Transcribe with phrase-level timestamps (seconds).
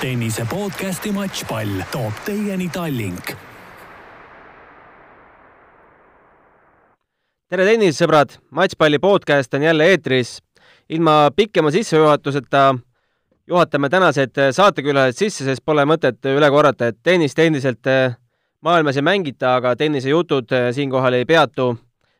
[0.00, 3.32] tennise podcasti Matšpall toob teieni Tallink.
[7.48, 10.38] tere, tennisesõbrad, Matšpalli podcast on jälle eetris.
[10.88, 12.78] ilma pikema sissejuhatuseta
[13.46, 17.86] juhatame tänased saatekülalised sisse, sest pole mõtet üle korrata, et tennist endiselt
[18.60, 21.76] maailmas ei mängita, aga tennisejutud siinkohal ei peatu.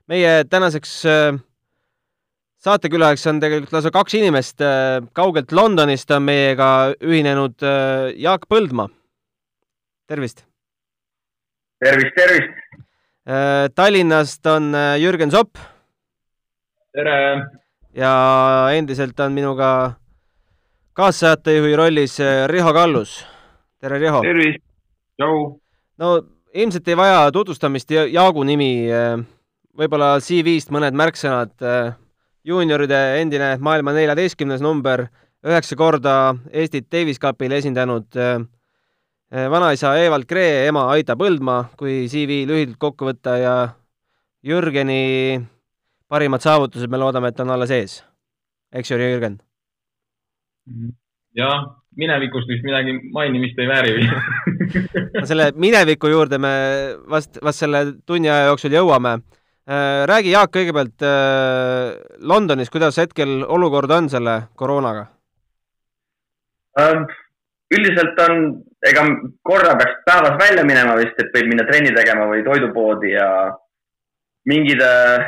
[0.08, 1.04] meie tänaseks
[2.64, 4.60] saatekülaliseks on tegelikult lausa kaks inimest.
[4.60, 8.88] Äh, kaugelt Londonist on meiega ühinenud äh, Jaak Põldmaa.
[10.08, 10.44] tervist!
[11.84, 12.54] tervist, tervist!
[13.28, 15.58] Äh, Tallinnast on Jürgen Sopp.
[16.92, 17.46] tere!
[17.94, 18.12] ja
[18.72, 19.92] endiselt on minuga
[20.92, 23.26] kaassaatejuhi rollis Riho Kallus.
[23.80, 24.22] tere, Riho!
[24.22, 24.64] tervist!
[25.20, 25.60] tšau!
[25.98, 26.10] no
[26.54, 28.88] ilmselt ei vaja tutvustamist Jaagu nimi,
[29.78, 31.52] võib-olla CV-st mõned märksõnad
[32.48, 35.06] juunioride endine maailma neljateistkümnes number,
[35.46, 36.14] üheksa korda
[36.52, 38.40] Eestit Davis Cupil esindanud äh,
[39.52, 43.54] vanaisa Evald Kree, ema Aida Põldmaa, kui CV lühidalt kokku võtta ja
[44.44, 45.40] Jürgeni
[46.08, 47.98] parimad saavutused, me loodame, et on alles ees.
[48.72, 49.38] eks ju, Jürgen?
[51.36, 51.62] jah,
[51.96, 53.92] minevikust vist midagi mainimist ei vääri
[55.30, 56.50] selle mineviku juurde me
[57.08, 59.37] vast, vast selle tunni aja jooksul jõuame Äh,
[60.08, 65.06] räägi, Jaak, kõigepealt äh, Londonis, kuidas hetkel olukord on selle koroonaga?
[66.80, 67.04] Ähm,
[67.74, 68.44] üldiselt on,
[68.88, 69.04] ega
[69.44, 73.28] korra peaks päevas välja minema vist, et võib minna trenni tegema või toidupoodi ja
[74.48, 75.26] mingid äh,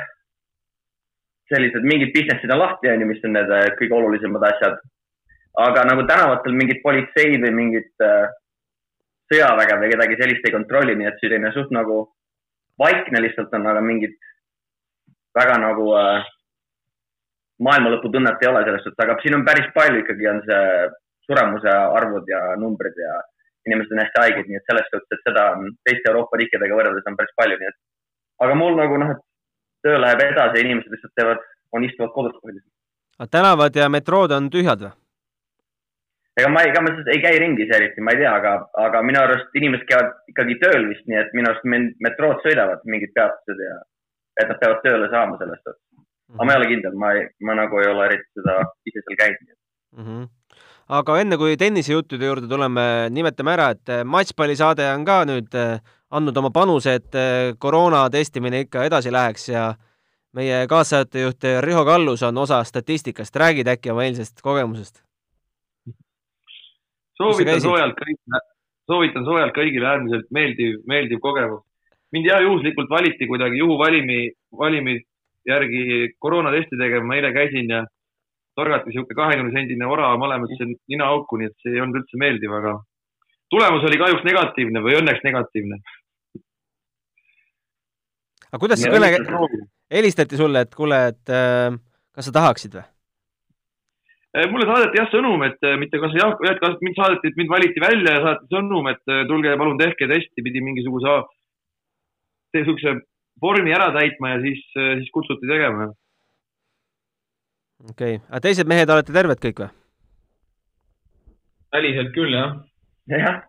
[1.53, 4.81] sellised, mingid business'id on lahti, on ju, mis on need kõige olulisemad asjad.
[5.61, 8.05] aga nagu tänavatel mingit politseid või mingit
[9.29, 12.05] sõjaväge või kedagi sellist ei kontrolli, nii et selline suht nagu
[12.79, 14.17] vaikne lihtsalt on, aga mingit
[15.39, 16.29] väga nagu äh,
[17.67, 20.65] maailma lõpu tunnet ei ole selles suhtes, aga siin on päris palju ikkagi on see
[21.29, 23.19] suremuse arvud ja numbrid ja
[23.69, 25.47] inimesed on hästi haiged, nii et selles suhtes, et seda
[25.87, 27.79] teiste Euroopa riikidega võrreldes on päris palju, nii et
[28.47, 29.23] aga mul nagu noh, et
[29.85, 31.45] töö läheb edasi ja inimesed lihtsalt teevad,
[31.77, 32.73] on istuvad kodus põhiliselt.
[33.31, 34.97] tänavad ja metrood on tühjad või?
[36.41, 38.55] ega ma, ega ma ei käi ringis eriti, ma ei tea, aga,
[38.87, 41.67] aga minu arust inimesed käivad ikkagi tööl vist, nii et minu arust
[42.07, 43.77] metrood sõidavad mingid peatused ja
[44.41, 45.79] et nad peavad tööle saama sellest, et
[46.35, 48.57] aga ma ei ole kindel, ma ei, ma nagu ei ole eriti seda
[48.89, 50.05] ise seal käinud mm.
[50.05, 50.29] -hmm.
[51.01, 55.79] aga enne kui tennisejuttude juurde tuleme, nimetame ära, et eh, matšpallisaade on ka nüüd eh,
[56.11, 59.75] andnud oma panuse, et eh, koroona testimine ikka edasi läheks ja
[60.33, 65.03] meie kaassaatejuht Riho Kallus on osa statistikast, räägid äkki oma eilsest kogemusest?
[67.21, 68.39] soovitan soojalt kõigile,
[68.89, 71.67] soovitan soojalt kõigile äärmiselt meeldiv, meeldiv kogemus
[72.13, 74.21] mind jah juhuslikult valiti kuidagi juhuvalimi,
[74.59, 74.99] valimi
[75.49, 77.85] järgi koroonatesti tegema, ma eile käisin ja
[78.59, 82.77] torgati sihuke kahekümne sendine orav mõlemasse ninaauku, nii et see ei olnud üldse meeldiv, aga
[83.53, 85.81] tulemus oli kahjuks negatiivne või õnneks negatiivne.
[88.51, 89.11] aga kuidas see kõne,
[89.95, 91.77] helistati sulle, et kuule, et äh,
[92.15, 92.87] kas sa tahaksid või?
[94.31, 97.51] Äh, mulle saadeti jah sõnum, et äh, mitte kas jah, kas mind saadeti, et mind
[97.51, 101.17] valiti välja ja saadeti sõnum, et tulge palun tehke testi, pidi mingisuguse
[102.57, 102.97] niisuguse
[103.43, 105.91] vormi ära täitma ja siis, siis kutsuti tegema.
[107.91, 109.71] okei okay., aga teised mehed olete terved kõik või?
[111.73, 112.57] väliselt küll, jah.
[113.11, 113.41] jah,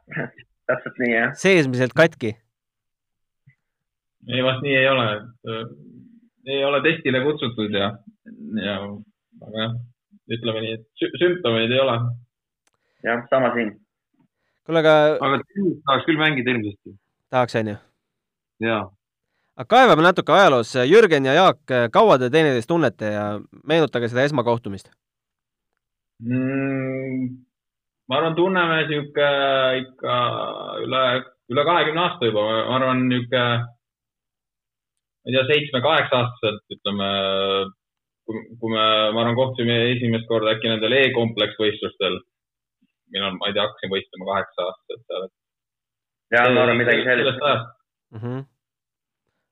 [0.69, 1.35] täpselt nii, jah.
[1.43, 2.35] seesmiselt katki?
[4.29, 7.91] ei, vast nii ei ole, et ei ole testile kutsutud ja,
[8.65, 8.77] ja
[9.41, 9.77] aga jah,
[10.37, 11.97] ütleme nii, et sümptomeid ei ole.
[13.07, 13.73] jah, sama siin.
[14.65, 14.97] kuule, aga.
[15.17, 16.97] aga tahaks küll mängida ilmsesti.
[17.33, 17.79] tahaks, onju?
[18.69, 20.73] Aga kaevame natuke ajaloos.
[20.87, 21.61] Jürgen ja Jaak,
[21.91, 23.25] kaua te teineteist tunnete ja
[23.67, 24.91] meenutage seda esmakohtumist
[26.21, 27.27] mm,.
[28.07, 29.29] ma arvan, tunneme sihuke
[29.81, 30.15] ikka
[30.85, 31.03] üle,
[31.53, 33.43] üle kahekümne aasta juba, ma arvan, nihuke,
[35.21, 37.11] ma ei tea, seitsme-kaheksa-aastaselt, ütleme,
[38.27, 38.85] kui, kui me,
[39.15, 42.19] ma arvan, kohtusime esimest korda äkki nendel E-kompleks võistlustel.
[43.11, 45.29] mina, ma ei tea, hakkasin võistlema kaheksa-aastaselt seal.
[46.35, 47.79] ja, ma arvan, midagi sellist.
[48.11, 48.45] Mm -hmm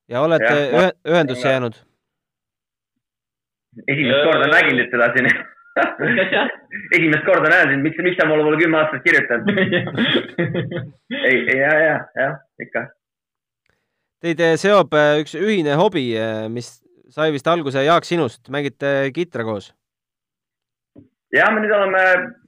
[0.10, 1.52] ja olete ja, ühendusse ja.
[1.52, 1.74] jäänud?
[3.94, 5.30] esimest korda nägin nüüd teda siin
[6.98, 9.46] esimest korda näen sind, miks, miks sa mulle pole kümme aastat kirjutanud
[11.30, 12.88] ei, ja, ja, jah, ikka.
[14.20, 16.74] Teid eh, seob eh, üks ühine hobi, eh, mis
[17.14, 19.72] sai vist alguse Jaak sinust, mängite kitra koos?
[21.34, 22.04] ja me nüüd oleme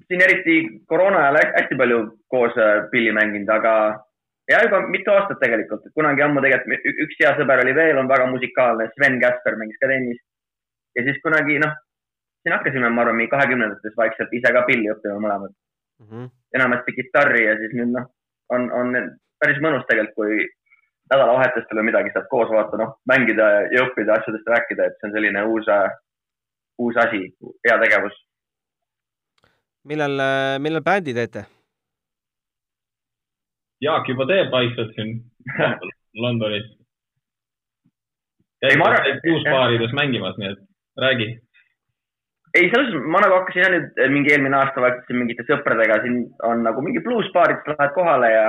[0.10, 0.56] siin eriti
[0.90, 2.00] koroona ajal hästi palju
[2.34, 2.58] koos
[2.92, 3.74] pilli mänginud, aga
[4.52, 8.28] ja juba mitu aastat tegelikult, kunagi ammu tegelikult üks hea sõber oli veel, on väga
[8.34, 10.26] musikaalne, Sven Käsper mängis ka tennist.
[10.96, 11.76] ja siis kunagi noh,
[12.44, 16.08] siin hakkasime, ma arvan, mingi kahekümnendates vaikselt ise ka pilli õppima mõlemad mm.
[16.08, 16.32] -hmm.
[16.60, 18.10] enamasti kitarri ja siis nüüd noh,
[18.56, 18.98] on, on
[19.40, 20.50] päris mõnus tegelikult, kui
[21.12, 25.16] nädalavahetustel või midagi saad koos vaata, noh, mängida ja õppida asjadest rääkida, et see on
[25.16, 25.72] selline uus,
[26.80, 27.24] uus asi,
[27.68, 28.20] hea tegevus.
[29.92, 30.22] millal,
[30.60, 31.46] millal bändi teete?
[33.82, 35.16] Jaak juba teeb vaikselt siin
[36.24, 36.68] Londonis.
[38.62, 40.60] ei, ma arvan, et bluusbaarides mängimas, nii et
[41.02, 41.30] räägi.
[42.58, 46.62] ei, selles mõttes ma nagu hakkasin nüüd mingi eelmine aasta vaikselt mingite sõpradega, siin on
[46.68, 48.46] nagu mingi bluusbaarid, lähed kohale ja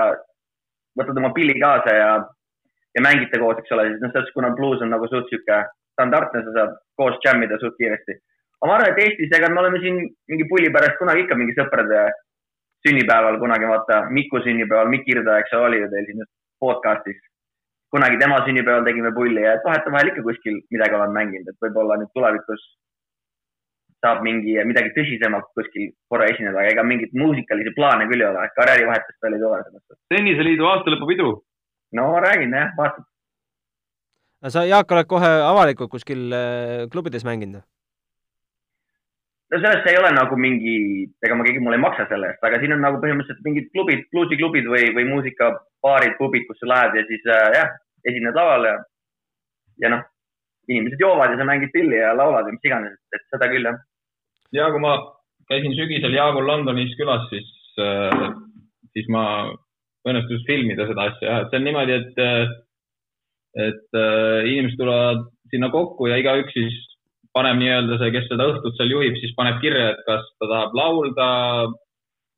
[0.99, 2.11] võtad oma pilli kaasa ja,
[2.97, 5.63] ja mängite koos, eks ole, siis noh, selles kuna bluus on nagu suht sihuke
[5.97, 8.19] standardne, sa saad koos džämmida suht kiiresti.
[8.61, 11.57] aga ma arvan, et Eestis, ega me oleme siin mingi pulli pärast kunagi ikka mingi
[11.57, 12.05] sõprade
[12.87, 16.25] sünnipäeval kunagi vaata, Miku sünnipäeval, Mikk Irda, eks ole, oli ju teil siin
[16.61, 17.21] podcast'is.
[17.93, 21.99] kunagi tema sünnipäeval tegime pulli ja et vahetevahel ikka kuskil midagi olen mänginud, et võib-olla
[22.01, 22.63] nüüd tulevikus
[24.03, 28.47] saab mingi, midagi tõsisemalt kuskil korra esineda, aga ega mingeid muusikalisi plaane küll ei ole,
[28.57, 30.01] karjäärivahetust veel ei tule selles suhtes.
[30.15, 31.29] tenniseliidu aastalõpupidu.
[31.99, 33.05] no räägin jah, vaatad.
[34.49, 37.63] sa, Jaak, oled kohe avalikult kuskil äh, klubides mänginud?
[39.53, 40.75] No sellest ei ole nagu mingi,
[41.25, 44.07] ega ma keegi mulle ei maksa selle eest, aga siin on nagu põhimõtteliselt mingid klubid,
[44.15, 47.75] bluusiklubid või, või muusikabaarid, pubid, kus sa lähed ja siis äh, jah,
[48.09, 48.77] esined laval ja,
[49.85, 50.07] ja noh,
[50.73, 53.83] inimesed joovad ja sa mängid pilli ja laulad ja mis iganes, et seda küll jah.
[54.57, 54.95] ja kui ma
[55.51, 57.53] käisin sügisel Jaagul Londonis külas, siis
[57.83, 58.31] äh,,
[58.97, 59.25] siis ma
[60.09, 62.57] õnnestus filmida seda asja jah, et see on niimoodi, et, äh,
[63.69, 66.81] et äh, inimesed tulevad sinna kokku ja igaüks siis
[67.37, 70.77] paneb nii-öelda see, kes seda õhtut seal juhib, siis paneb kirja, et kas ta tahab
[70.77, 71.29] laulda,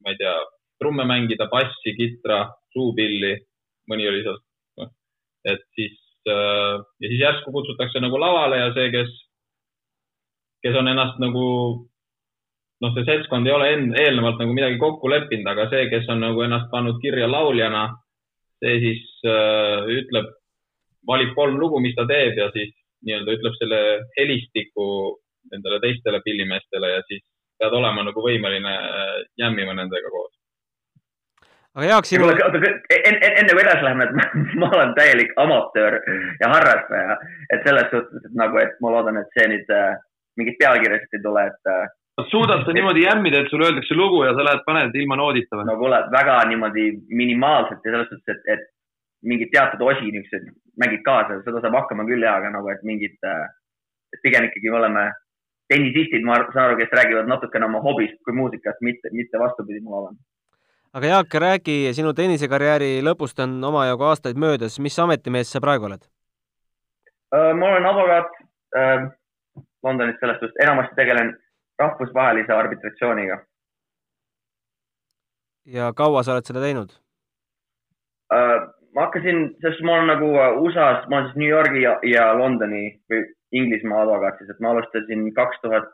[0.05, 0.35] ma ei tea,
[0.83, 2.45] trumme mängida, bassi, kitra,
[2.75, 3.35] suupilli,
[3.91, 4.39] mõni oli seal.
[4.81, 4.91] noh,
[5.51, 5.97] et siis
[6.31, 9.11] äh, ja siis järsku kutsutakse nagu lavale ja see, kes,
[10.65, 11.45] kes on ennast nagu
[12.85, 16.23] noh, see seltskond ei ole en, eelnevalt nagu midagi kokku leppinud, aga see, kes on
[16.27, 17.87] nagu ennast pannud kirja lauljana,
[18.63, 20.31] see siis äh, ütleb,
[21.09, 22.73] valib kolm lugu, mis ta teeb ja siis
[23.07, 23.81] nii-öelda ütleb selle
[24.19, 24.87] helistiku
[25.53, 27.25] nendele teistele pillimeestele ja siis
[27.61, 30.33] pead olema nagu võimeline äh, jämmima nendega koos.
[31.75, 32.31] aga Jaak, sinu.
[32.31, 34.29] enne, enne kui edasi läheme, et ma,
[34.63, 35.99] ma olen täielik amatöör
[36.41, 37.19] ja harrastaja,
[37.51, 39.93] et selles suhtes, et nagu, et ma loodan, et see nüüd äh,
[40.41, 41.85] mingit pealkirjast ei tule, et äh,
[42.31, 45.67] suudad sa niimoodi jämmida, et sulle öeldakse lugu ja sa lähed paned ilma noodita või?
[45.71, 48.71] no kuule, väga niimoodi minimaalselt ja selles suhtes, et, et
[49.25, 53.17] mingeid teatud osi niisuguseid mängid kaasa, seda saab hakkama küll ja, aga nagu, et mingid,
[54.15, 55.05] et pigem ikkagi me oleme
[55.73, 59.97] tennisistid, ma saan aru, kes räägivad natukene oma hobist kui muusikast, mitte, mitte vastupidi, ma
[59.97, 60.19] loodan.
[60.95, 66.05] aga Jaak, räägi, sinu tennisekarjääri lõpust on omajagu aastaid möödas, mis ametimees sa praegu oled?
[67.35, 68.37] ma olen advokaat
[68.79, 69.09] äh,
[69.83, 71.35] Londonis selles suhtes, enamasti tegelen
[71.79, 73.41] rahvusvahelise arbitratsiooniga.
[75.67, 76.93] ja kaua sa oled seda teinud
[78.35, 78.84] uh,?
[78.95, 82.31] Ma hakkasin, sest ma olen nagu äh, USA-s, ma olen siis New Yorgi ja, ja
[82.39, 83.25] Londoni või
[83.55, 85.93] Inglismaa advokaat siis, et ma alustasin kaks tuhat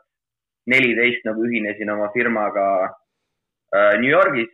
[0.69, 4.51] neliteist nagu ühinesin oma firmaga äh, New Yorgis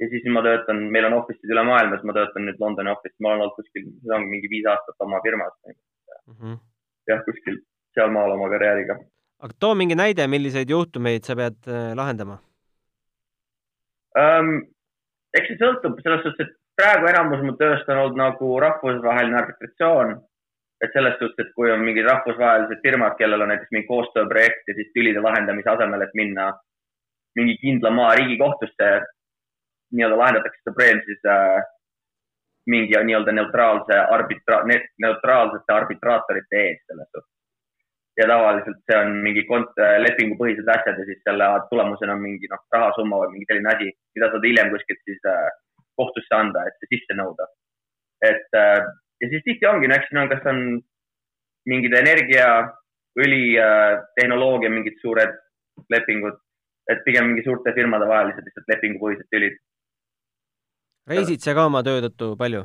[0.00, 3.18] ja siis ma töötan, meil on office'id üle maailma, siis ma töötan nüüd Londoni office'is,
[3.20, 5.76] ma olen olnud kuskil, seda ongi mingi viis aastat oma firmas mm.
[6.34, 6.58] -hmm.
[7.10, 7.60] jah, kuskil
[7.96, 8.98] sealmaal oma karjääriga.
[9.42, 12.38] aga too mingi näide, milliseid juhtumeid sa pead äh, lahendama
[14.22, 14.54] um,?
[15.36, 20.16] eks see sõltub selles suhtes, et praegu enamus mu tööst on olnud nagu rahvusvaheline arbitratsioon.
[20.84, 24.74] et selles suhtes, et kui on mingid rahvusvahelised firmad, kellel on näiteks mingi koostööprojekt ja
[24.76, 26.50] siis tülide lahendamise asemel, et minna
[27.38, 28.90] mingi kindla maa riigikohtusse,
[29.96, 31.62] nii-öelda lahendatakse see probleem siis äh,
[32.74, 34.60] mingi nii-öelda neutraalse arbitra-,
[35.06, 37.32] neutraalsete arbitraatorite ees selles suhtes.
[38.20, 42.60] ja tavaliselt see on mingi kont-, lepingupõhised asjad ja siis selle tulemusena on mingi noh,
[42.76, 45.48] rahasumma või mingi selline asi, mida saad hiljem kuskilt siis äh,
[46.00, 47.48] kohtusse anda, et sisse nõuda.
[48.24, 48.80] et äh,
[49.20, 50.60] ja siis tihti ongi, no eks siin on, kas on
[51.68, 52.48] mingid energia,
[53.20, 55.34] õli, äh, tehnoloogia, mingid suured
[55.92, 56.38] lepingud,
[56.92, 59.58] et pigem mingi suurte firmade vahelised lihtsalt lepingupõhised tülid.
[61.10, 62.62] reisid sa ka oma töö tõttu palju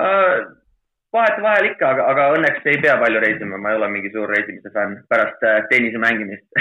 [0.00, 0.40] uh,?
[1.10, 4.70] vahetevahel ikka, aga, aga õnneks ei pea palju reisima, ma ei ole mingi suur reisimise
[4.74, 5.40] fänn pärast
[5.72, 6.60] tennise mängimist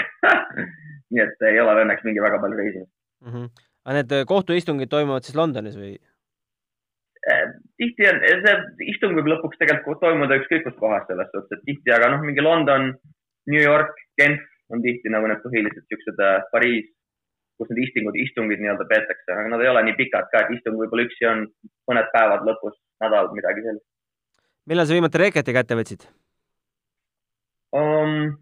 [1.14, 2.94] nii et ei ole õnneks mingi väga palju reisimist
[3.26, 3.34] mm.
[3.34, 5.96] -hmm aga need äh, kohtuistungid toimuvad siis Londonis või?
[7.30, 7.46] Äh,
[7.80, 11.94] tihti on, see istung võib lõpuks tegelikult toimuda ükskõik kus kohas selles suhtes, et tihti,
[11.96, 12.94] aga noh, mingi London,
[13.52, 16.90] New York, Genf on tihti nagu need põhilised siuksed äh, Pariis,
[17.60, 20.80] kus need istingud, istungid nii-öelda peetakse, aga nad ei ole nii pikad ka, et istung
[20.80, 21.46] võib-olla üksi on
[21.92, 23.88] mõned päevad lõpus, nädal, midagi sellist.
[24.70, 26.08] millal sa viimati reketi kätte võtsid
[27.76, 28.38] um,?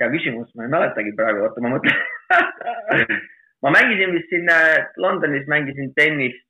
[0.00, 2.04] hea küsimus, ma ei mäletagi praegu, oota, ma mõtlen.
[3.62, 6.42] ma mängisin vist siin äh, Londonis, mängisin tennist.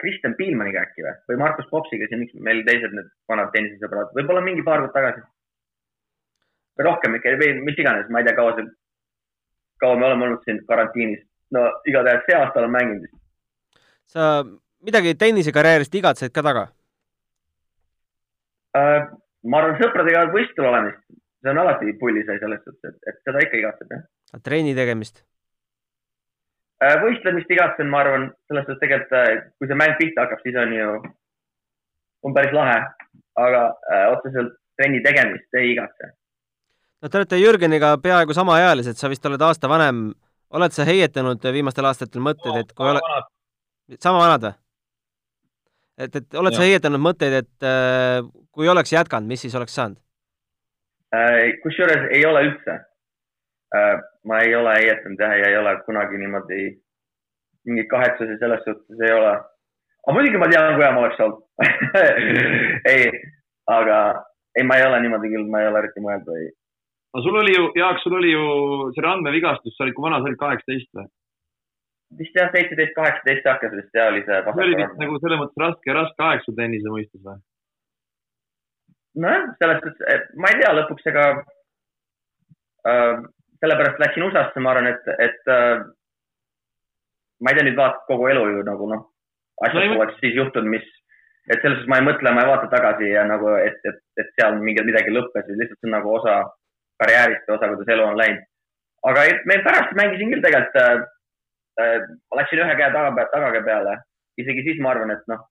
[0.00, 4.40] Kristjan Piilmaniga äkki või, või Markus Popsiga siin, miks meil teised need vanad tennisesõbrad, võib-olla
[4.40, 5.20] mingi paar kuud tagasi.
[6.78, 8.70] või rohkem ikka või mis iganes, ma ei tea, kaua see,
[9.84, 11.20] kaua me oleme olnud siin karantiinis.
[11.52, 13.20] no igatahes see aasta olen mänginud vist.
[14.16, 14.46] sa
[14.80, 16.64] midagi tennisekarjäärist igatsed ka taga?
[18.76, 19.12] Äh,
[19.44, 21.02] ma arvan, sõpradega võistlusel olemist,
[21.42, 24.04] see on alati pullis asi selles suhtes, et, et seda ikka igatseb jah.
[24.44, 25.22] trenni tegemist?
[26.84, 30.74] Äh, võistlemist igatsen, ma arvan, selles suhtes tegelikult, kui see mäng pihta hakkab, siis on
[30.76, 30.90] ju,
[32.28, 32.76] on päris lahe,
[33.46, 33.62] aga
[33.92, 36.12] äh, otseselt trenni tegemist ei igatse.
[37.00, 40.12] no te olete Jürgeniga peaaegu samaealised, sa vist oled aasta vanem.
[40.50, 43.00] oled sa heietanud viimastel aastatel mõtteid, et kui ole,
[43.98, 44.54] sama vanad või?
[45.98, 46.70] et, et oled sa Jah.
[46.70, 48.20] heietanud mõtteid, et äh,
[48.52, 49.98] kui oleks jätkanud, mis siis oleks saanud?
[51.14, 52.80] Äh, kusjuures ei ole üldse.
[54.26, 56.60] ma ei ole heietanud jah, ja ei ole kunagi niimoodi,
[57.68, 59.32] mingeid kahetsusi selles suhtes ei ole.
[60.06, 61.42] aga muidugi ma tean, kui hea ma oleks olnud.
[62.94, 63.10] ei,
[63.66, 63.98] aga
[64.56, 66.48] ei, ma ei ole niimoodi küll, ma ei ole eriti mõelnud või
[67.16, 68.46] no sul oli ju, Jaak, sul oli ju
[68.94, 71.06] see randmevigastus, sa olid, kui vana sa olid, kaheksateist või?
[72.20, 75.62] vist jah, seitseteist, kaheksateist hakkas vist ja oli see see oli vist nagu selles mõttes
[75.62, 77.40] raske, raske aeg sul tennise mõistes või?
[79.22, 81.26] nojah, selles suhtes, ma ei tea lõpuks ega
[82.90, 83.24] äh,,
[83.62, 85.84] sellepärast läksin USA-sse, ma arvan, et, et äh,
[87.40, 89.04] ma ei tea, nüüd vaatad kogu elu ju nagu noh,
[89.56, 90.86] No asjad mõtle- poleks siis juhtunud, mis,
[91.48, 94.28] et selles suhtes ma ei mõtle, ma ei vaata tagasi ja nagu, et, et, et
[94.36, 96.34] seal mingi midagi lõppes, lihtsalt see on nagu osa
[97.00, 98.44] karjäärist ja osa, kuidas elu on läinud.
[99.08, 101.06] aga me pärast mängisin küll tegelikult äh,,
[101.80, 103.96] äh, ma läksin ühe käe taga, tagakäe peale,
[104.44, 105.44] isegi siis ma arvan, et noh,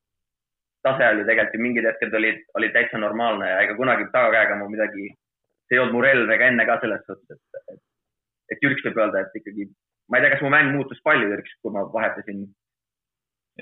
[0.86, 4.68] tase oli tegelikult ju mingid hetked olid, olid täitsa normaalne ja ega kunagi tagakäega ma
[4.72, 5.10] midagi,
[5.68, 7.82] see ei olnud mu relv ega enne ka selles suhtes, et, et,
[8.56, 9.68] et Jürks võib öelda, et ikkagi,
[10.10, 12.46] ma ei tea, kas mu mäng muutus palju Jürks, kui ma vahetasin.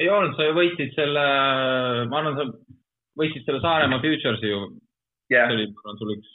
[0.02, 1.24] ei olnud, sa ju võitsid selle,
[2.12, 2.48] ma arvan, sa
[3.22, 4.64] võitsid selle Saaremaa Futures'i ju.
[5.32, 6.32] jah see, oli, ma arvan, sul üks,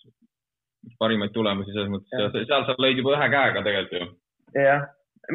[0.88, 2.32] üks parimaid tulemusi selles mõttes ja Jah.
[2.36, 4.08] se- seal sa lõid juba ühe käega tegelikult ju.
[4.64, 4.86] jah,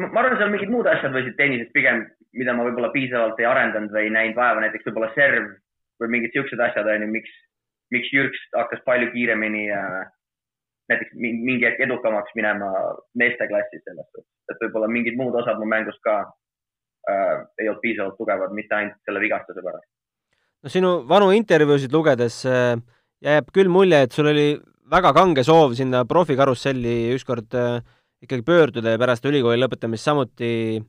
[0.02, 2.02] ma arvan, seal mingid muud asjad võisid tennises pigem,
[2.34, 5.52] mida ma võib-olla piisavalt ei arendanud või ei näinud vaeva, näiteks võib-olla serv
[6.02, 7.32] või mingid siuksed asjad onju, miks,
[7.94, 10.04] miks Jürks hakkas palju kiiremini äh,
[10.90, 12.70] näiteks mi- mingi hetk edukamaks minema
[13.18, 18.18] meesteklassis selles suhtes, et võib-olla mingid muud osad mu mängust ka äh, ei olnud piisavalt
[18.20, 19.90] tugevad, mitte ainult selle vigastuse pärast.
[20.62, 22.76] no sinu vanu intervjuusid lugedes äh,
[23.24, 24.48] jääb küll mulje, et sul oli
[24.90, 27.78] väga kange soov sinna profikarusselli ükskord äh,
[28.24, 30.80] ikkagi pöörduda ja pärast ülikooli lõpetamist samuti.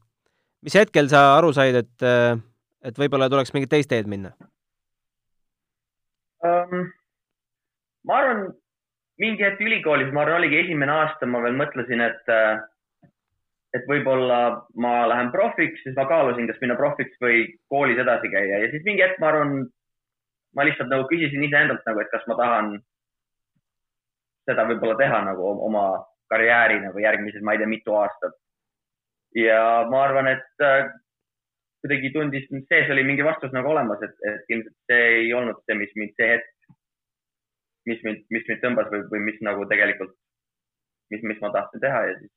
[0.64, 2.06] Mis hetkel sa aru said, et,
[2.86, 4.36] et võib-olla tuleks mingit teist teed minna?
[6.46, 6.88] um,.
[8.06, 8.48] ma arvan,
[9.22, 12.34] mingi hetk ülikoolis, ma arvan, oligi esimene aasta, ma veel mõtlesin, et,
[13.76, 14.40] et võib-olla
[14.82, 18.86] ma lähen profiks, siis ma kaalusin, kas minna profiks või koolis edasi käia ja siis
[18.88, 19.56] mingi hetk, ma arvan,
[20.56, 22.76] ma lihtsalt nagu küsisin iseendalt nagu, et kas ma tahan
[24.46, 25.86] seda võib-olla teha nagu oma
[26.30, 28.38] karjäärina või järgmised, ma ei tea, mitu aastat.
[29.36, 29.62] Ja
[29.92, 30.90] ma arvan, et äh,
[31.86, 35.78] kuidagi tundis, sees oli mingi vastus nagu olemas, et, et ilmselt see ei olnud see,
[35.78, 36.78] mis mind see hetk,
[37.90, 40.16] mis mind, mis mind tõmbas või, või mis nagu tegelikult,
[41.14, 42.32] mis, mis ma tahtsin teha ja siis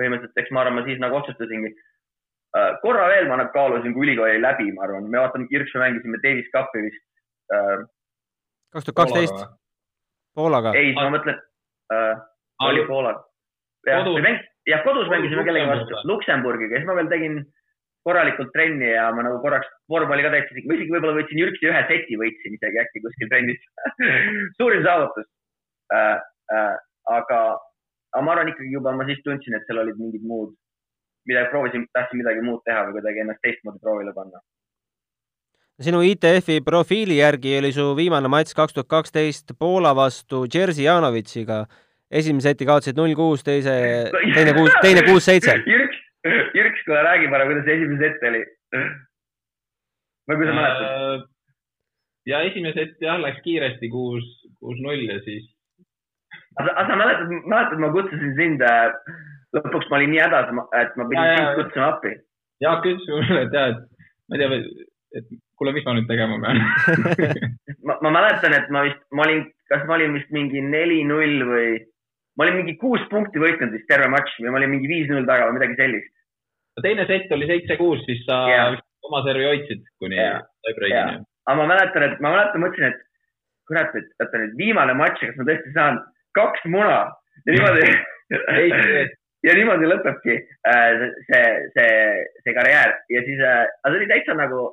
[0.00, 2.72] põhimõtteliselt, eks ma arvan, ma siis nagu otsustasingi äh,.
[2.82, 6.50] korra veel ma nagu kaalusin, kui ülikooli läbi, ma arvan, me vaatame, me mängisime Davis
[6.56, 7.04] Cupi vist
[7.54, 7.84] äh,.
[8.74, 9.46] kaks tuhat kaksteist.
[10.34, 10.74] Poolaga.
[10.74, 11.38] ei, ma mõtlen
[11.94, 12.26] äh,,
[12.66, 13.14] oli Poola.
[13.86, 17.42] jah Kodus., jah, kodus mängisime kellegi vastu Luksemburgiga, siis ma veel tegin
[18.04, 21.82] korralikult trenni ja ma nagu korraks vormali ka täitsin, ma isegi võib-olla võtsin Jürksi ühe
[21.88, 23.62] seti, võitsin isegi äkki kuskil trennis.
[24.60, 25.28] suurim saavutus
[25.94, 26.20] äh,.
[26.52, 26.74] Äh,
[27.08, 27.38] aga,
[28.12, 30.52] aga ma arvan ikkagi juba ma siis tundsin, et seal olid mingid muud,
[31.28, 34.42] mida proovisin, tahtsin midagi muud teha või kuidagi ennast teistmoodi proovile panna.
[35.80, 41.64] sinu ITF-i profiili järgi oli su viimane matš kaks tuhat kaksteist Poola vastu Jerzy Janovitsiga.
[42.20, 43.74] Esimese seti kaotasid null kuus, teise,
[44.34, 45.56] teine kuus, teine kuus-seitse.
[45.68, 46.00] Jürks,
[46.54, 48.44] Jürks, kuule räägi parem, kuidas esimene set oli.
[50.30, 50.86] või kui sa mäletad?
[50.86, 51.24] Äh,
[52.30, 54.28] ja esimene sett jah, läks kiiresti kuus,
[54.60, 55.50] kuus-null ja siis
[56.60, 58.92] aga sa mäletad, mäletad, ma kutsusin sind äh,,
[59.56, 62.12] lõpuks ma olin nii hädas, et ma pidin sind kutsuma appi.
[62.62, 64.60] Jaak ütles mulle, et jah, et ma ei tea,
[65.18, 65.26] et
[65.58, 66.62] kuule, mis ma nüüd tegema pean.
[67.86, 69.42] ma, ma mäletan, et ma vist, ma olin,
[69.72, 71.68] kas ma olin vist mingi neli-null või
[72.36, 75.48] ma olin mingi kuus punkti võitnud vist terve matš või ma olin mingi viis-null taga
[75.48, 76.12] või midagi sellist.
[76.82, 81.24] teine sett oli seitse-kuus, siis sa vist oma servi hoidsid kuni tiebreakini.
[81.46, 83.02] aga ma mäletan, et ma mäletan, mõtlesin, et
[83.68, 86.00] kurat, et oota nüüd viimane matš, kas ma tõesti saan
[86.38, 87.04] kaks muna?
[87.44, 87.92] Ja niimoodi
[89.46, 90.38] ja niimoodi lõpebki
[90.70, 91.44] äh, see,
[91.76, 91.92] see,
[92.44, 92.96] see karjäär.
[93.12, 94.70] Ja siis äh,, aga see oli täitsa nagu,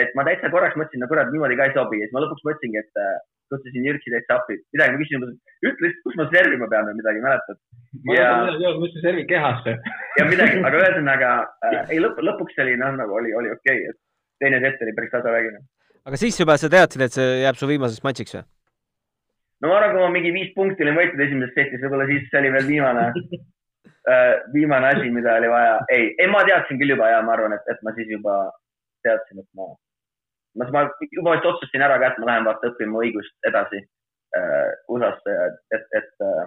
[0.00, 2.00] et ma täitsa korraks mõtlesin, no kurat, niimoodi ka ei sobi.
[2.00, 3.18] Ja siis ma lõpuks mõtlesingi, et äh,
[3.52, 5.26] kutsusin Jürksi täitsa appi, midagi ma küsisin,
[5.66, 7.60] ütle lihtsalt, kus ma servima pean või midagi, mäletad?
[8.02, 9.76] ma ei ja tea, midagi öelda, ma ütlesin servi kehasse.
[10.18, 11.34] ja midagi, aga ühesõnaga
[11.68, 14.00] äh, ei lõpp, lõpuks oli noh, nagu oli, oli okei okay,, et
[14.42, 15.62] teine set oli päris tasavägine.
[16.08, 18.46] aga siis juba sa teadsid, et see jääb su viimaseks matšiks või?
[19.62, 22.42] no ma arvan, kui ma mingi viis punkti olin võitnud esimeses setis, võib-olla siis see
[22.42, 23.06] oli veel viimane
[24.12, 25.78] äh,, viimane asi, mida oli vaja.
[25.94, 28.40] ei, ei ma teadsin küll juba ja ma arvan, et, et ma siis juba
[29.06, 29.68] teadsin, et ma,
[30.58, 34.70] ma, ma juba vist otsustasin ära ka, et ma lähen vaata õppima õigust edasi äh,
[34.92, 35.38] USA-sse,
[35.76, 36.44] et, et äh,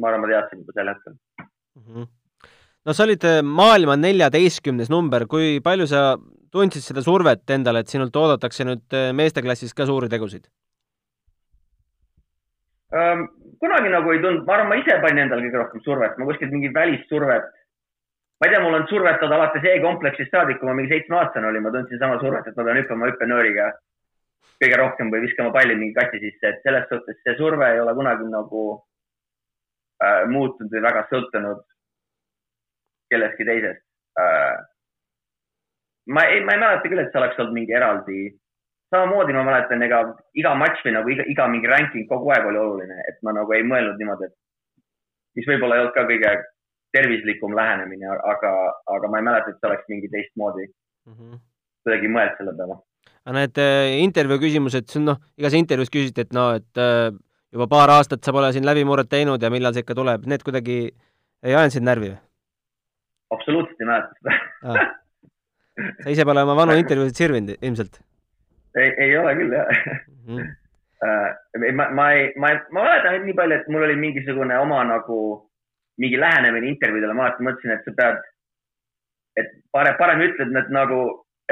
[0.00, 1.18] ma arvan, ma teadsin juba sel hetkel.
[1.80, 2.10] Mhm.
[2.86, 6.02] no sa olid äh, maailma neljateistkümnes number, kui palju sa
[6.52, 10.48] tundsid seda survet endale, et sinult oodatakse nüüd äh, meesteklassis ka suuri tegusid?
[12.92, 13.24] Ähm,
[13.60, 16.52] kunagi nagu ei tundnud, ma arvan, ma ise panin endale kõige rohkem survet, ma kuskilt
[16.52, 17.48] mingit välissurvet.
[18.42, 21.70] Ma ei tea, mul on survetatud alates E-kompleksist saadik, kui ma mingi seitsmeaastane olin, ma
[21.70, 23.68] tundsin sama survet, et ma pean hüppama hüppenööriga
[24.58, 27.94] kõige rohkem või viskama palli mingi kasti sisse, et selles suhtes see surve ei ole
[27.94, 28.64] kunagi nagu
[30.02, 31.62] äh, muutunud või väga sõltunud
[33.14, 33.84] kellestki teisest
[34.18, 34.58] äh,.
[36.10, 38.24] ma ei, ma ei mäleta küll, et see oleks olnud mingi eraldi
[38.90, 40.02] samamoodi ma mäletan, ega
[40.34, 43.54] iga matš või nagu iga, iga mingi ranking kogu aeg oli oluline, et ma nagu
[43.54, 46.34] ei mõelnud niimoodi, et mis võib-olla ei olnud ka kõige
[46.92, 48.54] tervislikum lähenemine, aga,
[48.94, 50.66] aga ma ei mäleta, et see oleks mingi teistmoodi
[51.82, 52.80] kuidagi mõelnud selle peale.
[53.26, 57.08] aga need äh, intervjuu küsimused, noh, igas intervjuus küsiti, et no, et äh,
[57.52, 60.78] juba paar aastat sa pole siin läbimurret teinud ja millal see ikka tuleb, need kuidagi
[61.42, 62.20] ei ajanud sind närvi või
[63.32, 64.32] absoluutselt ei mäleta seda
[64.62, 64.90] ah.?
[66.04, 68.00] sa ise pole oma vanu intervjuusid sirvinud ilmselt
[68.78, 70.26] ei, ei ole küll jah mm.
[70.26, 70.50] -hmm.
[71.06, 71.70] uh,.
[71.78, 75.18] ma, ma ei, ma, ma mäletan nii palju, et mul oli mingisugune oma nagu
[76.00, 78.22] mingi lähenemine intervjuudele, ma alati mõtlesin, et sa pead,
[79.40, 81.02] et parem, parem ütled need nagu,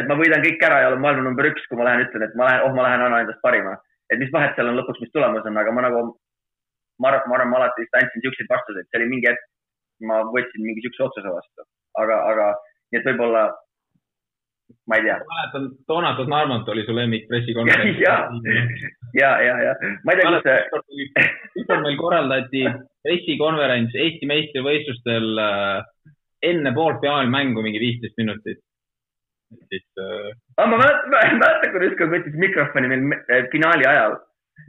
[0.00, 2.36] et ma võidan kõik ära ja olen maailma number üks, kui ma lähen ütlen, et
[2.38, 3.76] ma lähen, oh, ma lähen annan endast parima.
[4.10, 6.00] et mis vahet seal on lõpuks, mis tulemus on, aga ma nagu,
[6.98, 9.44] ma arvan, ma arvan, ma alati vist andsin siukseid vastuseid, see oli mingi hetk,
[10.08, 11.66] ma võtsin mingi siukse otsuse vastu,
[12.02, 12.48] aga, aga
[12.90, 13.44] nii et võib-olla,
[14.88, 18.00] ma ei tea ma mäletan, Donatas Narmont oli su lemmik pressikonverents.
[18.08, 18.16] ja,
[19.20, 21.26] ja, ja, ja ma ei tea, kus see,
[21.62, 22.64] ükskord meil korraldati
[23.06, 25.78] pressikonverents Eesti meistrivõistlustel äh,
[26.50, 28.60] enne poolfinaali mängu mingi viisteist minutit.
[29.68, 33.86] siis äh, ah, ma mäletan, ma mäletan, kui ükskord võttis mikrofoni meil me- eh, finaali
[33.88, 34.18] ajal.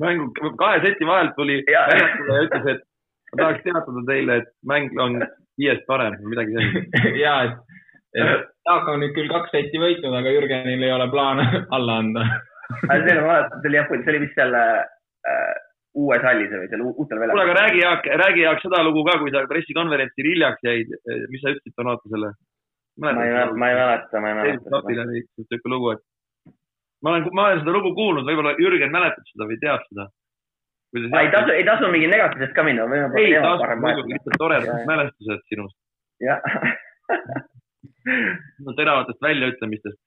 [0.01, 2.81] mängu kahe seti vahelt tuli väljakule ja ütles, et
[3.31, 5.21] ma tahaks teatada teile, et mäng on
[5.59, 6.97] viiest parem või midagi sellist.
[7.25, 7.80] ja, et
[8.15, 11.45] Jaak on nüüd küll kaks seti võitnud, aga Jürgenil ei ole plaane
[11.75, 12.25] alla anda.
[12.87, 15.53] selle ma mäletan, see oli jah, see oli vist seal äh,
[16.01, 17.57] uues hallis või seal uutel kuule, aga väljakul.
[17.59, 20.95] räägi Jaak, räägi Jaak seda lugu ka, kui sa pressikonverentsil hiljaks jäid,
[21.31, 22.31] mis sa ütlesid Donatusele?
[23.01, 24.71] ma ei, ma ei mäleta, ma ei mäleta.
[24.73, 26.03] Tapile oli siuke lugu, et
[27.01, 30.09] ma olen, ma olen seda lugu kuulnud, võib-olla Jürgen mäletab seda või teab seda.
[30.99, 32.87] ei tasu, ei tasu mingi negatiivsest ka minna,
[33.19, 35.77] ei tasu, muidugi lihtsalt toredad mälestused sinust,
[36.23, 36.43] jah,
[38.79, 39.99] teravatest väljaütlemistest.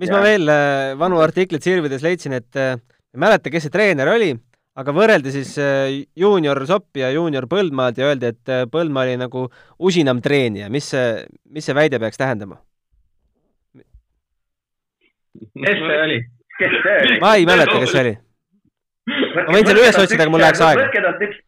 [0.00, 0.18] mis Jaa.
[0.18, 2.76] ma veel äh, vanu artikleid sirvides leidsin, et äh,
[3.14, 4.32] ei mäleta, kes see treener oli,
[4.76, 9.46] aga võrreldi siis äh, juunior Soppi ja juunior Põldmaad ja öeldi, et Põldmaa oli nagu
[9.78, 12.60] usinam treenija, mis see, mis see väide peaks tähendama?
[15.36, 16.20] kes see oli?
[16.58, 17.18] kes see oli?
[17.24, 18.14] ma ei mäleta, kes see oli.
[19.06, 20.86] Ma võin selle üles otsida, aga mul läheks aega.
[20.86, 21.42] võtke talt üks,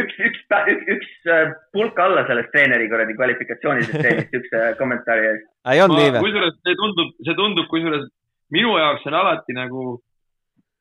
[0.00, 5.46] üks, üks, üks, üks äh, pulk alla sellest treeneri kuradi kvalifikatsioonisüsteemist, üks äh, kommentaari eest.
[5.72, 6.24] ei olnud nii või?
[6.26, 8.08] kusjuures see tundub, see tundub kusjuures
[8.54, 9.86] minu jaoks on alati nagu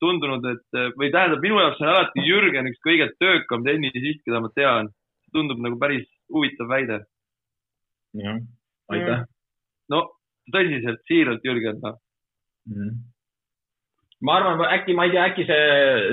[0.03, 4.51] tundunud, et või tähendab, minu jaoks on alati Jürgen üks kõige töökam tennisist, keda ma
[4.57, 4.91] tean.
[5.33, 6.99] tundub nagu päris huvitav väide.
[8.19, 8.37] jah,
[8.93, 9.23] aitäh.
[9.89, 10.03] no
[10.53, 11.97] tõsiselt, siiralt, Jürgen, noh.
[14.23, 15.63] Ma arvan, äkki, ma ei tea, äkki see,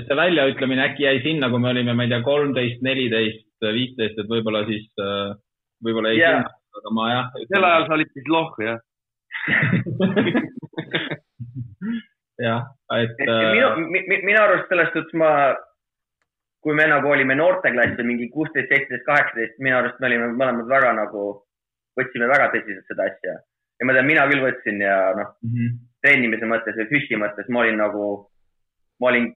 [0.06, 4.30] see väljaütlemine äkki jäi sinna, kui me olime, ma ei tea, kolmteist, neliteist, viisteist, et
[4.30, 4.86] võib-olla siis,
[5.84, 6.32] võib-olla jäi Jaa.
[6.40, 7.26] sinna, aga ma jah.
[7.52, 8.78] sel ajal sa olid siis lohh, jah?
[12.46, 12.62] jah,
[12.98, 13.68] et minu,
[14.10, 15.30] minu arust selles suhtes ma,
[16.64, 20.96] kui me nagu olime noorteklass mingi kuusteist, seitseteist, kaheksateist, minu arust me olime mõlemad väga
[20.98, 21.28] nagu,
[22.00, 23.38] võtsime väga tõsiselt seda asja.
[23.78, 25.70] ja ma tean, mina küll võtsin ja noh, äh,
[26.04, 28.08] treenimise mõttes või püssi mõttes ma olin nagu,
[29.00, 29.30] ma olin,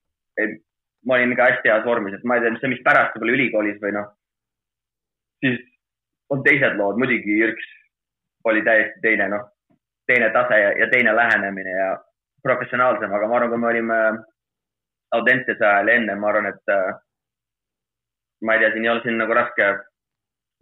[1.06, 3.80] ma olin ikka hästi heas vormis, et ma ei tea, mis mis pärast võib-olla ülikoolis
[3.82, 4.10] või noh,
[5.44, 5.60] siis
[6.32, 7.72] on teised lood, muidugi Jürks
[8.48, 9.48] oli täiesti teine noh,
[10.08, 11.90] teine tase ja, ja teine lähenemine ja
[12.44, 13.98] professionaalsem, aga ma arvan, kui me olime
[15.14, 16.72] Audentese ajal ja enne, ma arvan, et
[18.44, 19.68] ma ei tea, siin ei ole siin nagu raske.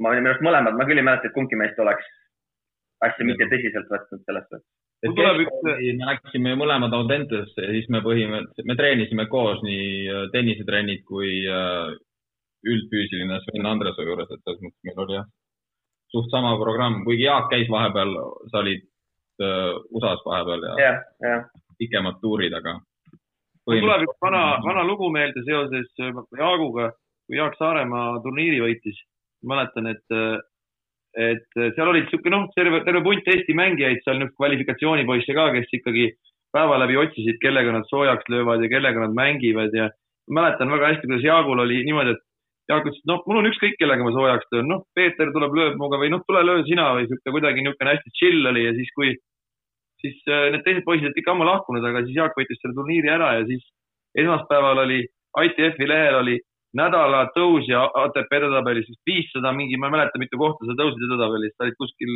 [0.03, 2.07] ma olin minu arust mõlemad, ma küll ei mäleta, et kumbki meist oleks
[3.07, 4.67] asja mitte tõsiselt võtnud selles suhtes.
[5.03, 9.87] Et tuleb üks- me läksime mõlemad Audentesse ja siis me põhimõtteliselt, me treenisime koos nii
[10.07, 11.93] äh, tennisetrennid kui äh,
[12.63, 15.29] üldfüüsiline Sven Andresoo juures, et selles mõttes meil oli jah,
[16.15, 18.15] suht sama programm, kuigi Jaak käis vahepeal,
[18.53, 18.87] sa olid
[19.43, 21.47] äh, USA-s vahepeal ja jah, jah.
[21.83, 22.79] pikemad tuurid, aga.
[23.67, 26.93] tuleb üks vana, vana lugu meelde seoses Jaaguga,
[27.27, 29.03] kui Jaak Saaremaa turniiri võitis.
[29.43, 30.05] mäletan, et,
[31.19, 35.75] et seal olid sihuke noh, terve, terve punt Eesti mängijaid seal, niisugune kvalifikatsioonipoisse ka, kes
[35.79, 36.07] ikkagi
[36.53, 39.89] päeva läbi otsisid, kellega nad soojaks löövad ja kellega nad mängivad ja
[40.31, 42.23] mäletan väga hästi, kuidas Jaagul oli niimoodi, et
[42.71, 45.77] Jaak ütles, et noh, mul on ükskõik, kellega ma soojaks löön, noh, Peeter tuleb, lööb
[45.77, 48.93] minuga või noh, tule löö sina või sihuke kuidagi niisugune hästi chill oli ja siis,
[48.97, 49.11] kui
[50.03, 53.11] siis äh, need teised poisid olid ikka ammu lahkunud, aga siis Jaak võitis selle turniiri
[53.11, 53.67] ära ja siis
[54.23, 55.03] esmaspäeval oli
[55.43, 56.39] ITF-i lehel oli
[56.79, 61.05] nädala tõus ja ATP edetabelis vist viissada mingi, ma ei mäleta, mitu kohta sa tõusid
[61.09, 62.15] edetabelis, sa olid kuskil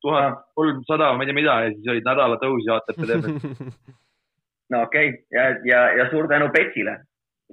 [0.00, 3.44] tuhat kolmsada, ma ei tea mida ja siis olid nädala tõus ja ATP tabelis.
[4.72, 5.22] no okei okay.
[5.36, 6.96] ja, ja, ja suur tänu Petsile.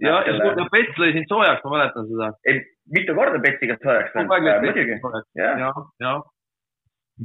[0.01, 2.31] ja, ja suur tänu, Pets lõi sind soojaks, ma mäletan seda.
[2.95, 5.63] mitu korda Petsiga soojaks läinud, muidugi Pets, jah.
[5.65, 5.71] ja,
[6.03, 6.17] ja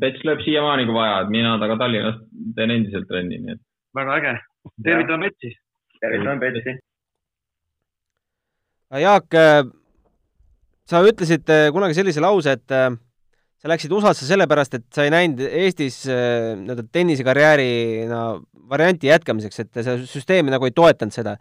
[0.01, 2.23] Pets lööb siiamaani, kui vaja, et mina temaga Tallinnas
[2.57, 3.63] teen endiselt trenni, nii et
[3.95, 4.33] väga äge.
[4.85, 5.53] tervitame Petsi.
[6.01, 6.79] tervitame Petsi.
[9.01, 9.33] Jaak,
[10.93, 12.91] sa ütlesid äh, kunagi sellise lause, et äh,
[13.63, 18.23] sa läksid USA-sse sellepärast, et sa ei näinud Eestis äh, nii-öelda tennisekarjäärina
[18.73, 21.37] varianti jätkamiseks, et see süsteem nagu ei toetanud seda.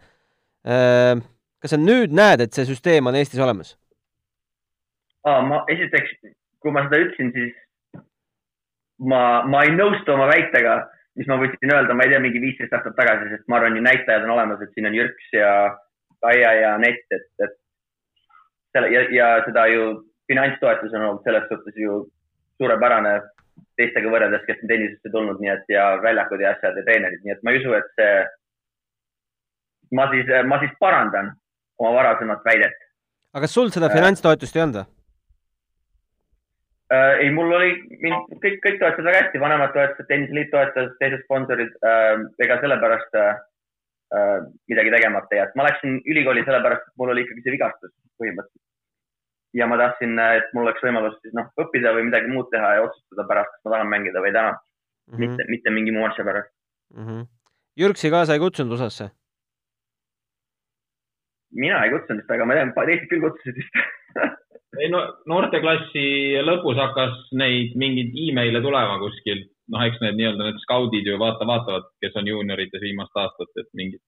[0.62, 3.74] kas sa nüüd näed, et see süsteem on Eestis olemas?
[5.26, 6.16] ma esiteks,
[6.62, 8.02] kui ma seda ütlesin, siis
[8.98, 10.76] ma, ma ei nõustu oma väitega,
[11.18, 14.26] mis ma võtsin öelda, ma ei tea, mingi viisteist aastat tagasi, sest ma arvan, näitajad
[14.26, 15.52] on olemas, et siin on Jürks ja
[16.22, 17.58] Kaia ja Nett, et, et
[18.72, 19.88] selle ja, ja seda ju
[20.30, 21.98] finantstoetus on olnud selles suhtes ju
[22.60, 23.16] suurepärane
[23.76, 27.34] teistega võrreldes, kes on tennisesse tulnud, nii et ja väljakud ja asjad ja treenerid, nii
[27.34, 28.16] et ma ei usu, et see,
[29.98, 31.32] ma siis, ma siis parandan
[31.82, 32.76] oma varasemat väidet.
[33.32, 33.96] aga kas sul seda Äh.
[33.96, 34.88] finantstoetust ei olnud või?
[36.92, 37.14] äh,.
[37.24, 37.72] ei, mul oli,
[38.04, 42.12] mind kõik, kõik toetasid väga hästi, vanemad toetasid, tenniseliit toetas, teised sponsorid äh,,
[42.46, 43.32] ega sellepärast äh,
[44.68, 45.56] midagi tegemata ei jätnud.
[45.56, 48.66] ma läksin ülikooli sellepärast, et mul oli ikkagi see vigastus põhimõtteliselt.
[49.60, 52.84] ja ma tahtsin, et mul oleks võimalus siis noh, õppida või midagi muud teha ja
[52.88, 54.60] otsustada pärast, kas ma tahan mängida või ei taha mm,
[55.14, 55.24] -hmm.
[55.24, 56.52] mitte, mitte mingi muu asja pärast.
[56.96, 57.26] Mm -hmm.
[57.80, 59.10] Jürksi ka sa ei kutsunud USA-sse?
[61.52, 63.74] mina ei kutsunud vist, aga ma tean, teised küll kutsusid vist
[64.82, 66.04] ei no noorteklassi
[66.46, 71.46] lõpus hakkas neid mingeid email'e tulema kuskilt, noh, eks need nii-öelda need skaudid ju vaata,
[71.48, 74.02] vaatavad, kes on juuniorites viimast aastat, et mingid.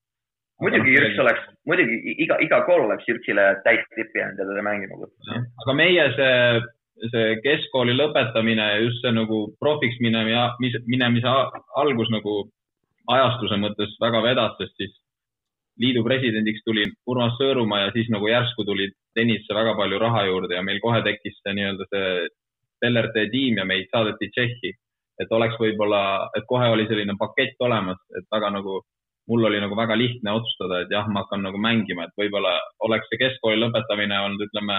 [0.62, 4.98] muidugi Jürks oleks, muidugi iga, iga kool oleks Jürksile täis tippi jäänud ja teda mängima
[5.00, 5.46] kutsunud.
[5.64, 6.34] aga meie see,
[7.14, 11.38] see keskkooli lõpetamine, just see nagu profiks minemise, minemise
[11.82, 12.36] algus nagu
[13.14, 14.94] ajastuse mõttes väga vedas, sest siis
[15.80, 20.54] liidu presidendiks tuli Urmas Sõõrumaa ja siis nagu järsku tuli tennisse väga palju raha juurde
[20.54, 24.72] ja meil kohe tekkis see nii-öelda see LRT tiim ja meid saadeti Tšehhi.
[25.22, 26.03] Et oleks võib-olla,
[26.38, 28.81] et kohe oli selline pakett olemas, et väga nagu
[29.31, 32.53] mul oli nagu väga lihtne otsustada, et jah, ma hakkan nagu mängima, et võib-olla
[32.87, 34.79] oleks see keskkooli lõpetamine olnud, ütleme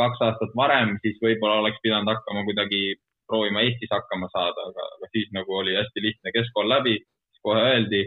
[0.00, 2.96] kaks aastat varem, siis võib-olla oleks pidanud hakkama kuidagi
[3.30, 8.02] proovima Eestis hakkama saada, aga, siis nagu oli hästi lihtne keskkool läbi, siis kohe öeldi,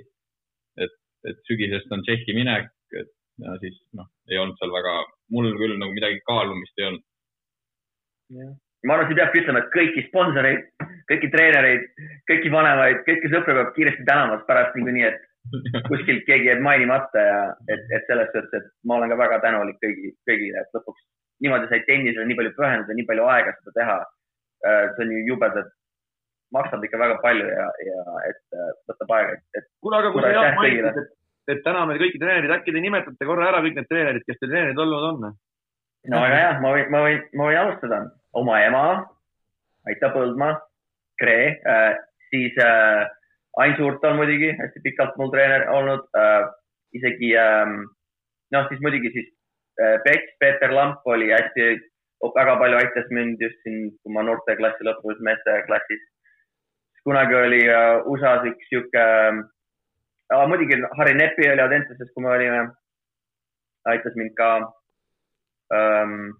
[0.84, 0.98] et,
[1.30, 2.68] et sügisest on Tšehhi minek,
[3.00, 3.14] et
[3.46, 4.98] ja siis noh, ei olnud seal väga,
[5.34, 7.08] mul küll nagu midagi kaalumist ei olnud.
[8.88, 10.66] Ma arvan, et sa peadki ütlema, et kõiki sponsoreid,
[11.12, 11.86] kõiki treenereid,
[12.30, 15.22] kõiki vanemaid, kõiki sõpru peab kiiresti tänama, sest pärast niikuinii, et
[15.90, 19.80] kuskilt keegi jääb mainimata ja et, et selles suhtes, et ma olen ka väga tänulik
[19.84, 21.04] kõigi, kõigile, et lõpuks
[21.44, 23.98] niimoodi sai tennisele nii palju pühenduda, nii palju aega seda teha.
[24.64, 25.72] see on ju jubedalt,
[26.56, 30.24] maksab ikka väga palju ja, ja et äh, võtab aega, et, et kuule, aga kui
[30.24, 31.10] sa jah mainisid, et,
[31.52, 34.80] et täname kõiki treenereid, äkki te nimetate korra ära kõik need treenerid, kes teil treenerid
[34.86, 35.34] olnud on?
[36.14, 38.00] no väga hea, ma võin, ma võin, ma võin alustada.
[38.34, 38.86] Oma ema,
[39.90, 40.58] Aita Põldmaa,
[41.22, 41.96] Kree äh,,
[42.30, 43.06] siis äh,
[43.62, 46.46] Ain Suurt on muidugi hästi pikalt mul treener olnud äh,,
[46.98, 47.84] isegi ähm,
[48.56, 49.30] noh, siis muidugi siis
[49.82, 51.68] äh, Pets, Peeter Lamp oli hästi,
[52.38, 56.04] väga palju aitas mind just siin, kui ma noorteklassi lõpus, meesteklassis.
[57.04, 59.08] kunagi oli äh, USA-s üks sihuke
[60.34, 62.62] äh,, muidugi Harri Nepi oli Audenteses, kui me olime,
[63.94, 64.54] aitas mind ka
[65.78, 66.32] ähm,.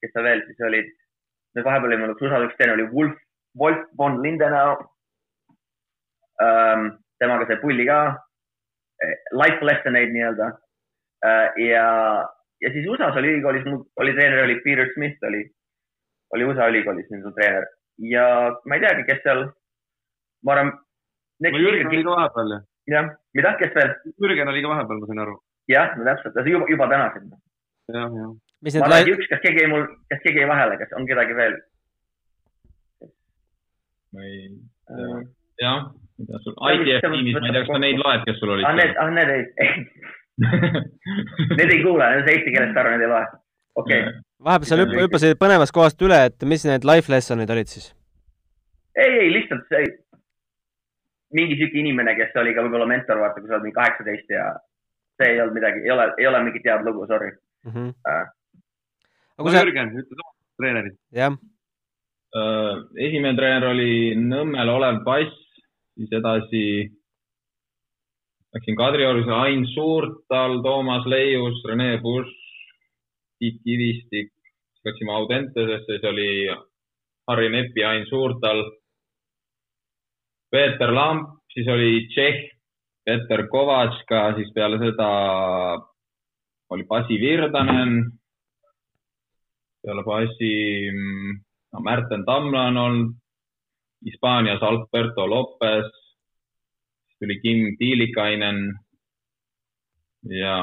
[0.00, 0.92] kes seal veel siis olid?
[1.54, 3.16] Nüüd vahepeal oli mul üks USA üks teine oli Wolf,
[3.60, 4.76] Wolf von Lindenau
[6.42, 6.92] ähm,.
[7.22, 7.98] temaga sai pulli ka.
[9.32, 10.46] Life lesson eid nii-öelda
[11.60, 11.86] ja,
[12.62, 13.64] ja siis USA-s oli ülikoolis,
[14.00, 15.42] oli treener oli Peter Smith oli,
[16.36, 17.66] oli USA ülikoolis nüüd treener
[17.98, 18.26] ja
[18.64, 19.46] ma ei teagi, kes seal,
[20.44, 20.72] ma arvan.
[21.44, 22.60] Jürgen oli ka vahepeal ju.
[22.92, 23.92] jah, mida, kes veel?
[24.22, 25.36] Jürgen oli ka vahepeal, ma sain aru.
[25.70, 27.30] jah, no täpselt, juba, juba tänased.
[27.92, 28.32] jah, jah.
[28.64, 30.78] Mis ma need arvan, lai- et, üks, kas keegi jäi mul, kas keegi jäi vahele,
[30.80, 31.56] kas on kedagi veel?
[34.14, 34.36] ma ei
[34.90, 35.22] ah,
[35.58, 35.80] tea, jah,
[36.22, 38.94] mida sul, ITF tiimis, ma ei tea, kas sa neid loed, kes sul olid need,
[39.02, 39.42] ah need ei,
[41.58, 43.26] need ei kuule, need on eesti keelest aru, need ei loe.
[43.82, 47.70] okei okay., vahepeal sa hüpp- hüppasid põnevast kohast üle, et mis need life lesson'id olid
[47.72, 47.90] siis?
[48.94, 49.90] ei, ei lihtsalt see,
[51.34, 54.46] mingi sihuke inimene, kes oli ka võib-olla mentor, vaata, kui sa oled mingi kaheksateist ja
[55.18, 57.32] see ei olnud midagi, ei ole, ei ole mingit head lugu, sorry.
[57.66, 57.90] Mhm.
[58.10, 58.24] Äh.
[59.34, 60.96] Aga no kui sa, Jürgen, ütle sa, treenerid.
[61.14, 61.34] jah,
[62.34, 65.34] Äh, esimene treener oli Nõmmel Olev Pass,
[65.94, 66.62] siis edasi
[68.56, 72.34] läksin Kadriorus, Ain Suurtal, Toomas Leius, Rene Busch,
[73.38, 76.26] Tiit Kivistik, siis läksime Audentesesse, siis oli
[77.30, 78.64] Harri Nepi, Ain Suurtal,
[80.50, 82.42] Peeter Lamp, siis oli Tšehh,
[83.06, 85.10] Peeter Kovatška, siis peale seda
[86.74, 88.00] oli Pasi Virdanen,
[89.84, 90.54] peale Pasi
[90.90, 91.36] mm,
[91.72, 93.12] no, Märten Tamla on olnud,
[94.04, 98.58] Hispaanias Alberto Lopez, siis tuli Kim Tiilikainen.
[100.28, 100.56] Ja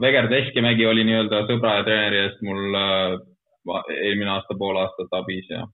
[0.00, 3.16] Veger Teskimägi oli nii-öelda sõbra ja treeneri eest mul äh,
[3.92, 5.66] eelmine aasta pool aastat abis ja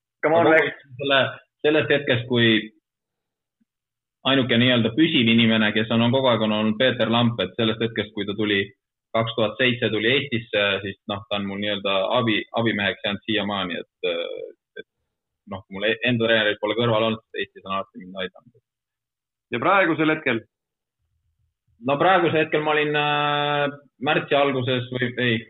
[0.98, 1.20] selle,
[1.62, 2.48] sellest hetkest, kui
[4.26, 7.82] ainuke nii-öelda püsiv inimene, kes on, on kogu aeg on olnud Peeter Lamp, et sellest
[7.86, 8.64] hetkest, kui ta tuli
[9.18, 13.80] kaks tuhat seitse tuli Eestisse, siis noh, ta on mul nii-öelda abi, abimeheks jäänud siiamaani,
[13.82, 14.12] et,
[14.82, 14.88] et
[15.54, 18.62] noh, mul e- enda treenerit pole kõrval olnud, Eestis on alati mind aidanud.
[19.54, 20.42] ja praegusel hetkel,
[21.88, 25.40] no praegusel hetkel ma olin äh, märtsi alguses või ei,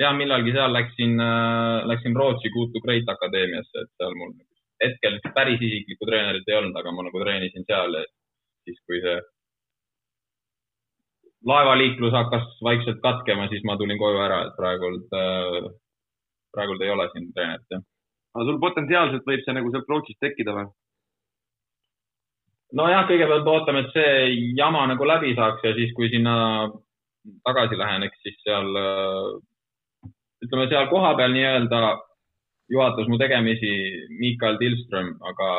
[0.00, 4.34] ja millalgi seal läksin äh,, läksin Rootsi to Great akadeemiasse, et seal mul
[4.82, 8.02] hetkel päris isiklikku treenerit ei olnud, aga ma nagu treenisin seal ja
[8.66, 9.18] siis, kui see
[11.48, 15.72] laevaliiklus hakkas vaikselt katkema, siis ma tulin koju ära, et praegult äh,,
[16.54, 17.82] praegult ei ole siin treenerit, jah.
[18.36, 20.68] aga sul potentsiaalselt võib see nagu sealt Rootsist tekkida või?
[22.78, 24.12] nojah, kõigepealt ootame, et see
[24.58, 26.34] jama nagu läbi saaks ja siis, kui sinna
[27.46, 28.70] tagasi lähen, eks siis seal,
[30.44, 31.82] ütleme seal kohapeal nii-öelda
[32.72, 33.72] juhatas mu tegemisi
[34.20, 35.50] Mikael Tilström, aga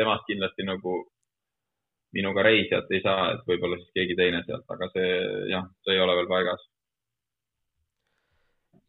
[0.00, 1.00] temast kindlasti nagu
[2.16, 5.10] minuga reisijat ei saa, et võib-olla siis keegi teine sealt, aga see
[5.52, 6.64] jah, see ei ole veel paigas.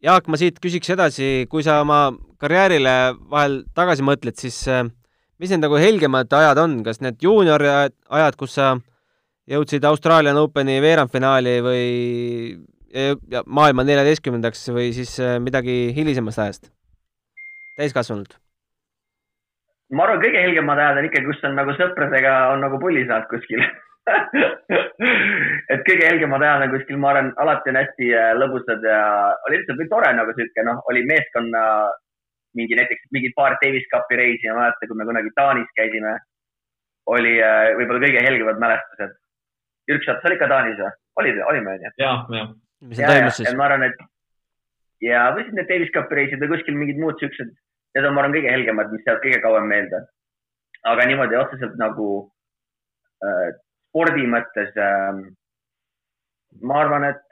[0.06, 2.96] Jaak, ma siit küsiks edasi, kui sa oma karjäärile
[3.32, 4.86] vahel tagasi mõtled, siis äh,
[5.40, 8.74] mis need nagu helgemad ajad on, kas need juuniori ajad- kus sa
[9.50, 11.86] jõudsid Austraalian Openi veerandfinaali või
[13.46, 16.72] maailma neljateistkümnendaks või siis äh, midagi hilisemast ajast,
[17.78, 18.40] täiskasvanult?
[19.96, 23.30] Ma arvan, kõige helgemad ajad on ikka, kus on nagu sõpradega on nagu pulli saanud
[23.32, 23.64] kuskil
[25.74, 29.00] et kõige helgemad ajad on kuskil, ma arvan, alati on hästi äh, lõbusad ja
[29.48, 31.64] oli lihtsalt või tore nagu sihuke, noh, oli meeskonna
[32.58, 36.16] mingi näiteks mingi paar Davis Cupi reisi, ma mäletan, kui me kunagi Taanis käisime,
[37.14, 39.14] oli äh, võib-olla kõige helgemad mälestused.
[39.90, 40.94] Jürk-Šat, sa olid ka Taanis või?
[41.20, 41.92] olid, olime onju?
[42.00, 42.52] jah, jah.
[42.88, 43.58] mis seal toimus siis et?
[43.60, 43.98] ma arvan, et
[45.04, 47.52] ja või siis need Davis Cupi reisid või kuskil mingid muud siuksed,
[47.96, 50.06] need on, ma arvan, kõige helgemad, mis jäävad kõige kauem meelde.
[50.90, 52.06] aga niimoodi otseselt nagu
[53.26, 53.48] äh,
[53.90, 55.20] spordi mõttes äh,
[56.62, 57.26] ma arvan, et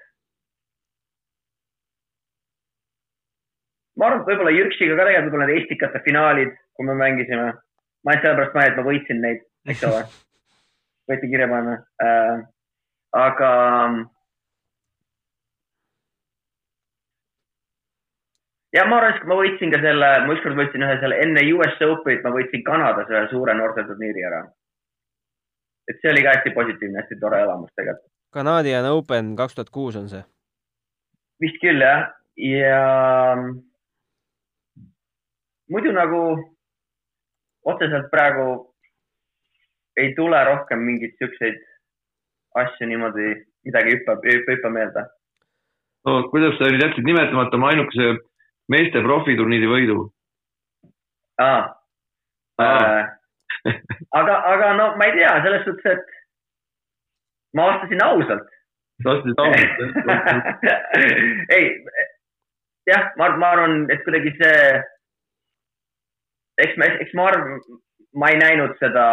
[3.97, 7.47] ma arvan, et võib-olla Jürksiga ka tegelikult võib-olla need Estikate finaalid, kui me mängisime,
[8.03, 9.41] ma ainult sellepärast mõtlen, et ma võitsin neid,
[9.71, 10.03] eks ole.
[11.07, 12.45] võite kirja panna äh,.
[13.15, 13.51] aga
[18.75, 21.79] ja ma arvan, et ma võitsin ka selle, ma ükskord võitsin ühe selle enne US
[21.87, 24.43] Openit, ma võitsin Kanadas ühe suure noorteturniiri ära.
[25.87, 28.11] et see oli ka hästi positiivne, hästi tore elamus tegelikult.
[28.35, 30.23] Canadian Open kaks tuhat kuus on see.
[31.41, 33.35] vist küll jah, ja
[35.69, 36.21] muidu nagu
[37.63, 38.47] otseselt praegu
[39.97, 41.61] ei tule rohkem mingeid siukseid
[42.61, 43.33] asju niimoodi,
[43.65, 45.03] midagi hüppab, hüppab meelde.
[46.05, 48.17] no kuidas sa nüüd jätsid nimetamata oma ainukese
[48.73, 49.97] meeste profiturniiri võidu?
[51.41, 51.63] aa.
[52.57, 53.07] Aa.
[54.19, 58.53] aga, aga no ma ei tea, selles suhtes, et ma vastasin ausalt.
[59.03, 59.73] sa vastasid ausalt,
[61.57, 61.67] ei,
[62.89, 64.61] jah, ma, ma arvan, et kuidagi see,
[66.65, 67.61] eks ma, eks ma arvan,
[68.17, 69.05] ma ei näinud seda,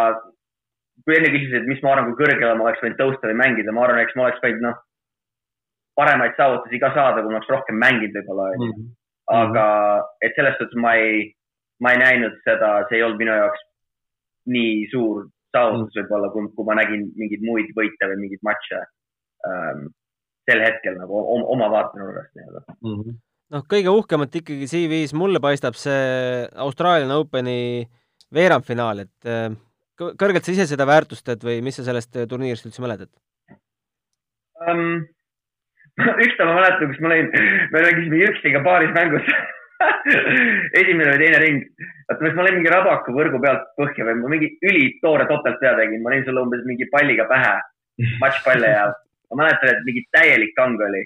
[1.05, 3.75] kui enne küsisid, et mis ma arvan, kui kõrgele ma oleks võinud tõusta või mängida,
[3.75, 4.83] ma arvan, eks ma oleks võinud, noh,
[5.95, 8.71] paremaid saavutusi ka saada, kui ma oleks rohkem mänginud võib-olla onju.
[8.73, 8.93] Mhm.
[9.31, 9.67] Aga
[10.21, 11.29] et selles suhtes ma ei,
[11.81, 13.63] ma ei näinud seda, see ei olnud minu jaoks
[14.53, 18.81] nii suur saavutus võib-olla, kui, kui ma nägin mingeid muid võite või mingeid matše
[19.49, 19.87] ähm,
[20.45, 22.65] sel hetkel nagu oma, oma vaatenurgast nii-öelda.
[22.85, 23.15] Mhm.
[23.55, 27.85] noh, kõige uhkemalt ikkagi CV-s mulle paistab see Australian Openi
[28.35, 29.49] veerandfinaal, et äh,
[29.99, 33.11] kõ- kõrgelt sa ise seda väärtustad või mis sa sellest äh, turniirist üldse mäletad?
[34.65, 35.03] um,.
[36.25, 37.29] ükskord ma mäletan, kus ma olin,
[37.71, 39.29] me mängisime Jürksiga paaris mängus
[40.79, 41.65] esimene või teine ring.
[42.09, 46.13] vaata, ma olin mingi rabaku võrgu pealt põhja või ma mingi ülitoore topeltpea tegin, ma
[46.13, 47.53] olin sulle umbes mingi palliga pähe,
[48.23, 48.87] matšpalle ja
[49.31, 51.03] ma mäletan, et mingi täielik kang oli.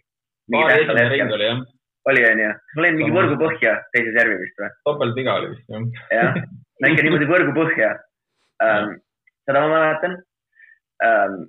[0.51, 1.61] paari esimene ring oli jah,
[2.09, 4.71] oli onju, ma lõin mingi võrgu põhja teise servi vist või?
[4.89, 5.85] topeltviga oli vist jah.
[6.15, 6.39] jah,
[6.81, 7.91] no ikka niimoodi võrgu põhja
[8.65, 8.95] ähm,.
[9.45, 10.17] seda ma mäletan
[11.05, 11.43] ähm,.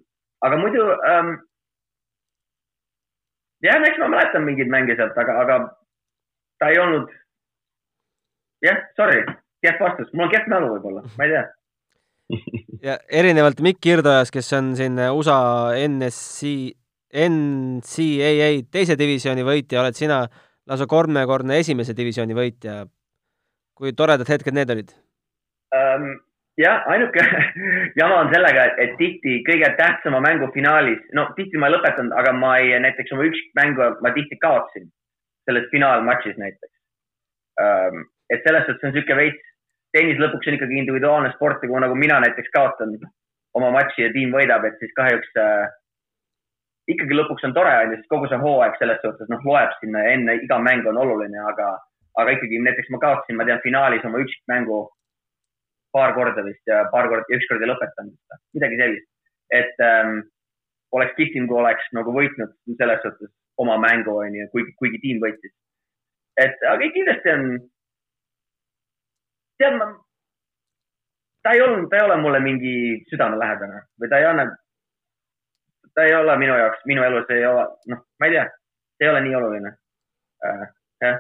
[0.47, 1.39] aga muidu ähm,.
[3.65, 5.61] jah, eks ma mäletan mingeid mänge sealt, aga, aga
[6.61, 7.09] ta ei olnud.
[8.65, 9.25] jah, sorry,
[9.65, 11.47] kehv vastus, mul on kehv mälu võib-olla, ma ei tea.
[12.87, 15.41] ja erinevalt Mikk Hirdojast, kes on siin USA
[15.89, 16.55] NSC,
[17.11, 20.23] NCAA teise divisjoni võitja, oled sina
[20.71, 22.85] lausa kolmekordne esimese divisjoni võitja.
[23.81, 24.91] kui toredad hetked need olid?
[25.75, 26.21] ähm,.
[26.61, 27.25] jah, ainuke
[28.01, 32.35] jama on sellega, et tihti kõige tähtsama mängu finaalis, no tihti ma ei lõpetanud, aga
[32.37, 34.91] ma ei, näiteks oma üksikmängu ma tihti kaotasin
[35.49, 36.75] selles finaalmatšis näiteks.
[38.31, 39.47] Et selles suhtes on niisugune veits,
[39.97, 42.95] tennis lõpuks on ikkagi individuaalne sport ja kui nagu mina näiteks kaotan
[43.59, 45.65] oma matši ja tiim võidab, et siis kahjuks äh,
[46.95, 50.05] ikkagi lõpuks on tore, on ju, sest kogu see hooaeg selles suhtes noh, loeb sinna
[50.05, 51.73] ja enne iga mäng on oluline, aga,
[52.23, 54.81] aga ikkagi näiteks ma kaotasin, ma tean, finaalis oma üksikmängu
[55.93, 58.15] paar korda vist ja paar korda ükskord ei lõpetanud,
[58.57, 59.09] midagi sellist.
[59.51, 60.21] et ähm,
[60.95, 65.53] oleks kihvtim, kui oleks nagu võitnud selles suhtes oma mängu onju, kuigi, kuigi tiim võitis.
[66.39, 67.47] et aga kindlasti on,
[69.59, 69.91] tead ma,
[71.43, 72.75] ta ei olnud, ta ei ole mulle mingi
[73.11, 74.47] südamelähedane või ta ei anna,
[75.95, 78.47] ta ei ole minu jaoks, minu elus ei ole, noh, ma ei tea,
[78.99, 79.75] see ei ole nii oluline
[80.47, 80.65] äh,.
[81.07, 81.19] jah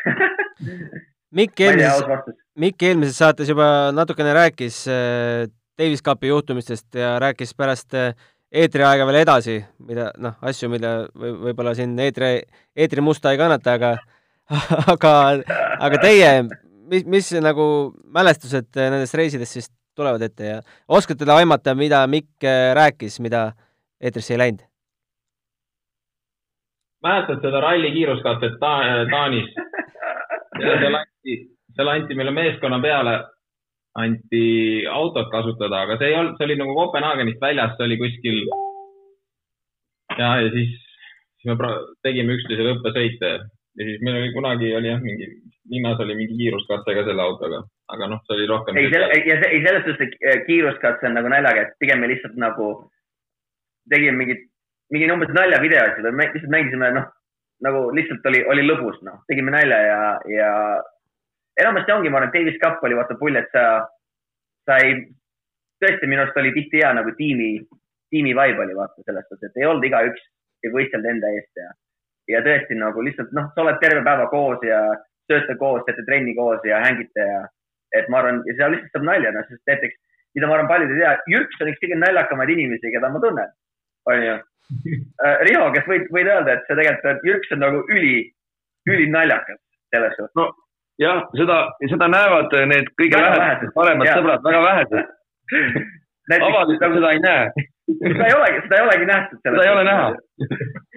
[1.38, 2.38] Mikk eelmises.
[2.60, 3.64] Mikk eelmises saates juba
[3.96, 5.46] natukene rääkis äh,
[5.78, 8.12] Davis Cupi juhtumistest ja rääkis pärast äh,
[8.52, 12.42] eetriaega veel edasi, mida noh, asju, mida või, võib-olla siin eetri,
[12.76, 13.94] eetri musta ei kannata, aga
[14.92, 15.12] aga,
[15.86, 16.32] aga teie,
[16.90, 17.66] mis, mis nagu
[18.12, 23.52] mälestused nendest reisidest siis tulevad ette ja oskate te aimata, mida Mikk äh, rääkis, mida
[24.00, 24.66] eetrisse ei läinud?
[27.00, 28.74] mäletad seda ralli kiiruskatset Ta
[29.08, 29.48] Taanis?
[30.60, 31.36] seal anti,
[31.76, 33.14] seal anti meile meeskonna peale,
[34.00, 34.42] anti
[34.86, 38.42] autot kasutada, aga see ei olnud, see oli nagu Kopenhaagenist väljas, see oli kuskil.
[40.18, 40.76] ja, ja siis,
[41.40, 41.72] siis me
[42.06, 43.32] tegime üksteisele õppesõite
[43.80, 45.28] ja siis meil oli kunagi oli jah, mingi
[45.70, 47.62] linnas oli mingi kiiruskatse ka selle autoga,
[47.94, 48.78] aga noh, see oli rohkem.
[48.80, 52.72] ei, ei, ei selles suhtes et kiiruskatse on nagu naljaga, et pigem me lihtsalt nagu
[53.90, 54.46] tegime mingit,
[54.94, 57.06] mingi umbes naljavideosid või me lihtsalt mängisime, noh,
[57.66, 60.00] nagu lihtsalt oli, oli lõbus, noh, tegime nalja ja,
[60.34, 60.50] ja
[61.62, 63.64] enamasti ongi, ma arvan, Davis Cup oli vaata pull, et sa,
[64.68, 64.96] sa ei,
[65.82, 67.52] tõesti minu arust oli tihti hea nagu tiimi,
[68.12, 70.26] tiimi vibe oli vaata selles suhtes, et ei olnud igaüks,
[70.64, 71.70] ei võistelnud enda eest ja,
[72.34, 74.82] ja tõesti nagu lihtsalt noh, sa oled terve päeva koos ja
[75.30, 77.40] tööte koos, teete trenni koos ja hängite ja
[77.96, 79.98] et ma arvan, ja seal lihtsalt saab nalja, noh, sest näiteks,
[80.36, 83.54] mida ma arvan, paljud ei tea, Jürks on üks kõige naljakamaid inimesi, keda ma tunnen,
[84.10, 84.36] onju.
[85.48, 88.14] Riho, kes võid, võid öelda, et see tegelikult, Jürks on nagu üli,
[88.86, 89.58] ülinaljakas
[89.90, 90.36] selles suhtes.
[90.38, 90.52] no
[91.00, 91.58] jah, seda,
[91.88, 94.20] seda näevad need kõige Väga lähedased vähesed., paremad Jaa.
[94.20, 95.10] sõbrad, väga vähesed.
[96.38, 97.66] avalikult seda ei näe.
[97.90, 99.42] seda ei olegi, seda ei olegi nähtud.
[99.46, 100.08] Seda ei ole näha.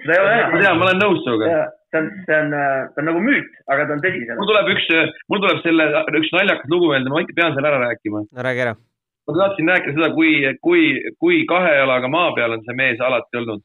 [0.02, 0.62] seda ei ole ma näha.
[0.62, 1.50] tean, ma olen nõus sinuga.
[1.90, 2.56] see on, see on,
[2.94, 4.48] ta on nagu müüt, aga ta on tõsi mul.
[4.50, 4.88] tuleb üks,
[5.32, 5.86] mul tuleb selle,
[6.20, 8.24] üks naljakas lugu meelde, ma ikka pean selle ära rääkima.
[8.26, 8.74] no räägi ära.
[9.28, 10.32] ma tahtsin rääkida seda, kui,
[10.66, 10.82] kui,
[11.22, 13.64] kui kahe jalaga maa peal on see mees alati olnud.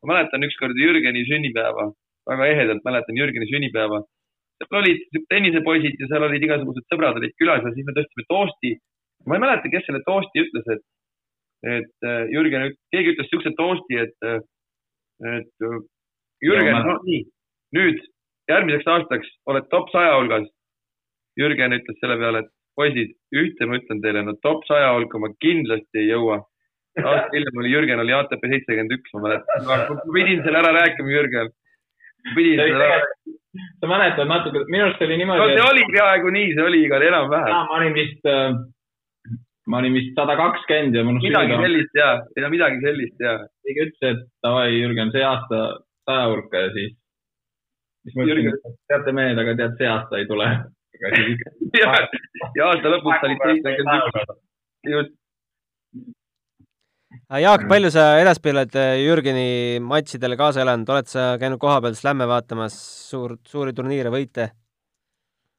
[0.00, 1.90] ma mäletan ükskord Jürgeni sünnipäeva,
[2.30, 4.04] väga ehedalt mäletan Jürgeni sünnipäeva.
[4.60, 8.76] Seal olid tennisepoisid ja seal olid igasugused sõbrad olid külas ja siis me tõstsime toosti.
[9.26, 10.84] ma ei mäleta, kes selle toosti ütles, et,
[11.78, 15.76] et äh, Jürgen, keegi ütles siukse toosti, et, et äh,
[16.44, 17.24] Jürgen, no nii,
[17.76, 18.00] nüüd
[18.50, 20.48] järgmiseks aastaks oled top saja hulgas.
[21.38, 25.30] Jürgen ütles selle peale, et poisid, ühte ma ütlen teile, no top saja hulka ma
[25.44, 26.40] kindlasti ei jõua.
[27.00, 29.68] aasta hiljem oli Jürgen oli ATP seitsekümmend üks, ma mäletan.
[29.68, 31.52] ma pidin selle ära rääkima, Jürgen.
[32.34, 32.98] pidin selle ära,
[33.80, 37.04] sa mäletad natuke, minu arust oli no niimoodi, see oli peaaegu nii, see oli igal
[37.06, 37.56] enam-vähem.
[37.70, 38.28] ma olin vist,
[39.66, 43.36] ma olin vist sada kakskümmend ja mul midagi sellist ja, ja midagi sellist ja.
[43.66, 45.62] keegi ütles, et davai, Jürgen, see aasta
[46.08, 46.96] saja hulka ja siis,
[48.04, 50.50] siis ma ütlesin, teate mehed, aga tead, see aasta ei tule.
[51.80, 51.94] ja,
[52.58, 54.36] ja aasta lõpus olid seitsekümmend üks.
[54.94, 55.16] just.
[57.30, 62.26] Jaak, palju sa edaspidi oled äh, Jürgeni matšidele kaasa elanud, oled sa käinud kohapeal slämme
[62.26, 62.74] vaatamas,
[63.06, 64.48] suur, suuri turniire, võite?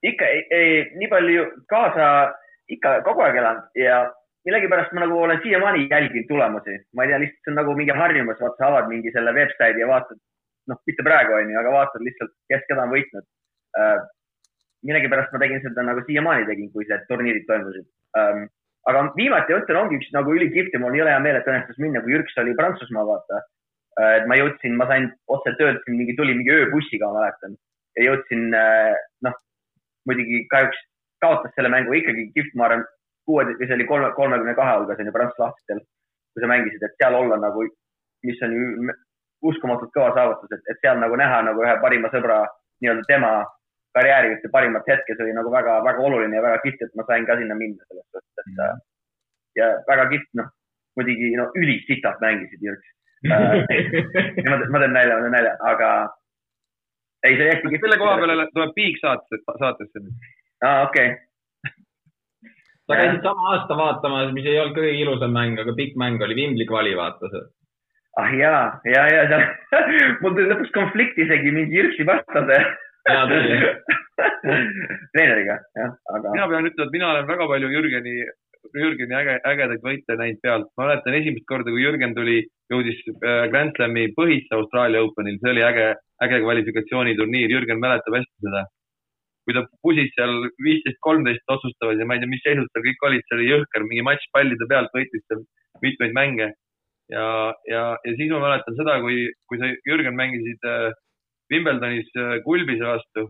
[0.03, 0.27] ikka
[0.97, 2.05] nii palju kaasa
[2.75, 4.01] ikka kogu aeg elanud ja
[4.49, 6.75] millegipärast ma nagu olen siiamaani jälginud tulemusi.
[6.91, 9.79] ma ei tea, lihtsalt see on nagu mingi harjumus, vaata sa avad mingi selle website'i
[9.79, 10.19] ja vaatad,
[10.67, 13.27] noh, mitte praegu onju, aga vaatad lihtsalt, kes keda on võitnud
[13.79, 13.99] äh,.
[14.89, 17.87] millegipärast ma tegin seda nagu siiamaani tegin, kui need turniirid toimusid
[18.19, 18.49] ähm,
[18.89, 21.81] aga viimati ütlen, ongi üks nagu ülikihvt ja mul on jõle hea meel, et õnnestus
[21.81, 23.41] minna, kui Jürks oli Prantsusmaa, vaata.
[23.99, 27.59] Äh, et ma jõudsin, ma sain otse töölt siin mingi, tuli mingi ööbussiga, ma mäletan.
[27.99, 28.95] ja jõudsin, äh,
[29.27, 29.33] noh,
[30.07, 30.77] muidugi kahjuks
[31.21, 32.85] kaotas selle mängu ikkagi kihvt, ma arvan,
[33.27, 35.81] kuue, või see oli kolme, kolmekümne kahe hulgas on ju Prantsuse lahtistel,
[36.33, 37.65] kui sa mängisid, et seal olla nagu,
[38.25, 38.95] mis on ju
[39.51, 42.39] uskumatult kõva saavutus, et, et seal nagu näha nagu ühe parima sõbra
[42.81, 43.31] nii-öelda tema
[43.97, 47.27] karjääri ühte parimat hetke, see oli nagu väga-väga oluline ja väga kihvt, et ma sain
[47.27, 48.81] ka sinna minna selles suhtes, et mm.
[49.59, 50.49] ja väga kihvt, noh,
[50.99, 52.87] muidugi no ülisitalt mängisid Jürks
[53.31, 55.91] äh, ma, ma teen nalja, ma teen nalja, aga
[57.27, 57.83] ei, see hästi kihvt.
[57.85, 60.29] selle koha peale tuleb piik saatesse, saatesse nüüd.
[60.67, 61.73] aa, okei okay.
[62.87, 66.37] sa käisid sama aasta vaatamas, mis ei olnud kõige ilusam mäng, aga pikk mäng oli
[66.39, 67.43] Wimbledoni kvali, vaata see.
[68.23, 68.63] ah jaa,
[68.95, 69.45] ja, ja seal
[70.21, 72.63] mul tuli lõpuks konflikt isegi mingi Jürksi vastase
[75.13, 76.33] treeneriga, jah, aga.
[76.35, 78.15] mina pean ütlema, et mina olen väga palju Jürgeni,
[78.77, 80.67] Jürgeni äge, ägedaid võite näinud pealt.
[80.77, 82.37] ma mäletan esimest korda, kui Jürgen tuli,
[82.71, 85.87] jõudis äh, Grand Slami põhisse Austraalia Openil, see oli äge,
[86.25, 87.55] äge kvalifikatsiooniturniir.
[87.55, 88.63] Jürgen mäletab hästi seda.
[89.41, 92.99] kui ta pusis seal viisteist, kolmteist otsustamas ja ma ei tea, mis seisus tal kõik
[93.07, 95.41] olid, see oli jõhker, mingi matš pallide pealt võitis seal
[95.81, 96.47] mitmeid mänge.
[97.09, 97.23] ja,
[97.65, 100.93] ja, ja siis ma mäletan seda, kui, kui sa, Jürgen, mängisid äh,
[101.51, 103.29] Wimbledonis äh, Kulbise vastu.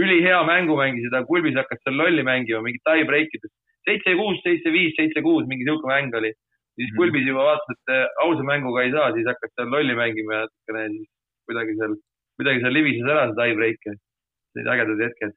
[0.00, 3.52] ülihea mängu mängisid, aga Kulbis hakkas seal lolli mängima, mingit tie-break ides.
[3.88, 6.32] seitse, kuus, seitse, viis, seitse, kuus, mingi sihuke mäng oli.
[6.78, 6.92] siis.
[6.96, 10.46] Kulbis juba vaatas, et äh, ausa mänguga ei saa, siis hakkas seal lolli mängima ja
[10.46, 11.08] natukene siis
[11.48, 11.96] kuidagi seal,
[12.40, 13.88] kuidagi seal libises ära see tie-break.
[14.56, 15.32] Need ägedad hetked.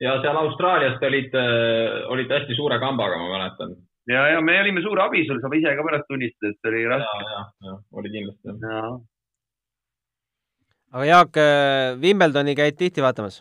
[0.00, 3.74] ja seal Austraalias te olite, äh, olite hästi suure kambaga, ma mäletan.
[4.08, 6.84] ja, ja me olime suur abi sul, saab ise ka pärast tunnistada, et see oli
[6.92, 7.24] raske.
[7.24, 8.54] ja, ja, ja oli kindlasti
[10.92, 13.40] aga Jaak, äh, Wimbledoni käid tihti vaatamas?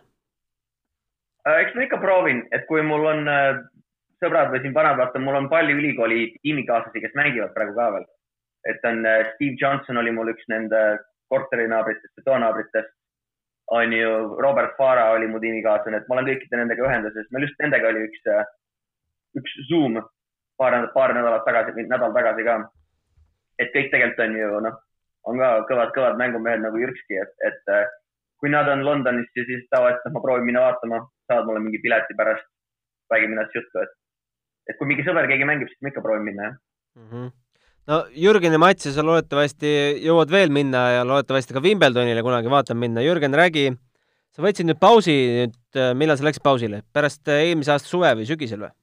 [1.47, 3.61] Äh, eks ma ikka proovin, et kui mul on äh,
[4.21, 8.07] sõbrad või siin vanad, vaata, mul on palju ülikooli tiimikaaslasi, kes mängivad praegu ka veel.
[8.67, 10.79] et on Steve Johnson oli mul üks nende
[11.31, 12.91] korterinaabritest ja toanaabritest.
[13.71, 14.09] on ju,
[14.41, 18.03] Robert Fara oli mu tiimikaaslane, et ma olen kõikide nendega ühenduses, meil just nendega oli
[18.09, 18.25] üks,
[19.37, 20.01] üks Zoom
[20.57, 22.57] paar, paar nädalat tagasi, nädal tagasi ka.
[23.59, 24.77] et kõik tegelikult on ju noh
[25.27, 27.89] on ka kõvad-kõvad mängumehed nagu Jürkski, et, et äh,
[28.39, 32.47] kui nad on Londonis, siis tavaliselt ma proovin minna vaatama, saad mulle mingi pileti pärast,
[33.11, 33.93] räägime ennast juttu, et,
[34.71, 36.57] et kui mingi sõber, keegi mängib, siis ma ikka proovin minna, jah
[37.01, 37.11] mm.
[37.11, 37.37] -hmm
[37.89, 39.69] no Jürgeni matši sa loodetavasti
[40.05, 43.01] jõuad veel minna ja loodetavasti ka Wimbledonile kunagi vaatama minna.
[43.01, 43.71] Jürgen, räägi,
[44.35, 48.13] sa võtsid nüüd pausi nüüd, äh, millal sa läksid pausile, pärast äh, eelmise aasta suve
[48.19, 48.75] või sügisel või?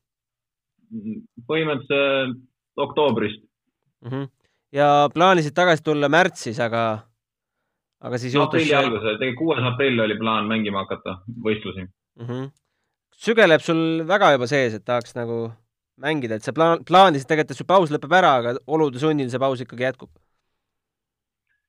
[1.50, 2.42] põhimõtteliselt
[2.78, 4.10] oktoobrist mm.
[4.10, 4.35] -hmm
[4.76, 6.84] ja plaanisid tagasi tulla märtsis, aga,
[8.04, 8.60] aga siis juhtus.
[8.60, 12.26] aprilli alguses, tegelikult kuues aprill oli plaan mängima hakata võistlusi mm.
[12.26, 12.50] -hmm.
[13.26, 15.46] sügeleb sul väga juba sees, et tahaks nagu
[15.96, 19.42] mängida, et sa plaan, plaanisid tegelikult, et su paus lõpeb ära, aga olude sunnil see
[19.42, 20.12] paus ikkagi jätkub?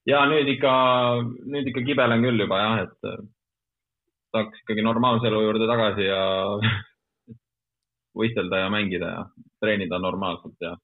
[0.07, 0.73] ja nüüd ikka,
[1.51, 3.27] nüüd ikka kibelen küll juba jah, et
[4.35, 6.21] tahaks ikkagi normaalse elu juurde tagasi ja
[8.19, 9.23] võistelda ja mängida ja
[9.61, 10.75] treenida normaalselt ja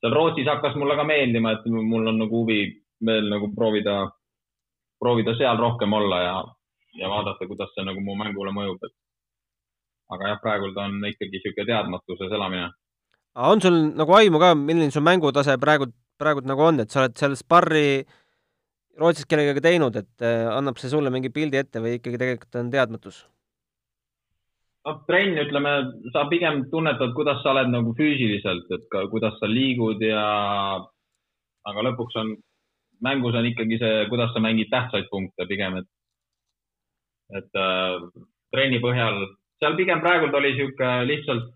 [0.00, 2.62] seal Rootsis hakkas mulle ka meeldima, et mul on nagu huvi
[3.06, 4.02] veel nagu proovida,
[5.00, 6.36] proovida seal rohkem olla ja,
[7.00, 8.96] ja vaadata, kuidas see nagu mu mängule mõjub, et
[10.14, 12.70] aga jah, praegult on ikkagi niisugune teadmatuses elamine.
[13.36, 17.16] on sul nagu aimu ka, milline su mängutase praegu, praegult nagu on, et sa oled
[17.16, 18.02] seal sparri
[19.00, 22.72] Rootsis kellegagi teinud, et äh, annab see sulle mingi pildi ette või ikkagi tegelikult on
[22.72, 23.22] teadmatus?
[24.86, 25.74] Noh, trenn, ütleme,
[26.14, 30.24] sa pigem tunnetad, kuidas sa oled nagu füüsiliselt, et ka, kuidas sa liigud ja,
[31.68, 32.34] aga lõpuks on,
[33.04, 35.88] mängus on ikkagi see, kuidas sa mängid tähtsaid punkte pigem, et,
[37.40, 37.96] et äh,
[38.54, 39.24] trenni põhjal,
[39.60, 41.50] seal pigem praegult oli sihuke lihtsalt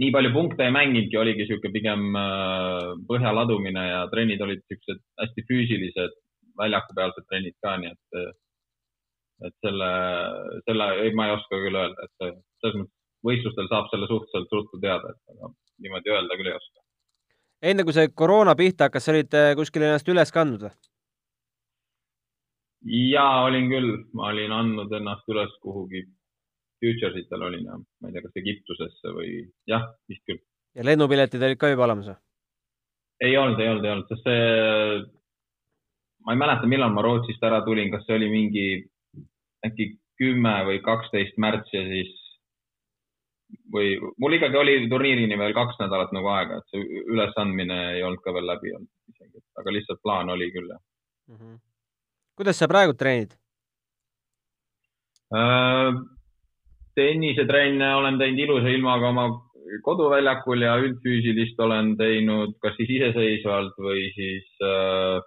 [0.00, 5.02] nii palju punkte ei mänginudki, oligi sihuke pigem äh, põhja ladumine ja trennid olid siuksed
[5.20, 6.14] hästi füüsilised,
[6.58, 8.22] väljakupealsed trennid ka, nii et
[9.46, 9.90] et selle,
[10.68, 14.80] selle, ei, ma ei oska küll öelda, et selles mõttes võistlustel saab selle suhteliselt ruttu
[14.82, 16.84] teada, et aga niimoodi öelda küll ei oska.
[17.72, 20.74] enne kui see koroona pihta hakkas, sa olid äh, kuskil ennast üles kandnud või?
[23.12, 26.04] ja olin küll, ma olin andnud ennast üles kuhugi
[26.82, 30.42] Futuresitel olin ja ma ei tea, kas Egiptusesse või jah, vist küll.
[30.74, 32.18] ja lennupiletid olid ka juba olemas või?
[33.22, 35.04] ei olnud, ei olnud, ei olnud, sest see,
[36.26, 38.66] ma ei mäleta, millal ma Rootsist ära tulin, kas see oli mingi
[39.66, 42.12] äkki kümme või kaksteist märts ja siis
[43.72, 48.22] või mul ikkagi oli turniirini veel kaks nädalat nagu aega, et see ülesandmine ei olnud
[48.24, 50.80] ka veel läbi olnud isegi, aga lihtsalt plaan oli küll jah
[51.28, 51.36] mm.
[51.36, 51.60] -hmm.
[52.38, 53.36] kuidas sa praegu treenid
[55.36, 55.92] äh,?
[56.94, 59.26] tennisetrenne olen teinud ilusa ilmaga oma
[59.84, 65.20] koduväljakul ja üldfüüsilist olen teinud kas siis iseseisvalt või siis äh,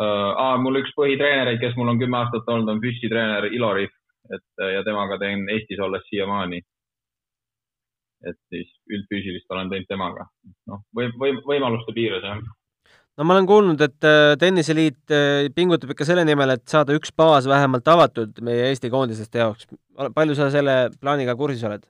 [0.00, 3.88] äh, mul üks põhitreenereid, kes mul on kümme aastat olnud, on püssitreener Ilori,
[4.34, 6.62] et ja temaga teen Eestis olles siiamaani.
[8.24, 10.24] et siis üldfüüsilist olen teinud temaga,
[10.70, 12.38] noh või, või võimaluste piires jah
[13.18, 17.12] no ma olen kuulnud, et äh, tenniseliit äh, pingutab ikka selle nimel, et saada üks
[17.16, 19.68] baas vähemalt avatud meie Eesti koondislaste jaoks.
[20.14, 21.84] palju sa selle plaaniga kursis oled?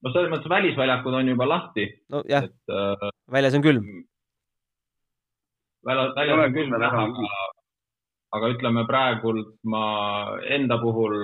[0.00, 1.88] no selles mõttes välisväljakud on juba lahti.
[2.12, 3.90] nojah, äh, väljas on külm.
[6.44, 7.40] On külm jah, aga,
[8.36, 9.84] aga ütleme praegult ma
[10.56, 11.16] enda puhul,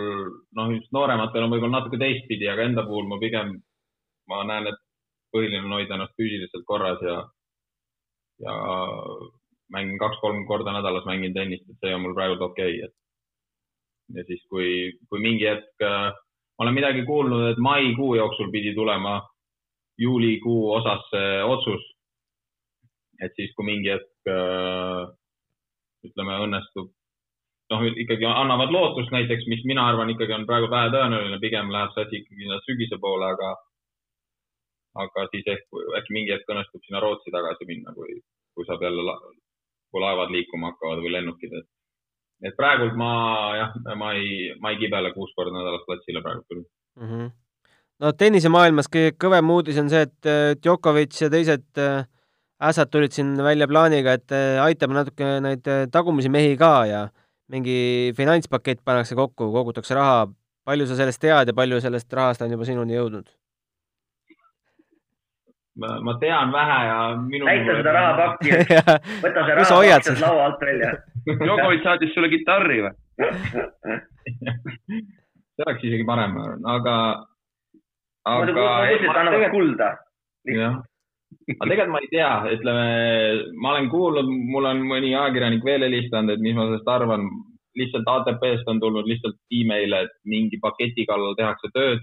[0.56, 3.54] noh, just noorematel on võib-olla natuke teistpidi, aga enda puhul ma pigem,
[4.30, 4.80] ma näen, et
[5.34, 7.22] põhiline on hoida ennast füüsiliselt korras ja
[8.44, 8.54] ja
[9.72, 12.94] mängin kaks-kolm korda nädalas mängin tennist, et see on mul praegu okei okay,, et.
[14.16, 16.12] ja siis, kui, kui mingi hetk äh,
[16.56, 19.20] ma olen midagi kuulnud, et maikuu jooksul pidi tulema
[19.98, 21.82] juulikuu osas see otsus.
[23.20, 24.15] et siis, kui mingi hetk
[26.06, 26.90] ütleme, õnnestub,
[27.72, 32.06] noh, ikkagi annavad lootust näiteks, mis mina arvan ikkagi on praegu vähetõenäoline, pigem läheb see
[32.06, 33.54] asi ikkagi sügise poole, aga
[35.02, 38.20] aga siis ehk äkki mingi hetk õnnestub sinna Rootsi tagasi minna, kui,
[38.56, 39.16] kui saab jälle,
[39.92, 41.68] kui laevad liikuma hakkavad või lennukid, et.
[42.48, 43.10] et praegult ma
[43.58, 47.08] jah, ma ei, ma ei kibele kuus korda nädalas platsile praegu küll mm.
[47.10, 47.30] -hmm.
[48.04, 52.04] no tennisemaailmas kõige kõvem uudis on see, et Djokovic ja teised äh,
[52.62, 57.08] ässad tulid siin välja plaaniga, et äh, aitame natuke neid äh, tagumisi mehi ka ja
[57.52, 60.26] mingi finantspakett pannakse kokku, kogutakse raha.
[60.66, 63.28] palju sa sellest tead ja palju sellest rahast on juba sinuni jõudnud?
[65.80, 67.44] ma, ma tean vähe ja minu.
[67.44, 68.50] näita seda rahapakki
[69.24, 70.90] võta see rahapakk sealt laua alt välja
[71.50, 72.94] Jokovic saatis sulle kitarri või
[75.56, 76.94] see oleks isegi parem, aga, aga.
[78.28, 79.88] ma mõtlesin, et annavad kulda.
[80.52, 80.74] jah,
[81.56, 82.86] aga tegelikult ma ei tea, ütleme,
[83.62, 87.22] ma olen kuulnud, mul on mõni ajakirjanik veel helistanud, et mis ma sellest arvan.
[87.76, 92.00] lihtsalt ATP-st on tulnud lihtsalt email'e, et mingi paketi kallal tehakse tööd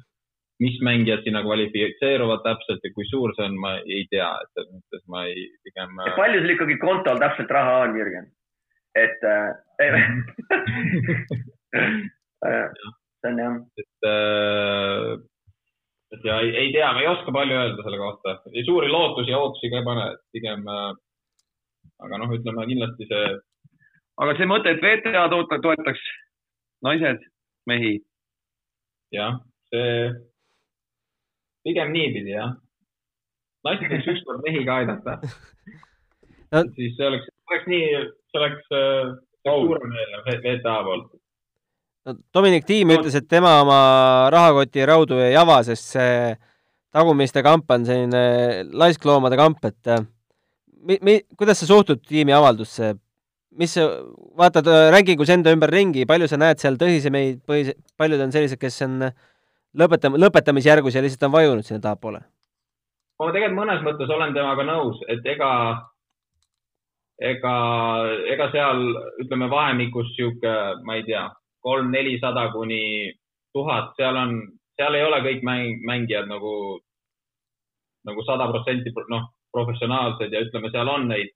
[0.62, 4.72] mis mängijad sinna kvalifitseeruvad täpselt ja kui suur see on, ma ei tea, et selles
[4.76, 5.98] mõttes ma ei, pigem.
[6.16, 8.26] palju sul ikkagi kontol täpselt raha on, Jürgen?
[8.94, 9.50] et äh,
[13.24, 13.56] see on jah.
[13.82, 15.20] et äh,,
[16.14, 18.36] et ja ei, ei tea, ma ei oska palju öelda selle kohta,
[18.66, 20.91] suuri lootusi ja ootusi ka ei pane, et pigem äh,.
[22.05, 23.32] aga noh, ütleme kindlasti see.
[24.24, 26.03] aga see mõte, et VTA toetaks
[26.86, 27.26] naised,
[27.70, 27.95] mehi.
[29.16, 29.39] jah,
[29.74, 30.11] see
[31.64, 32.55] pigem niipidi jah.
[33.68, 35.20] naised võiks ükskord mehi ka aidata
[36.53, 36.64] no..
[36.78, 37.86] siis see oleks, oleks nii,
[38.30, 39.14] see oleks äh,
[39.47, 41.11] suuremeelne VTA poolt.
[42.08, 42.97] No Dominic Tiim no.
[42.99, 43.78] ütles, et tema oma
[44.34, 46.34] rahakoti raudu ei ava, sest see
[46.93, 48.24] tagumiste kamp on selline
[48.74, 50.04] laiskloomade kamp, et äh,
[50.84, 52.93] mi-, mi-, kuidas sa suhtud tiimi avaldusse?
[53.54, 53.84] mis sa,
[54.39, 58.58] vaatad äh, rankingus enda ümber ringi, palju sa näed seal tõsiseid, põhis-, paljud on sellised,
[58.62, 59.04] kes on
[59.78, 62.24] lõpetame, lõpetamisjärgus ja lihtsalt on vajunud sinna tahapoole?
[63.22, 65.51] ma tegelikult mõnes mõttes olen temaga nõus, et ega,
[67.22, 67.54] ega,
[68.34, 68.82] ega seal
[69.24, 71.22] ütleme vahemikus sihuke, ma ei tea,
[71.64, 73.11] kolm-nelisada kuni
[73.55, 74.36] tuhat, seal on,
[74.80, 76.53] seal ei ole kõik mäng, mängijad nagu,
[78.07, 81.34] nagu sada protsenti noh, professionaalsed ja ütleme, seal on neid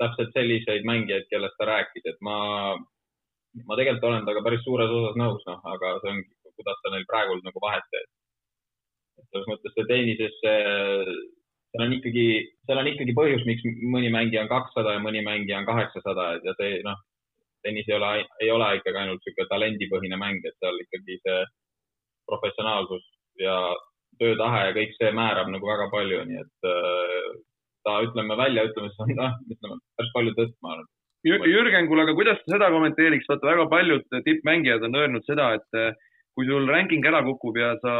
[0.00, 2.36] täpselt selliseid mängijaid, kellest ta rääkis, et ma,
[3.64, 6.26] ma tegelikult olen temaga päris suures osas nõus, noh, aga see ongi
[6.56, 8.08] kuidas sa neil praegu nagu vahet teed.
[9.32, 12.26] selles mõttes see tennises, seal on ikkagi,
[12.68, 16.54] seal on ikkagi põhjus, miks mõni mängija on kakssada ja mõni mängija on kaheksasada ja
[16.60, 17.00] see noh,
[17.66, 18.12] tennis ei ole,
[18.44, 21.42] ei ole ikkagi ainult niisugune talendipõhine mäng, et seal ikkagi see
[22.30, 23.04] professionaalsus
[23.42, 23.58] ja
[24.20, 27.30] töötahe ja kõik see määrab nagu väga palju, nii et äh,
[27.86, 30.92] ta ütleme väljaütlemises on noh, ütleme päris palju tõtt, ma arvan.
[31.26, 35.78] Jürgen, kuule, aga kuidas sa seda kommenteeriks, vaata väga paljud tippmängijad on öelnud seda, et
[36.36, 37.94] kui sul ranking ära kukub ja sa,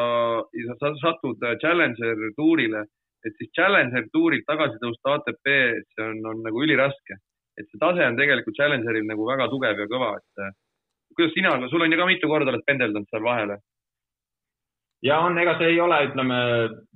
[0.82, 2.84] sa satud Challenger tuurile,
[3.26, 7.18] et siis Challenger tuurilt tagasi tõusta ATP-sse on, on nagu üliraske.
[7.56, 10.52] Et see tase on tegelikult Challengeril nagu väga tugev ja kõva, et äh,
[11.16, 13.58] kuidas sina, sul on ju ka mitu korda oled pendeldanud seal vahele.
[15.02, 16.38] ja on, ega see ei ole, ütleme,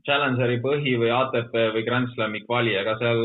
[0.06, 3.20] Challengeri põhi või ATP või Grand Slami kvali, ega seal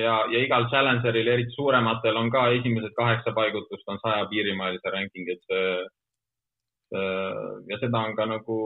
[0.00, 5.28] ja, ja igal Challengeril, eriti suurematel, on ka esimesed kaheksa paigutust on saja piirimailise ranking,
[5.32, 5.72] et see,
[6.92, 7.08] see
[7.72, 8.58] ja seda on ka nagu,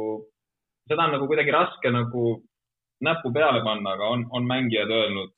[0.90, 2.38] seda on nagu kuidagi raske nagu
[3.04, 5.34] näppu peale panna, aga on, on mängijad öelnud,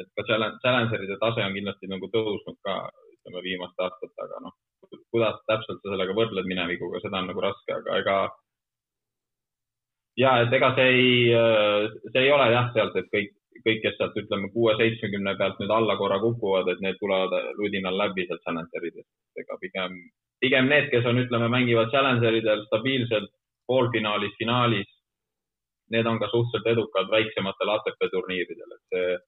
[0.00, 2.76] et ka Challengeride tase on kindlasti nagu tõusnud ka,
[3.16, 4.54] ütleme viimaste aastatega, noh,
[5.12, 8.16] kuidas täpselt sa sellega võrdled minevikuga, seda on nagu raske, aga ega
[10.20, 11.10] ja et ega see ei,
[12.12, 13.34] see ei ole jah, sealt, et kõik,
[13.64, 18.26] kõik, kes sealt ütleme kuue-seitsmekümne pealt nüüd alla korra kukuvad, et need tulevad ludinal läbi
[18.28, 19.10] sealt Challengeridest.
[19.40, 19.98] ega pigem,
[20.42, 23.30] pigem need, kes on, ütleme, mängivad Challengeridel stabiilselt
[23.70, 24.88] poolfinaalis, finaalis,
[25.94, 29.18] need on ka suhteliselt edukad väiksematel ATP turniiridel, et see,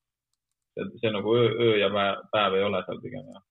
[0.77, 3.43] see, nagu öö, öö ja päev, päev ei ole seal pigem jah.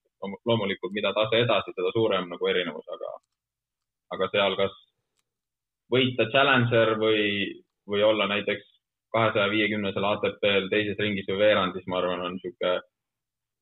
[0.46, 3.12] loomulikult, mida tase edasi, seda suurem nagu erinevus, aga,
[4.16, 4.76] aga seal kas
[5.92, 7.24] võita Challenger või,
[7.90, 8.68] või olla näiteks
[9.12, 12.80] kahesaja viiekümnesel ATP-l teises ringis või veerandis, ma arvan, on niisugune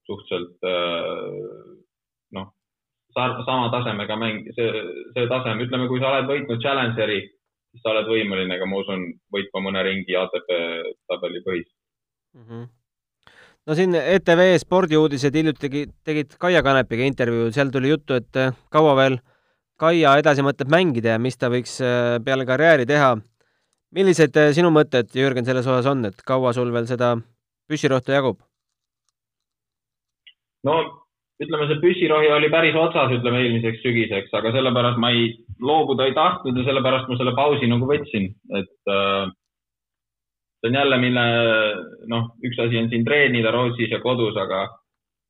[0.09, 0.67] suhteliselt
[2.37, 2.51] noh,
[3.15, 4.83] sama tasemega mäng, see,
[5.15, 7.21] see tasem, ütleme, kui sa oled võitnud Challengeri,
[7.71, 10.51] siis sa oled võimeline ka, ma usun, võitma mõne ringi ATP
[11.09, 11.71] tabeli põhis
[12.35, 12.45] mm.
[12.45, 12.67] -hmm
[13.69, 18.43] no siin ETV spordiuudised hiljuti tegid, tegid Kaia Kanepiga intervjuu, seal tuli juttu, et
[18.73, 19.19] kaua veel
[19.79, 21.77] Kaia edasi mõtleb mängida ja mis ta võiks
[22.25, 23.13] peale karjääri teha
[23.95, 27.15] millised äh, sinu mõtted, Jürgen, selles osas on, et kaua sul veel seda
[27.69, 28.39] püssirohtu jagub?
[30.67, 30.75] no
[31.39, 35.29] ütleme, see püssirohi oli päris otsas, ütleme eelmiseks sügiseks, aga sellepärast ma ei,
[35.63, 38.27] loobuda ei tahtnud ja sellepärast ma selle pausi nagu võtsin,
[38.59, 39.31] et äh,
[40.59, 41.25] see on jälle, mille
[42.11, 44.65] noh, üks asi on siin treenida Rootsis ja kodus, aga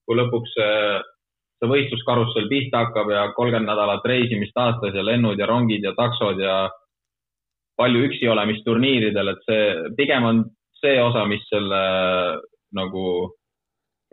[0.08, 1.00] kui lõpuks see,
[1.62, 6.42] see võistluskarussell pihta hakkab ja kolmkümmend nädalat reisimist aastas ja lennud ja rongid ja taksod
[6.42, 6.64] ja
[7.80, 9.68] palju üksi olemist turniiridel, et see
[9.98, 10.42] pigem on
[10.82, 11.80] see osa, mis selle
[12.76, 13.06] nagu,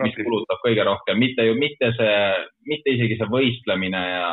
[0.05, 2.17] mis kulutab kõige rohkem, mitte ju, mitte see,
[2.69, 4.31] mitte isegi see võistlemine ja,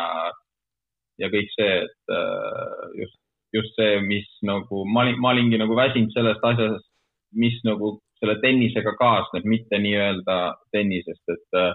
[1.23, 3.19] ja kõik see, et äh, just,
[3.53, 6.87] just see, mis nagu ma olin, ma olingi nagu väsinud sellest asjast,
[7.37, 10.37] mis nagu selle tennisega kaasneb, mitte nii-öelda
[10.71, 11.73] tennisest, et äh,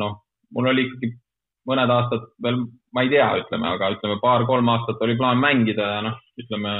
[0.00, 0.18] noh,
[0.54, 1.12] mul oli ikkagi
[1.66, 2.60] mõned aastad veel,
[2.94, 6.74] ma ei tea, ütleme, aga ütleme paar-kolm aastat oli plaan mängida ja noh, ütleme,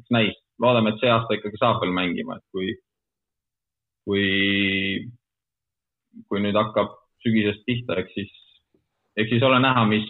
[0.00, 2.72] eks näis, loodame, et see aasta ikkagi saab veel mängima, et kui,
[4.06, 4.26] kui,
[6.30, 6.94] kui nüüd hakkab
[7.24, 8.32] sügisest pihta, eks siis,
[9.18, 10.08] eks siis ole näha, mis,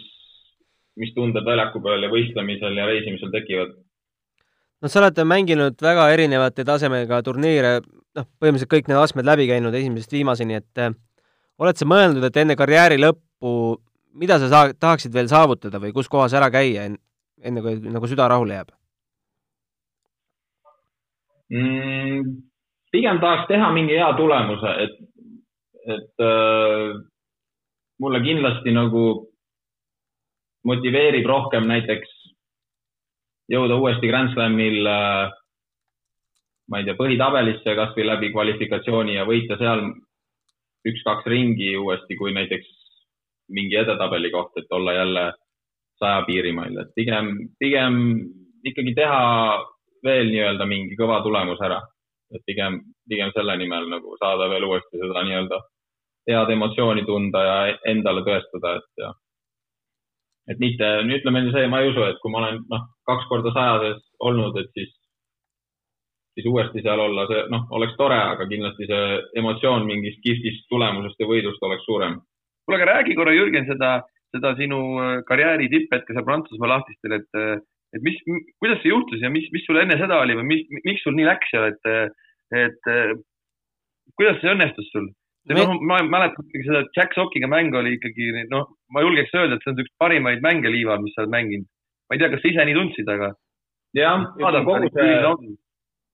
[0.99, 3.75] mis tunded väljaku peal ja võistlemisel ja reisimisel tekivad.
[4.81, 7.79] no sa oled mänginud väga erinevate tasemega turniire,
[8.15, 10.83] noh, põhimõtteliselt kõik need astmed läbi käinud esimesest viimaseni, et
[11.59, 13.53] oled sa mõelnud, et enne karjääri lõppu,
[14.19, 16.89] mida sa saa-, tahaksid veel saavutada või kus kohas ära käia,
[17.43, 18.75] enne kui nagu süda rahule jääb
[21.49, 22.35] mm,?
[22.91, 24.95] pigem tahaks teha mingi hea tulemuse, et,
[25.95, 26.95] et äh,
[28.01, 29.28] mulle kindlasti nagu
[30.69, 32.15] motiveerib rohkem näiteks
[33.49, 35.31] jõuda uuesti Grand Slamil äh,
[36.69, 39.87] ma ei tea, põhitabelisse kasvõi läbi kvalifikatsiooni ja võita seal
[40.87, 42.69] üks-kaks ringi uuesti, kui näiteks
[43.55, 45.25] mingi edetabeli koht, et olla jälle
[45.99, 47.97] saja piirimail, et pigem, pigem
[48.69, 49.23] ikkagi teha
[50.05, 51.81] veel nii-öelda mingi kõva tulemus ära.
[52.29, 52.75] et pigem,
[53.09, 55.57] pigem selle nimel nagu saada veel uuesti seda nii-öelda
[56.29, 57.55] head emotsiooni tunda ja
[57.89, 59.09] endale tõestada, et ja.
[60.49, 60.87] Et mitte,
[61.17, 64.57] ütleme see, ma ei usu, et kui ma olen noh, kaks korda saja sees olnud,
[64.61, 64.93] et siis
[66.39, 71.19] siis uuesti seal olla, see noh, oleks tore, aga kindlasti see emotsioon mingist kihvtist tulemusest
[71.19, 72.19] ja võidust oleks suurem.
[72.65, 73.91] kuule, aga räägi korra, Jürgen, seda,
[74.35, 77.57] seda sinu äh, karjääri tipphetke seal Prantsusmaa lahtistel, et, äh,
[77.97, 78.19] et mis,
[78.61, 81.27] kuidas see juhtus ja mis, mis sul enne seda oli või mis, miks sul nii
[81.27, 82.13] läks seal, et,
[82.63, 82.91] et
[84.15, 85.09] kuidas see õnnestus sul?
[85.47, 89.65] Noh, ma mäletan ikkagi seda Jack Sockiga mängu oli ikkagi noh, ma julgeks öelda, et
[89.65, 91.67] see on üks parimaid mänge liival, mis sa oled mänginud.
[92.09, 93.33] ma ei tea, kas sa ise nii tundsid, aga.
[93.97, 94.25] jah,
[94.65, 95.55] kogu see,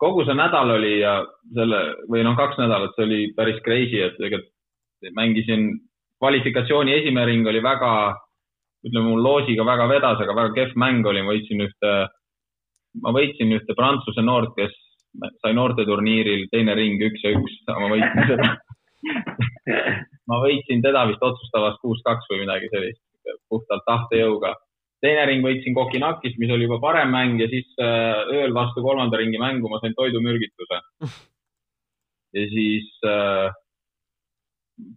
[0.03, 1.17] kogu see nädal oli ja
[1.55, 4.51] selle või noh, kaks nädalat, see oli päris crazy, et tegelikult
[5.15, 5.69] mängisin
[6.19, 7.91] kvalifikatsiooni esimene ring oli väga,
[8.87, 11.93] ütleme mul loosiga väga vedas, aga väga kehv mäng oli, ma võitsin ühte,
[13.03, 14.73] ma võitsin ühte Prantsuse noort, kes
[15.43, 18.55] sai noorteturniiril teine ring üks ja üks, ma võitsin seda
[20.29, 23.01] ma võitsin teda vist otsustavas kuus-kaks või midagi sellist,
[23.49, 24.55] puhtalt tahtejõuga
[25.05, 29.19] teine ring võitsin Kokinakist, mis oli juba parem mäng ja siis äh, ööl vastu kolmanda
[29.21, 30.81] ringi mängu ma sain toidumürgituse.
[32.35, 33.53] ja siis äh,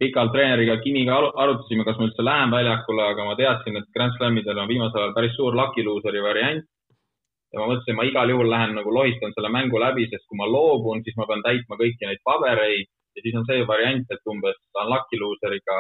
[0.01, 4.17] pikalt treeneriga Kimiga aru- arutasime, kas ma üldse lähen väljakule, aga ma teadsin, et Grand
[4.17, 6.65] Slamidel on viimasel ajal päris suur lucky loser'i variant.
[7.53, 10.49] ja ma mõtlesin, ma igal juhul lähen nagu lohistan selle mängu läbi, sest kui ma
[10.49, 14.57] loobun, siis ma pean täitma kõiki neid pabereid ja siis on see variant, et umbes
[14.73, 15.79] saan lucky loser'iga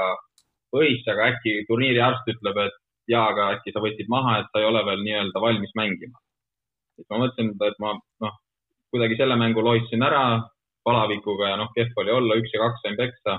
[0.74, 2.78] põhisse, aga äkki turniiri arst ütleb, et
[3.12, 6.18] jaa, aga äkki sa võtsid maha, et sa ei ole veel nii-öelda valmis mängima.
[6.96, 7.92] siis ma mõtlesin, et ma
[8.24, 8.34] noh,
[8.92, 10.24] kuidagi selle mängu lohistasin ära
[10.88, 13.38] palavikuga ja noh, kehv oli olla, üks ja kaks sain peksa.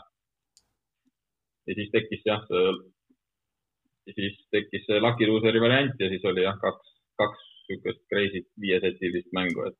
[1.67, 2.47] ja siis tekkis jah,
[4.15, 9.29] siis tekkis see lucky loser'i variant ja siis oli jah, kaks, kaks niisugust crazy't viiesetilist
[9.37, 9.77] mängu, et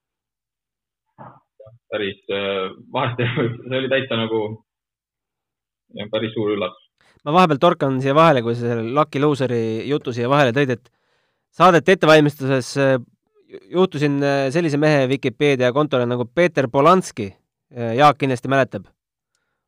[1.89, 4.41] päris äh, vahest see oli täitsa nagu
[6.13, 6.85] päris suur üllatus.
[7.25, 10.91] ma vahepeal torkan siia vahele, kui sa selle Lucky Loseri jutu siia vahele tõid, et
[11.55, 12.95] saadete ettevalmistuses äh,
[13.73, 17.33] juhtusin äh, sellise mehe Vikipeedia kontole nagu Peeter Polanski.
[17.69, 18.87] Jaak kindlasti mäletab.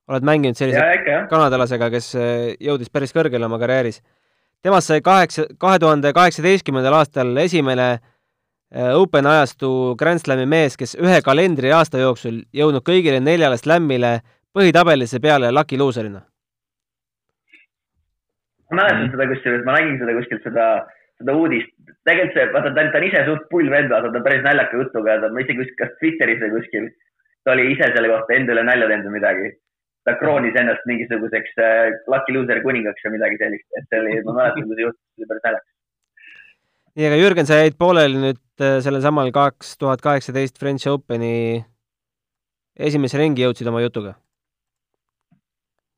[0.09, 2.07] oled mänginud sellise ja kanadalasega, kes
[2.57, 4.01] jõudis päris kõrgele oma karjääris.
[4.65, 8.01] temast sai kaheksa, kahe tuhande kaheksateistkümnendal aastal esimene äh,
[8.71, 14.21] Open ajastu Grand Slami mees, kes ühe kalendriaasta jooksul jõudnud kõigile neljale slämmile
[14.55, 16.21] põhitabelisse peale Lucky Loserina.
[18.71, 20.67] ma mäletan seda kusjuures, ma nägin seda kuskilt seda,
[21.19, 21.73] seda uudist.
[22.07, 25.17] tegelikult see, vaata ta, on ise suht pull vend, vaata ta on päris naljaka jutuga
[25.19, 26.87] ta, ma isegi kuskil, kas Twitteris või kuskil,
[27.43, 29.51] ta oli ise selle kohta enda üle nalja teinud või midagi.
[30.07, 34.39] ta kroonis ennast mingisuguseks äh, lucky loser kuningaks või midagi sellist, et see oli, ma
[34.39, 35.70] mäletan, kui see juhtus, see oli päris naljakas.
[36.95, 41.63] nii, aga Jürgen, sa jäid pooleli nüüd äh, sellel samal kaks tuhat kaheksateist French Openi
[42.75, 44.15] esimesse ringi jõudsid oma jutuga.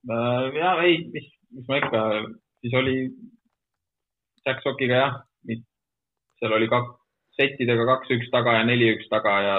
[0.10, 2.04] Äh, ja ei, mis, mis ma ikka,
[2.62, 2.98] siis oli
[4.46, 5.22] Jack Sockiga jah,
[6.39, 6.98] seal oli kaks,
[7.39, 9.56] settidega kaks-üks taga ja neli-üks taga ja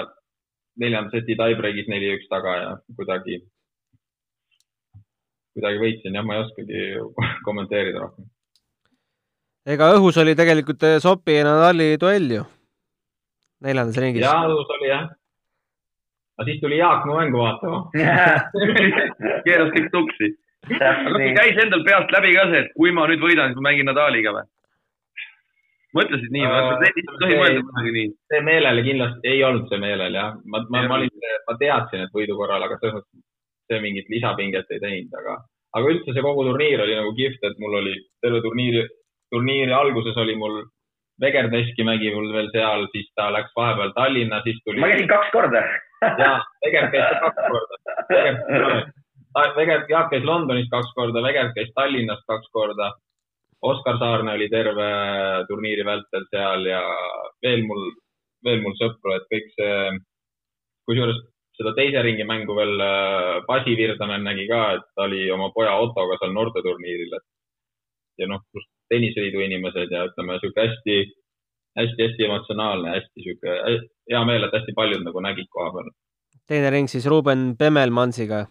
[0.81, 2.69] neljanda seti tiebreak'is neli-üks taga ja
[2.99, 3.39] kuidagi,
[5.55, 6.85] kuidagi võitsin jah, ma ei oskagi
[7.47, 8.29] kommenteerida rohkem.
[9.65, 12.43] Ega õhus oli tegelikult äh, Sopi ja Nadali duell ju
[13.65, 14.25] neljandas ringis.
[14.25, 15.05] ja õhus oli jah.
[16.37, 17.79] aga siis tuli Jaak mu mängu vaatama.
[19.47, 20.33] keeras kõik tuksi.
[20.75, 23.69] aga kas käis endal peast läbi ka see, et kui ma nüüd võidan, siis ma
[23.69, 24.45] mängin Nadaliga või?
[25.95, 26.89] mõtlesid nii või?
[26.89, 28.11] Ei tohi mõelda kunagi nii.
[28.33, 32.15] see meelel kindlasti ei olnud see meelel jah, ma, ma, ma olin, ma teadsin, et
[32.15, 33.23] võidu korral, aga selles mõttes
[33.71, 35.39] see mingit lisapinget ei teinud, aga,
[35.79, 38.83] aga üldse see kogu turniir oli nagu kihvt, et mul oli terve turniiri,
[39.33, 40.63] turniiri alguses oli mul
[41.21, 45.31] Vegerdeski mägi mul veel seal, siis ta läks vahepeal Tallinna, siis tuli ma käisin kaks
[45.31, 45.61] korda.
[46.21, 46.31] ja
[46.65, 47.75] Veger käis kaks korda.
[49.55, 52.91] Veger, Jaak käis Londonis kaks korda, Veger käis Tallinnas kaks korda.
[53.65, 54.89] Oskar Saarne oli terve
[55.47, 56.81] turniiri vältel seal ja
[57.41, 57.87] veel mul,
[58.43, 59.79] veel mul sõpru, et kõik see,
[60.85, 61.23] kusjuures
[61.55, 65.79] seda teise ringi mängu veel äh, Pasi Virtanen nägi ka, et ta oli oma poja
[65.79, 70.97] Ottoga seal noorteturniiril, et ja noh, pluss tenniseliidu inimesed ja ütleme sihuke hästi,
[71.79, 73.55] hästi-hästi emotsionaalne, hästi sihuke
[74.11, 75.89] hea meel, et hästi paljud nagu nägid koha peal.
[76.47, 78.45] teine ring siis Ruuben Pemmelmansiga,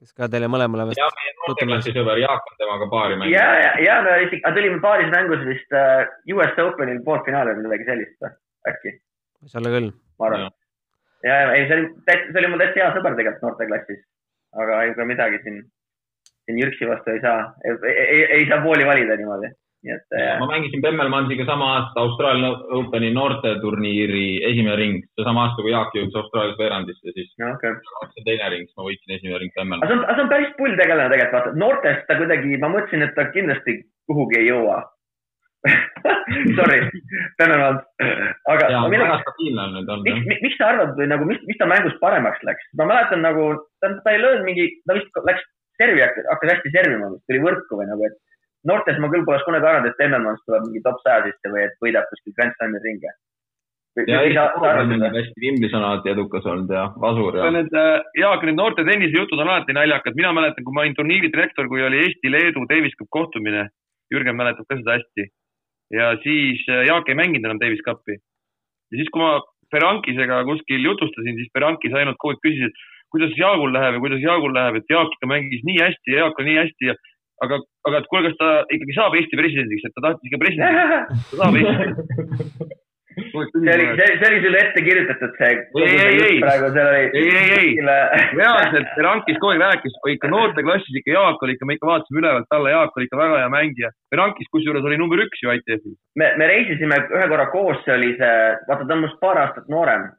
[0.00, 3.36] kes ka teile mõlemale vist ja meie noorteklassi sõber Jaak on temaga paari ja, mänginud.
[3.38, 6.02] ja, ja me isegi, tulime paaris mängus vist uh,
[6.34, 8.28] US Openil poolfinaali või midagi sellist
[8.72, 8.96] äkki,
[9.44, 9.92] võis olla küll.
[10.18, 10.50] ma arvan.
[11.28, 14.02] ja, ja ei, see oli, see oli mul täitsa hea sõber tegelikult noorteklassis,
[14.64, 15.62] aga ega midagi siin,
[16.44, 19.50] siin Jürksi vastu ei saa, ei, ei, ei saa pooli valida niimoodi,
[19.84, 25.64] nii et äh, ma mängisin Pemmelmansiga sama aasta Austraalia Openi noorteturniiri esimene ring, seesama aasta,
[25.64, 27.76] kui Jaak jõudis Austraalias veerandisse, siis no, okay.
[28.16, 31.12] see teine ring, siis ma võitsin esimene ring on, aga see on päris pull tegelane
[31.12, 31.60] tegelikult, vaata.
[31.64, 33.78] Noortest ta kuidagi, ma mõtlesin, et ta kindlasti
[34.10, 34.82] kuhugi ei jõua.
[36.58, 36.82] Sorry,
[37.40, 37.78] Pemmelmann,
[38.52, 41.24] aga ja ma minu väga stabiilne on nüüd olnud miks miks sa arvad või nagu,
[41.28, 42.66] mis, mis ta mängus paremaks läks?
[42.76, 43.46] ma mäletan nagu,
[43.80, 45.46] ta, ta ei löönud mingi, ta vist läks
[45.80, 48.16] servi, hakkas hästi servima, tuli võrku või nagu, et
[48.68, 51.78] noortes ma küll poleks kunagi arvanud, et Temmelmanns tuleb mingi top saja sisse või et
[51.84, 53.12] võidab kuskil Grand Slami ringe.
[54.10, 54.20] ja
[55.14, 57.50] hästi Wimblisonalati edukas olnud ja Vasur ja.
[57.54, 61.30] Need äh, Jaak, need noorte tennisejutud on alati naljakad, mina mäletan, kui ma olin turniiri
[61.30, 63.68] direktor, kui oli Eesti-Leedu Davis Cup kohtumine,
[64.10, 65.28] Jürgen mäletab ka seda hästi.
[65.94, 68.18] ja siis äh, Jaak ei mänginud enam Davis Cupi.
[68.18, 69.38] ja siis, kui ma
[69.74, 74.22] Berankisega kuskil jutustasin, siis Berankis ainult kogu aeg küsis, et kuidas Jaagul läheb ja kuidas
[74.22, 76.98] Jaagul läheb, et Jaak ikka mängis nii hästi ja Jaak on nii hästi ja
[77.44, 77.58] aga,
[77.88, 81.42] aga et kuule, kas ta ikkagi saab Eesti presidendiks, et ta tahtis ikka presidendiks, ta
[81.42, 82.72] saab Eesti.
[83.14, 85.50] see oli, see, oli sulle ette kirjutatud, see.
[85.82, 86.38] Ei, ei, ei.
[87.14, 87.68] ei, ei, ei,
[88.34, 92.58] reaalselt Berankis kogu aeg rääkis, ikka noorteklassis ikka Jaak oli ikka, me ikka vaatasime ülevalt
[92.58, 93.92] alla, Jaak oli ikka väga hea mängija.
[94.10, 95.94] Berankis kusjuures oli number üks ju ITF-is.
[96.18, 98.34] me, me reisisime ühe korra koos, see oli see,
[98.68, 100.10] vaata, ta on minust paar aastat noorem.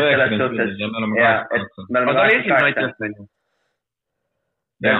[0.00, 1.14] Üheksakümmend ja me oleme
[1.92, 3.28] me aga ta oli esimene kaheksa- Nightjast onju.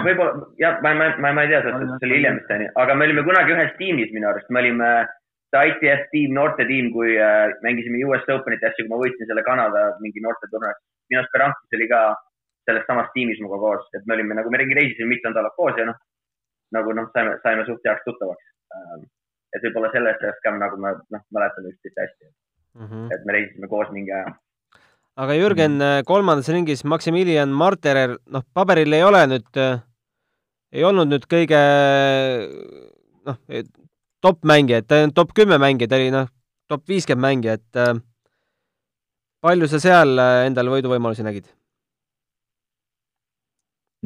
[0.06, 0.32] Võib-olla,
[0.62, 3.22] jah, ma, ma, ma, ma ei tea, see oli hiljem vist onju, aga me olime
[3.26, 4.90] kunagi ühes tiimis minu arust, me olime
[5.52, 9.42] see ITF tiim, noortetiim, kui äh, mängisime US Openit ja asju, kui ma võitsin selle
[9.48, 10.78] Kanada mingi noorteturniiri.
[11.10, 12.00] minu arust Berankis oli ka
[12.68, 15.84] selles samas tiimis minuga koos, et me olime nagu, me reisisime mitu nädalat koos ja
[15.90, 15.98] noh,
[16.72, 18.44] nagu noh, saime, saime suht heaks tuttavaks.
[19.52, 22.30] et võib-olla sellest ajast ka nagu ma noh, mäletan üksteist hästi,
[22.80, 23.10] Mhm.
[23.12, 24.30] et me reisisime koos mingi aja.
[25.20, 25.76] Aga Jürgen
[26.08, 29.62] kolmandas ringis Maximilian Marterer, noh, paberil ei ole nüüd,
[30.72, 31.60] ei olnud nüüd kõige
[33.28, 33.38] noh,
[34.22, 36.30] top mängija, et ta ei olnud top kümme mängija, ta oli noh,
[36.70, 37.96] top viiskümmend mängija, et äh,
[39.44, 41.50] palju sa seal äh, endale võiduvõimalusi nägid?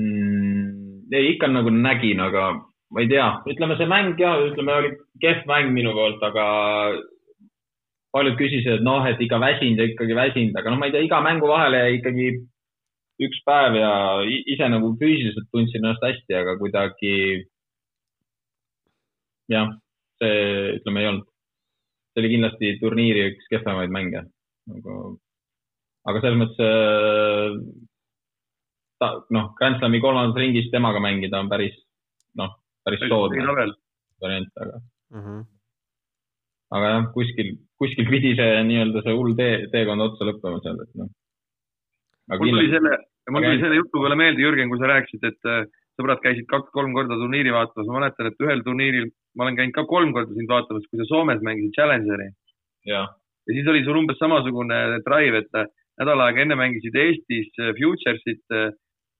[0.01, 1.13] mm,.
[1.13, 2.49] ei, ikka nagu nägin, aga
[2.93, 6.47] ma ei tea, ütleme see mäng ja ütleme, oli kehv mäng minu poolt, aga
[8.17, 11.05] paljud küsisid, et noh, et ikka väsinud ja ikkagi väsinud, aga no ma ei tea,
[11.07, 12.31] iga mängu vahele ikkagi
[13.27, 13.93] üks päev ja
[14.27, 17.15] ise nagu füüsiliselt tundsin ennast hästi, aga kuidagi
[19.53, 19.73] jah,
[20.21, 20.39] see
[20.79, 21.29] ütleme ei olnud,
[22.13, 24.25] see oli kindlasti turniiri üks kehvemaid mänge
[24.73, 24.97] nagu,
[26.09, 27.57] aga selles mõttes äh,
[29.01, 31.77] ta, noh, Grand Slami kolmandas ringis temaga mängida on päris,
[32.41, 32.57] noh,
[32.87, 33.45] päris soodne
[34.23, 34.81] variant, aga,
[36.77, 41.01] aga jah, kuskil, kuskil pidi see nii-öelda see hull tee, teekond otsa lõppema seal, et
[41.01, 41.11] noh.
[42.33, 42.95] mul tuli selle,
[43.33, 45.63] mul tuli selle jutu peale meelde, Jürgen, kui sa rääkisid, et äh,
[45.99, 49.87] sõbrad käisid kaks-kolm korda turniiri vaatamas, ma mäletan, et ühel turniiril ma olen käinud ka
[49.91, 52.33] kolm korda sind vaatamas, kui sa Soomes mängisid Challengeri
[52.89, 53.07] ja
[53.53, 55.71] siis oli sul umbes samasugune drive, et äh,
[56.01, 58.45] nädal aega enne mängisid Eestis äh, Futuresit.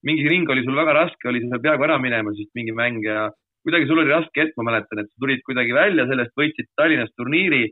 [0.05, 3.31] mingi ring oli sul väga raske, oli seal peaaegu ära minemas vist mingi mäng ja
[3.65, 7.09] kuidagi sul oli raske hetk, ma mäletan, et sa tulid kuidagi välja sellest, võitsid Tallinnas
[7.17, 7.65] turniiri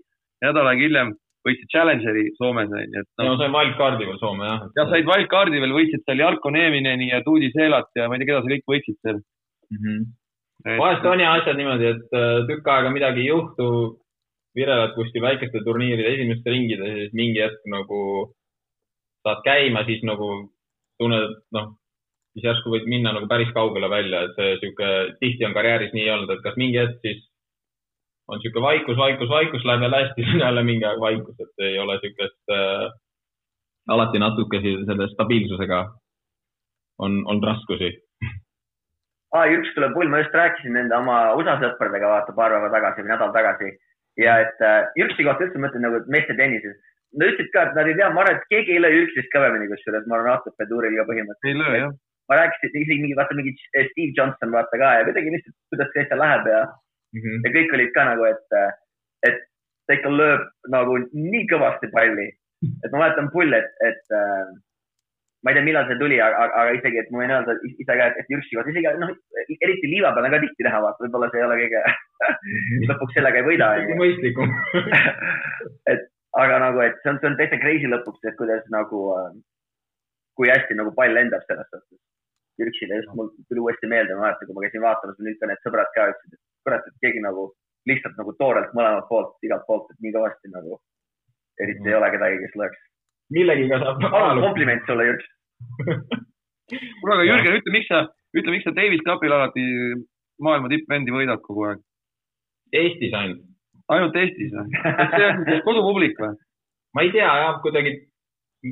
[0.46, 1.14] nädal aega hiljem
[1.46, 3.38] võitsid Challengeri Soomes onju, et no noh.
[3.40, 4.64] see on wildcardi veel Soome jah.
[4.78, 8.32] ja said wildcardi veel, võitsid seal Jarko Neemineni ja Tuudi Seelat ja ma ei tea,
[8.32, 9.22] keda sa kõik võitsid seal.
[9.74, 9.84] mm.
[9.84, 10.80] -hmm.
[10.82, 13.70] vahest on ja asjad niimoodi, et äh, tükk aega midagi ei juhtu,
[14.56, 18.02] vireled kuskil väikeste turniiride esimestes ringides ja siis mingi hetk nagu
[19.26, 20.30] saad käima, siis nagu
[21.02, 21.74] tunned, et noh,
[22.34, 24.92] siis järsku võid minna nagu päris kaugele välja, et see sihuke,
[25.22, 27.24] tihti on karjääris nii olnud, et kas mingi hetk siis
[28.28, 31.66] on sihuke vaikus, vaikus, vaikus, läheb jälle hästi, siis on jälle mingi aeg vaikus, et
[31.68, 32.88] ei ole siukest äh,,
[33.96, 35.84] alati natuke selle stabiilsusega
[37.06, 37.92] on, on raskusi
[39.36, 43.04] aa, Jürks tuleb pull, ma just rääkisin nende oma USA sõpradega, vaata paar päeva tagasi
[43.04, 43.72] või nädal tagasi
[44.22, 46.78] ja et äh, Jürksi kohta üldse mõtlen nagu et meeste tennises.
[47.16, 49.70] Nad ütlesid ka, et nad ei tea, ma arvan, et keegi ei löö Jürksist kõvemini,
[49.72, 51.52] kusjuures ma arvan, ATP tuuril ka põhimõtteliselt.
[51.52, 51.94] ei löö jah.
[52.30, 53.54] ma rääkisin isegi mingi, vaata mingi
[53.92, 56.62] Steve Johnson vaata ka ja kuidagi lihtsalt, kuidas see asja läheb ja,
[57.16, 57.22] mm.
[57.24, 57.42] -hmm.
[57.48, 58.60] ja kõik olid ka nagu, et,
[59.30, 59.42] et
[59.88, 62.30] ta ikka lööb nagu nii kõvasti palli.
[62.84, 64.48] et ma mäletan pull, et, et äh,
[65.46, 68.08] ma ei tea, millal see tuli, aga, aga isegi, et ma võin öelda ise ka,
[68.18, 69.12] et Jürksi kohta isegi noh,
[69.62, 71.84] eriti liiva peal on ka tihti näha, vaata, võib-olla see ei ole kõige,
[72.90, 73.68] lõpuks sellega ei võida,
[74.00, 74.56] mõistlikum
[75.94, 76.08] et
[76.42, 79.04] aga nagu, et see on, see on täitsa crazy lõpuks, et kuidas nagu,
[80.40, 82.02] kui hästi nagu pall lendab selles suhtes.
[82.60, 85.62] Jürksile just mul tuli uuesti meelde, ma mäletan, kui ma käisin vaatamas, nüüd ka need
[85.64, 87.52] sõbrad ka ütlesid, et kurat, et keegi nagu
[87.90, 90.80] lihtsalt nagu toorelt mõlemalt poolt, igalt poolt, et nii kõvasti nagu
[91.62, 92.84] eriti ei ole kedagi, kes lööks.
[93.36, 94.02] millegiga saab
[94.42, 95.28] kompliment sulle, Jürks.
[97.02, 98.02] kuule, aga Jürgen, ütle, miks sa,
[98.38, 99.66] ütle, miks sa Davis Cupil alati
[100.42, 101.86] maailma tippvendi võidad kogu aeg?
[102.76, 103.46] Eestis ainult.
[103.94, 104.82] ainult Eestis või?
[104.82, 106.34] et see on siis kodupublik või?
[106.98, 107.96] ma ei tea jah, kuidagi,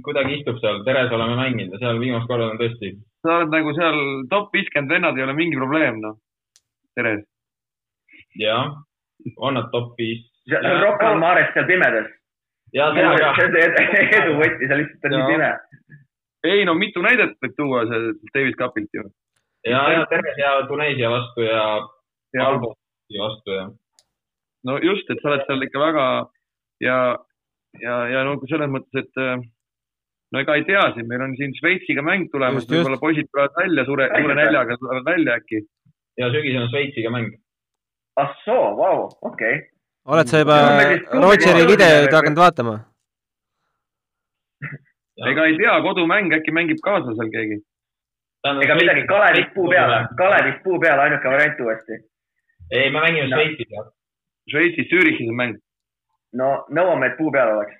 [0.05, 3.73] kuidagi istub seal, Teres oleme mänginud ja seal viimast korda on tõesti, sa oled nagu
[3.77, 3.99] seal
[4.31, 6.17] top viiskümmend vennad ei ole mingi probleem, noh.
[6.97, 7.23] Teres.
[8.39, 8.73] jah,
[9.37, 10.25] on nad top viis.
[10.49, 12.09] see on Rocca al Mares seal pimedas.
[12.73, 13.47] ja see seal on ka.
[14.21, 15.51] edu võti, seal lihtsalt on nii pime.
[16.53, 19.07] ei no mitu näidet võib tuua sellest Davis Cupilt ju.
[19.67, 21.65] ja, ja Teres ja Tuneesia vastu ja
[22.33, 23.67] ja Albosi vastu ja.
[24.69, 26.07] no just, et sa oled seal ikka väga
[26.81, 26.97] ja,
[27.81, 29.37] ja, ja no selles mõttes, et äh,
[30.33, 33.85] no ega ei tea siin, meil on siin Šveitsiga mäng tulemas, võib-olla poisid tulevad välja
[33.89, 35.63] suure, suure näljaga tulevad välja äkki.
[36.21, 37.33] ja sügisel on Šveitsiga mäng.
[38.21, 39.55] Ah soo, vau, okei.
[40.05, 40.57] oled sa juba
[41.13, 42.75] No Rodgeri videoid hakanud vaatama?
[45.29, 47.57] ega ei tea, kodumäng äkki mängib kaasa seal keegi.
[48.65, 51.93] ega midagi, Kalevist puu peale, Kalevist puu peale, ainuke variant uuesti.
[52.71, 53.37] ei, me mängime No.
[53.37, 53.85] Šveitsis jah.
[54.51, 55.55] Šveitsis, Zürichis on mäng.
[56.33, 57.75] no nõuame, et puu peal oleks.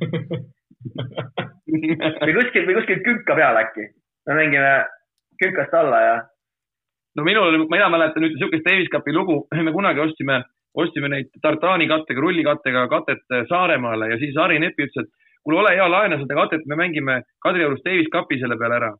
[2.22, 3.84] või kuskil, või kuskil künka peal äkki.
[4.26, 4.72] me mängime
[5.42, 6.14] künkast alla ja
[7.16, 10.42] no minul, mina mäletan ühte siukest Davis Cupi lugu, me kunagi ostsime,
[10.74, 15.74] ostsime neid tartaani kattega, rullikattega katet Saaremaale ja siis Harri Nepi ütles, et kuule, ole
[15.76, 18.92] hea, laena seda katet, me mängime Kadriorus Davis Cupi selle peale ära.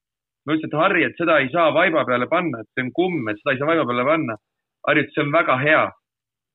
[0.47, 3.29] ma ütlesin, et Harri, et seda ei saa vaiba peale panna, et see on kumm,
[3.31, 4.35] et seda ei saa vaiba peale panna.
[4.89, 5.85] Harri ütles, see on väga hea.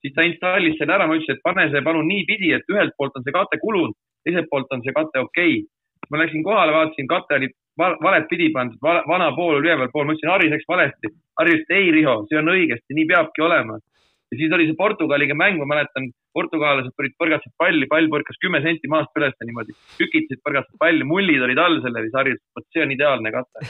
[0.04, 3.16] siis ta installis selle ära, ma ütlesin, et pane see palun niipidi, et ühelt poolt
[3.18, 3.96] on see kate kulunud,
[4.28, 6.12] teiselt poolt on see kate okei okay.
[6.12, 10.16] ma läksin kohale, vaatasin, kate oli valet pidi pandud, vana pool oli üleval pool, ma
[10.16, 11.12] ütlesin, Harri läks valesti.
[11.40, 13.80] Harri ütles, ei, Riho, see on õigesti, nii peabki olema.
[14.28, 18.60] ja siis oli see Portugaliga mäng, ma mäletan, portugallased tulid, põrgatasid palli, pall põrkas kümme
[18.66, 22.68] senti maast üles niimoodi, tükitasid, põrgatasid palli, mullid olid all selle, siis Harri ütles, vot
[22.76, 23.70] see on ideaalne kate.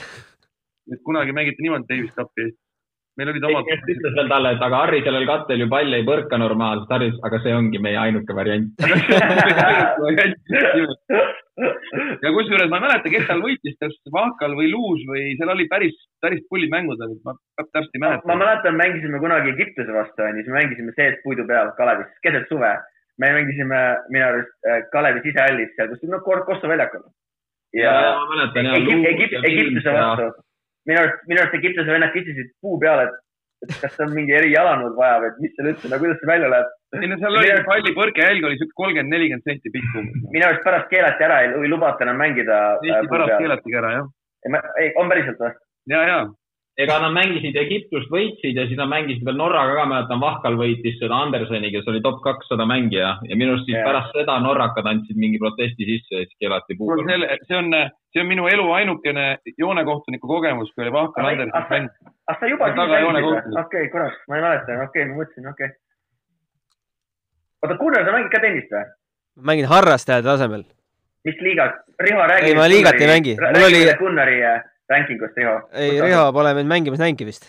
[0.88, 2.64] et kunagi mängiti niimoodi Davis Cupi Eestis
[3.18, 3.64] meil olid omad.
[3.66, 7.10] kes ütles veel talle, et aga Harri, sellel kattel ju pall ei põrka normaalselt, Harri
[7.12, 8.70] ütles, aga see ongi meie ainuke variant
[12.24, 15.68] ja kusjuures ma ei mäleta, kes seal võitis, kas Vahkal või Luus või seal oli
[15.70, 18.30] päris, päris pullid mängud olid, ma täpselt ei mäleta.
[18.30, 22.50] ma mäletan, mängisime kunagi Egiptuse vastu, onju, siis me mängisime sees puidu peal Kalevis, keset
[22.52, 22.74] suve.
[23.18, 23.78] me mängisime
[24.14, 27.08] minu arust äh, Kalevi sisehallis seal, kus, no Kosovo väljakul.
[27.74, 28.92] ja, ja ma mäletan jah.
[29.52, 30.30] Egiptuse vastu
[30.88, 33.18] minu arust, minu arust Egiptuse vennad küsisid puu peale, et,
[33.66, 36.50] et kas on mingi erijalanud vaja või et mis seal üldse, no kuidas see välja
[36.54, 36.74] läheb.
[37.00, 37.68] ei no seal oli arust...
[37.70, 40.26] palli põrke jälg oli siuke kolmkümmend, nelikümmend senti pikk umbes.
[40.34, 42.58] minu arust pärast keelati ära, ei lubata enam mängida.
[42.82, 44.68] Eesti äh, pärast keelatigi ära, jah.
[44.82, 45.54] ei, on päriselt või?
[45.94, 46.20] ja, ja
[46.78, 50.98] ega nad mängisid Egiptust, võitsid ja siis nad mängisid veel Norraga ka, mäletan, Vahkal võitis
[51.00, 53.88] seda Andersoni, kes oli top kakssada mängija ja minu arust siis yeah.
[53.88, 57.26] pärast seda norrakad andsid mingi protesti sisse ja siis keelati puu peal.
[57.48, 57.74] see on,
[58.14, 59.26] see on minu elu ainukene
[59.58, 61.90] joonekohtuniku kogemus, kui oli Vahkal Anderson mäng.
[62.30, 63.58] ah, sa juba siis mängisid või?
[63.64, 65.76] okei, kurat, ma ei mäleta, okei okay,, ma mõtlesin, okei okay..
[67.64, 68.88] oota, Gunnar, sa mängid ka tennist või?
[69.50, 70.66] mängin harrastajate tasemel.
[71.26, 71.74] mis liigas?
[71.98, 72.52] Riho, räägi.
[72.52, 73.38] ei, ma liigat ei mängi.
[73.42, 73.86] mul oli.
[73.98, 74.42] Gunnari
[74.92, 75.54] rankingust, Riho?
[75.72, 77.48] ei, Riho pole mind mängimas näinudki vist.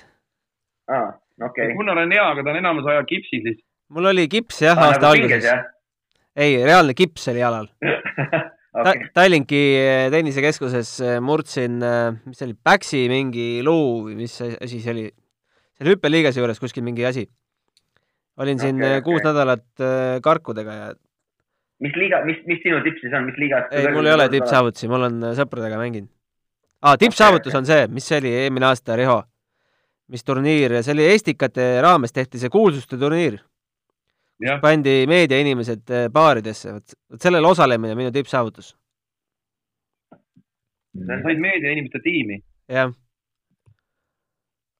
[0.91, 1.09] aa,
[1.41, 1.75] okei okay..
[1.77, 3.59] Gunnar on hea, aga ta on enamus aja kipsis siis.
[3.95, 5.49] mul oli kips jah, aasta nagu alguses.
[6.35, 7.69] ei, reaalne kips oli jalal
[8.73, 9.09] okay.
[9.09, 9.11] Ta.
[9.21, 14.79] Tallinki eh, tennisekeskuses eh, murdsin, eh, mis see oli, Päksi mingi luu või mis asi
[14.79, 15.05] see oli,
[15.79, 17.25] seal hüppeliigese juures kuskil mingi asi.
[18.39, 19.31] olin siin okay, kuus okay.
[19.31, 20.93] nädalat karkudega ja
[21.83, 23.67] mis liiga, mis, mis sinu tipp siis on, mis liigas?
[23.71, 26.11] ei, mul ei ole tippsaavutusi, ma olen sõpradega mänginud
[26.81, 29.21] aa, tippsaavutus on see, mis see oli eelmine aasta, Riho?
[30.09, 33.39] mis turniir, see oli Estikate raames tehti see kuulsuste turniir.
[34.61, 38.75] pandi meediainimesed eh, baaridesse, vot, vot sellel osalemine minu tippsaavutus.
[41.05, 42.39] sa said meediainimeste tiimi?
[42.69, 42.93] jah.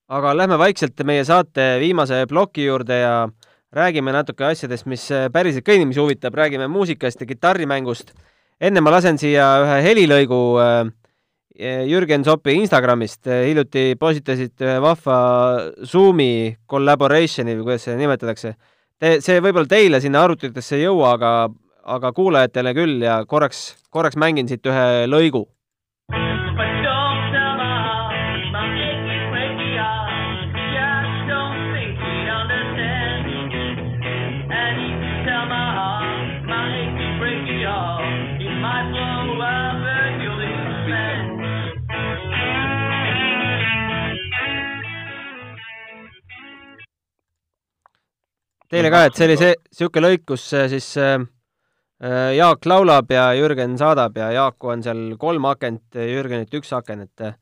[0.07, 3.29] aga lähme vaikselt meie saate viimase ploki juurde ja
[3.71, 8.15] räägime natuke asjadest, mis eh, päriselt ka inimesi huvitab, räägime muusikast ja kitarrimängust.
[8.61, 10.89] enne ma lasen siia ühe helilõigu äh,
[11.57, 15.17] Jürgen Sopi Instagramist eh, hiljuti postitasid ühe vahva
[15.83, 18.53] Zoomi collaboration'i või kuidas seda nimetatakse.
[18.99, 21.31] see võib-olla teile sinna arvutitesse ei jõua, aga,
[21.83, 25.47] aga kuulajatele küll ja korraks, korraks mängin siit ühe lõigu
[48.69, 51.15] Teile ka, et see oli see, niisugune lõik, kus äh, siis äh,
[52.05, 57.07] äh, Jaak laulab ja Jürgen saadab ja Jaaku on seal kolm akent, Jürgenit üks aken,
[57.07, 57.33] et äh,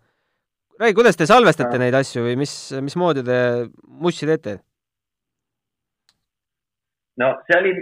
[0.79, 1.81] räägi, kuidas te salvestate ja.
[1.83, 3.41] neid asju või mis, mismoodi te
[4.05, 4.61] mussi teete?
[7.19, 7.75] no see oli,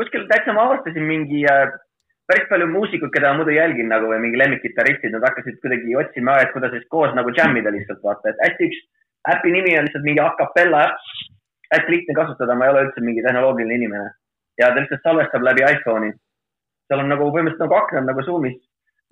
[0.00, 1.70] kuskil täitsa ma avastasin mingi äh,
[2.26, 6.40] päris palju muusikuid, keda ma muidu jälgin nagu või mingi lemmikkitarristid, nad hakkasid kuidagi otsima,
[6.42, 8.86] et kuidas siis koos nagu džämmida lihtsalt vaata, et hästi üks
[9.30, 11.10] äpi nimi on lihtsalt mingi a capella äpp
[11.74, 14.10] hästi lihtne kasutada, ma ei ole üldse mingi tehnoloogiline inimene.
[14.58, 16.12] ja ta lihtsalt salvestab läbi iPhone'i.
[16.88, 18.58] seal on nagu põhimõtteliselt nagu aknad nagu Zoom'is.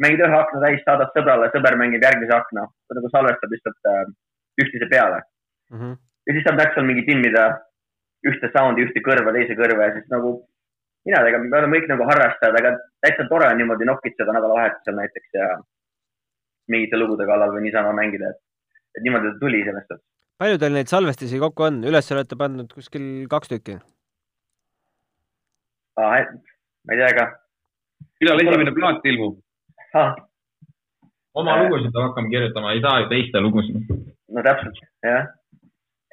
[0.03, 2.67] mängid ühe akna täis, saadad sõbrale, sõber mängib järgmise akna.
[2.89, 4.05] ta nagu salvestab lihtsalt äh,
[4.63, 5.23] üksteise peale
[5.71, 5.79] mm.
[5.79, 5.97] -hmm.
[6.27, 7.49] ja siis saab täpselt mingi timmida
[8.29, 10.35] ühte sound'i ühte kõrva, teise kõrva ja siis nagu
[11.07, 12.71] mina tegelikult, me oleme kõik nagu harrastajad, aga
[13.05, 15.47] täitsa tore on niimoodi nokitseda nädalavahetusel näiteks ja
[16.73, 18.41] mingite lugude kallal või niisama mängida, et,
[18.99, 20.03] et niimoodi ta tuli sellest, et
[20.39, 23.79] palju teil neid salvestisi kokku on, üles olete pannud kuskil kaks tükki?
[25.99, 27.27] ma ei tea ka.
[28.23, 29.41] millal esimene plaat ilmub?
[31.39, 33.91] oma lugusid peab hakkama kirjutama, ei saa ju teiste lugusid.
[34.35, 35.29] no täpselt, jah.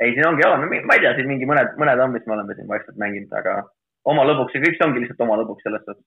[0.01, 2.57] ei, siin ongi olema, ma ei tea, siin mingi mõned, mõned on, mis me oleme
[2.57, 3.61] siin vaikselt mänginud, aga
[4.09, 6.03] oma lõbuks ja kõik see ongi lihtsalt oma lõbuks selles suhtes.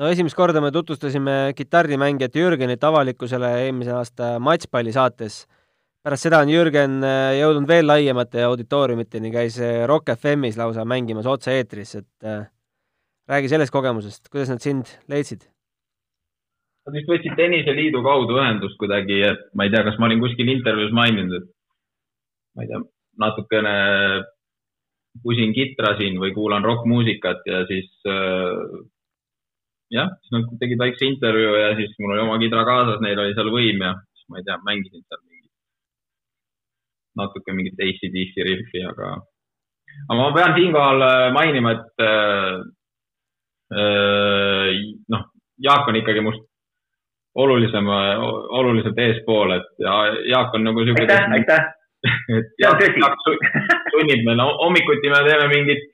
[0.00, 5.44] no esimest korda me tutvustasime kitarrimängijat Jürgenit avalikkusele eelmise aasta Matšpalli saates
[6.04, 11.28] pärast seda on Jürgen äh, jõudnud veel laiemate auditooriumiteni, käis äh, Rock FM-is lausa mängimas
[11.28, 12.44] otse-eetris, et äh,
[13.30, 15.44] räägi sellest kogemusest, kuidas nad sind leidsid?
[16.88, 20.48] Nad vist võtsid tenniseliidu kaudu ühendust kuidagi, et ma ei tea, kas ma olin kuskil
[20.48, 21.50] intervjuus maininud, et
[22.56, 22.80] ma ei tea,
[23.20, 23.74] natukene
[25.22, 28.80] pusin kitra siin või kuulan rokkmuusikat ja siis äh,
[29.92, 33.34] jah, siis nad tegid väikse intervjuu ja siis mul oli oma kidra kaasas, neil oli
[33.36, 35.20] seal võim ja siis ma ei tea, mängisin seal
[37.18, 39.14] natuke mingit ACDC riffi, aga,
[40.08, 42.54] aga ma pean siinkohal äh, mainima, et äh,
[43.80, 44.78] äh,
[45.14, 45.26] noh,
[45.60, 46.46] Jaak on ikkagi must
[47.40, 47.86] olulisem,
[48.58, 50.00] oluliselt eespool, et ja
[50.32, 51.04] Jaak on nagu siuke.
[51.04, 51.68] aitäh, aitäh.
[52.38, 52.80] et Jaak
[53.92, 55.90] sunnib meil, hommikuti me teeme mingit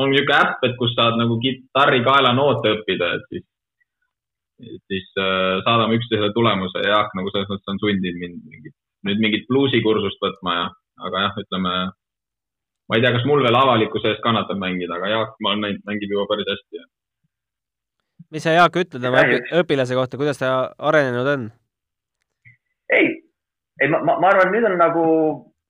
[0.00, 3.46] on niisugune äpp, et kus saad nagu kitarri kaelanoote õppida, et siis,
[4.88, 8.76] siis äh, saadame üksteisele tulemuse ja Jaak nagu selles mõttes on sundinud mind mingit,
[9.08, 10.66] nüüd mingit bluusikursust võtma ja,
[11.08, 11.74] aga jah, ütleme,
[12.90, 15.84] ma ei tea, kas mul veel avalikkuse ees kannatab mängida, aga Jaak, ma olen näinud,
[15.88, 16.84] mängib juba päris hästi.
[18.36, 20.52] mis sa, Jaak, ütled oma õpi, õpilase kohta, kuidas ta
[20.90, 21.48] arenenud on?
[22.92, 23.10] ei,
[23.80, 25.04] ei, ma, ma, ma arvan, nüüd on nagu,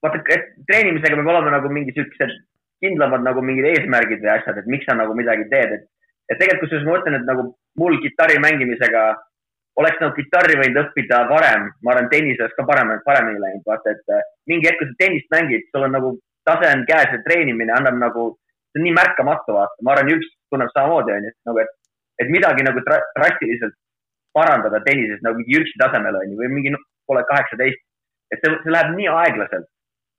[0.04, 0.22] vaata,
[0.66, 2.38] treenimisega peab olema nagu mingi siuksed
[2.80, 5.88] kindlamad nagu mingid eesmärgid või asjad, et miks sa nagu midagi teed, et,
[6.32, 7.50] et tegelikult kusjuures ma mõtlen, et nagu
[7.80, 9.02] mul kitarri mängimisega
[9.78, 13.94] oleks nagu kitarri võinud õppida varem, ma arvan, tennis oleks ka parem, paremini läinud, vaata,
[13.94, 16.14] et äh, mingi hetk, kui sa tennist mängid, sul on nagu
[16.48, 18.26] tase on käes ja treenimine annab nagu,
[18.72, 21.72] see on nii märkamatu, vaata, ma arvan, Jürks tunneb samamoodi, onju, nagu et,
[22.22, 23.76] et midagi nagu drastiliselt
[24.36, 26.74] parandada tennises nagu mingi Jürksi tasemel onju või mingi,
[27.10, 27.82] pole kaheksateist,
[28.30, 29.66] et see, see läheb nii aeglaselt.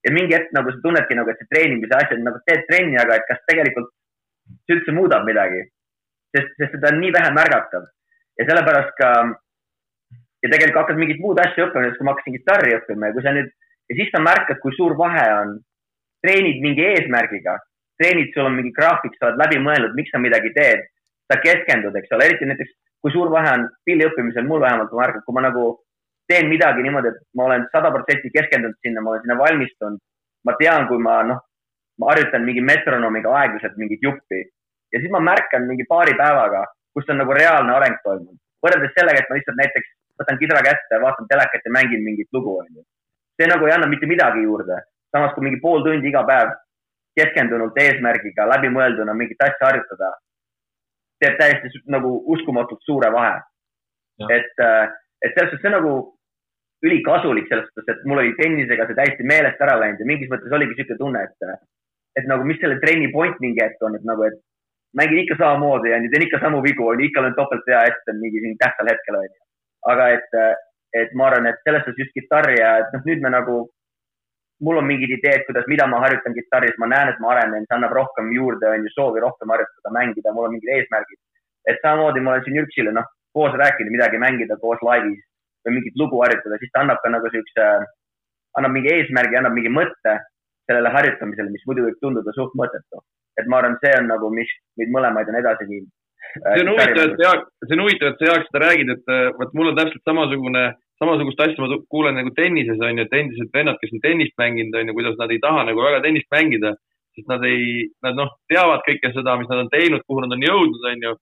[0.01, 3.19] Ja mingi hetk nagu sa tunnedki nagu, et see treenimise asjad nagu teed trenni, aga
[3.19, 3.91] et kas tegelikult
[4.65, 5.61] see üldse muudab midagi.
[6.35, 7.85] sest, sest seda on nii vähe märgatav
[8.39, 9.09] ja sellepärast ka
[10.41, 13.25] ja tegelikult hakkad mingit muud asja õppima, näiteks kui ma hakkasin kitarri õppima ja kui
[13.25, 13.51] sa nüüd
[13.91, 15.59] ja siis sa märkad, kui suur vahe on.
[16.21, 17.55] treenid mingi eesmärgiga,
[17.97, 20.83] treenid, sul on mingi graafik, sa oled läbi mõelnud, miks sa midagi teed.
[21.31, 24.99] sa keskendud, eks ole, eriti näiteks kui suur vahe on pilli õppimisel, mul vähemalt ma
[25.01, 25.63] märkan, kui ma nagu
[26.27, 30.01] teen midagi niimoodi, et ma olen sada protsenti keskendunud sinna, ma olen sinna valmistunud.
[30.45, 31.37] ma tean, kui ma noh,
[32.01, 34.39] ma harjutan mingi metronoomiga aeglaselt mingit juppi
[34.93, 36.63] ja siis ma märkan mingi paari päevaga,
[36.93, 38.39] kus on nagu reaalne areng toimunud.
[38.63, 42.57] võrreldes sellega, et ma lihtsalt näiteks võtan kidra kätte, vaatan telekat ja mängin mingit lugu,
[42.63, 42.83] onju.
[43.37, 44.81] see nagu ei anna mitte midagi juurde.
[45.11, 46.53] samas kui mingi pool tundi iga päev
[47.19, 50.11] keskendunult eesmärgiga, läbimõelduna mingit asja harjutada,
[51.19, 53.41] teeb täiesti nagu uskumatult suure vahe.
[54.29, 54.87] et, äh,
[55.21, 55.91] et selles suhtes see nagu
[56.85, 60.53] ülikasulik selles suhtes, et mul oli tennisega see täiesti meelest ära läinud ja mingis mõttes
[60.57, 61.59] oligi niisugune tunne, et,
[62.19, 64.39] et nagu, mis selle trenni point mingi hetk on, et nagu, et
[64.97, 68.43] mängin ikka samamoodi, onju, teen ikka samu vigu, onju, ikka löön topelt pea ette mingi
[68.43, 69.37] siin tähtsal hetkel, onju.
[69.91, 70.35] aga et,
[71.01, 73.55] et ma arvan, et selles suhtes just kitarri ja et noh, nüüd me nagu,
[74.67, 77.77] mul on mingid ideed, kuidas, mida ma harjutan kitarris, ma näen, et ma arenen, see
[77.77, 81.19] annab rohkem juurde, onju, soovi rohkem harjutada, mängida, mul on mingid eesmärgid.
[81.69, 83.05] et samamoodi ma olen siin Jürksile, noh,
[83.37, 85.19] koos rääkinud midagi mängida koos laivis
[85.65, 87.67] või mingit lugu harjutada, siis ta annab ka nagu siukse,
[88.57, 90.15] annab mingi eesmärgi, annab mingi mõtte
[90.65, 93.01] sellele harjutamisele, mis muidu võib tunduda suht mõttetu.
[93.39, 95.89] Et ma arvan, see on nagu, mis meid mõlemaid on edasi viinud.
[96.31, 99.11] Äh, see on huvitav, et Jaak, see on huvitav, et sa Jaak seda räägid, et
[99.15, 100.63] äh, vot mul on täpselt samasugune,
[101.01, 104.77] samasugust asja ma kuulen nagu tennises on ju, et endised vennad, kes on tennist mänginud,
[104.79, 106.75] on ju, kuidas nad ei taha nagu väga tennist mängida,
[107.17, 110.47] sest nad ei, nad noh, teavad kõike seda, mis nad on teinud, kuhu nad on
[110.47, 111.15] jõudnud, on ju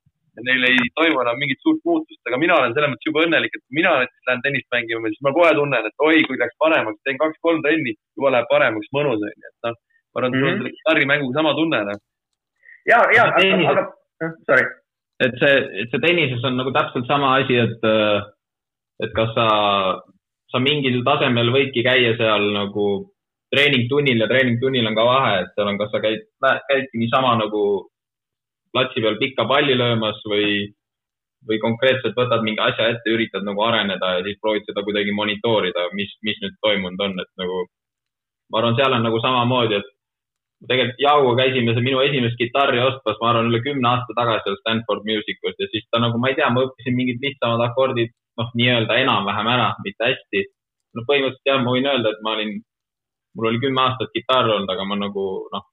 [0.45, 3.63] neil ei toimu enam mingit suurt muutust, aga mina olen selles mõttes jube õnnelik, et
[3.75, 7.19] mina näiteks lähen tennist mängima, siis ma kohe tunnen, et oi, kui läks paremaks, teen
[7.21, 9.75] kaks-kolm trenni, juba läheb paremaks, mõnus on ju, et noh,
[10.13, 11.81] ma arvan, et mul on selle kitarrimänguga sama tunne.
[11.89, 12.01] noh.
[12.89, 14.65] Ja, ja, aga, aga, sorry.
[15.25, 17.85] et see, et see tennises on nagu täpselt sama asi, et,
[19.05, 19.47] et kas sa,
[20.51, 22.89] sa mingil tasemel võidki käia seal nagu
[23.53, 26.27] treeningtunnil ja treeningtunnil on ka vahe, et seal on, kas sa käid,
[26.69, 27.63] käidki niisama nagu
[28.73, 30.67] platsi peal pikka palli löömas või,
[31.49, 35.89] või konkreetselt võtad mingi asja ette, üritad nagu areneda ja siis proovid seda kuidagi monitoorida,
[35.97, 37.63] mis, mis nüüd toimunud on, et nagu
[38.49, 39.89] ma arvan, seal on nagu samamoodi, et
[40.67, 44.57] tegelikult Jaaguga käisime see minu esimest kitarri ostmas, ma arvan, üle kümne aasta tagasi seal
[44.59, 48.51] Stanford Musicus ja siis ta nagu, ma ei tea, ma õppisin mingid lihtsamad akordid, noh,
[48.59, 50.45] nii-öelda enam-vähem ära, mitte hästi.
[50.97, 52.55] no põhimõtteliselt jah, ma võin öelda, et ma olin,
[53.37, 55.67] mul oli kümme aastat kitarr olnud, aga ma nagu noh,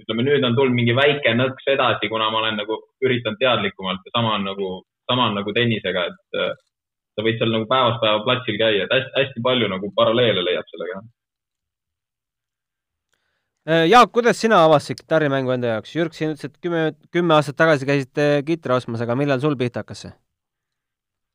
[0.00, 4.16] ütleme nüüd on tulnud mingi väike nõks edasi, kuna ma olen nagu üritanud teadlikumalt ja
[4.16, 4.68] sama on nagu,
[5.10, 6.52] sama on nagu tennisega, et äh,
[7.14, 10.68] sa võid seal nagu päevast päeva platsil käia, et hästi, hästi palju nagu paralleele leiab
[10.72, 11.02] sellega.
[13.68, 15.92] Äh, Jaak, kuidas sina avastasid kitarrimängu enda jaoks?
[15.92, 19.82] Jürk siin ütles, et kümme, kümme aastat tagasi käisite kitra ostmas, aga millal sul pihta
[19.84, 20.12] hakkas see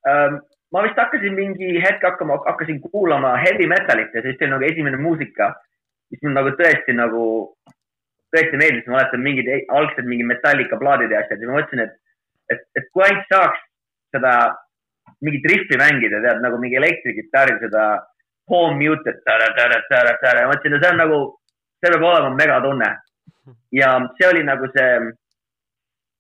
[0.10, 0.42] ähm,?
[0.74, 4.66] ma vist hakkasin mingi hetk hakkama, hakkasin kuulama heavy metalit ja siis see oli nagu
[4.68, 5.52] esimene muusika,
[6.12, 7.28] mis mul nagu tõesti nagu
[8.36, 11.86] tõesti meeldis, ma mäletan mingid e- algsed mingi Metallica plaadid ja asjad ja ma mõtlesin,
[11.86, 11.96] et,
[12.52, 13.62] et, et kui ainult saaks
[14.16, 14.34] seda
[15.24, 17.86] mingit riffi mängida, tead nagu mingi elektrikitarril seda
[18.52, 19.40] home muted, ma
[20.52, 21.20] mõtlesin, no see on nagu,
[21.82, 22.90] see peab olema megatunne.
[23.82, 24.92] ja see oli nagu see,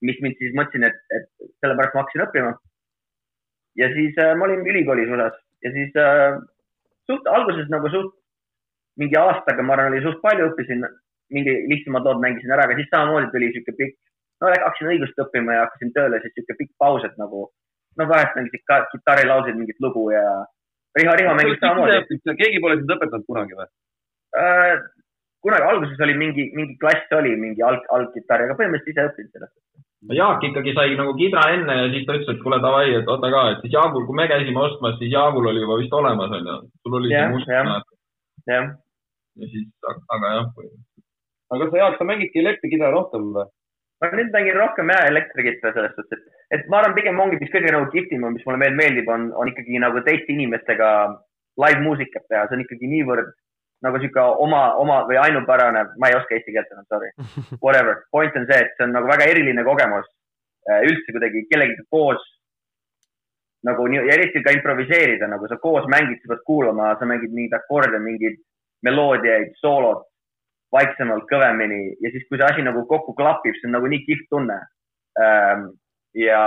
[0.05, 1.29] mis mind siis mõtlesin, et, et
[1.63, 2.51] sellepärast ma hakkasin õppima.
[3.79, 6.37] ja siis äh, ma olin ülikoolis USA-s ja siis äh,
[7.09, 8.13] suht alguses nagu suht
[9.01, 10.85] mingi aastaga, ma arvan, oli suht palju, õppisin
[11.35, 13.97] mingi lihtsamad lood mängisin ära, aga siis samamoodi tuli sihuke pikk,
[14.41, 17.47] no hakkasin õigust õppima ja hakkasin tööle, siis sihuke pikk paus, et nagu
[17.99, 20.25] no vahest mängisid ka kitarrilaulsid mingit lugu ja
[20.95, 22.19] Riho, Riho mängis samamoodi.
[22.39, 23.67] keegi pole sind õpetanud kunagi või?
[25.45, 29.57] Kunagi alguses oli mingi, mingi klass oli mingi alg, algkitarr, aga põhimõtteliselt ise õppinud sellest.
[30.13, 33.29] Jaak ikkagi sai nagu kidra enne ja siis ta ütles, et kuule davai, et oota
[33.33, 36.57] ka, et siis Jaagul, kui me käisime ostmas, siis Jaagul oli juba vist olemas onju.
[36.81, 38.67] sul oli see Jah, must jah.
[39.41, 40.49] ja siis, aga jah,
[41.55, 43.47] aga sa, Jaak, sa mängidki elektrikida rohkem või?
[44.03, 47.53] ma nüüd mängin rohkem jah elektrikitarri selles suhtes, et, et ma arvan, pigem ongi, mis
[47.53, 50.91] kõige nagu kihvtim on, mis mulle veel meeldib, on, on ikkagi nagu teiste inimestega
[51.63, 53.33] live muusikat teha, see on ikkagi niivõrd
[53.85, 57.11] nagu sihuke oma, oma või ainupärane, ma ei oska eesti keelt enam, sorry,
[57.65, 58.03] whatever.
[58.11, 60.07] point on see, et see on nagu väga eriline kogemus
[60.69, 62.23] äh, üldse kuidagi kellegagi koos
[63.65, 67.55] nagu nii, eriti ka improviseerida, nagu sa koos mängid, sa pead kuulama, sa mängid mingeid
[67.57, 68.37] akorde, mingeid
[68.85, 70.03] meloodiaid, soolot
[70.75, 74.29] vaiksemalt, kõvemini ja siis, kui see asi nagu kokku klapib, see on nagu nii kihvt
[74.33, 74.59] tunne
[75.21, 75.71] ähm,.
[76.15, 76.41] ja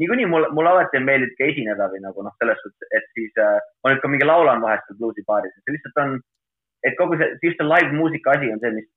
[0.00, 3.40] niikuinii mul, mulle alati on meeldinud ka esineda või nagu noh, selles suhtes, et siis
[3.40, 6.16] äh, ma nüüd ka mingi laulan vahest et see lihtsalt on,
[6.86, 8.88] et kogu see, just see live muusika asi on see, mis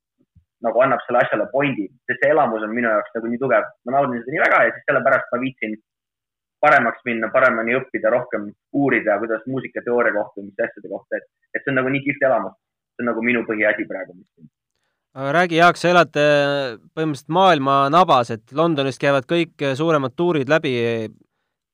[0.66, 3.98] nagu annab selle asjale pointi, sest see elamus on minu jaoks nagu nii tugev, ma
[3.98, 5.78] naudin seda nii väga ja siis sellepärast ma viitsin
[6.66, 8.50] paremaks minna, paremini õppida, rohkem
[8.82, 12.58] uurida, kuidas muusikateooria kohta, mis asjade kohta, et, et see on nagu nii kihvt elamus.
[12.96, 14.16] see on nagu minu põhiasi praegu.
[15.16, 20.50] aga räägi, Jaak, sa elad äh, põhimõtteliselt maailma nabas, et Londonist käivad kõik suuremad tuurid
[20.50, 20.76] läbi.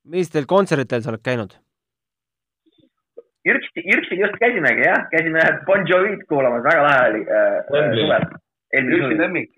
[0.04, 1.56] millistel kontsertidel sa oled käinud?
[3.48, 7.58] Jürksi, Jürksil just käisimegi jah, käisime Bon Jovit kuulamas, väga lahe oli äh,
[7.98, 8.26] suvel.
[8.74, 9.18] suvel.
[9.22, 9.52] lemmik.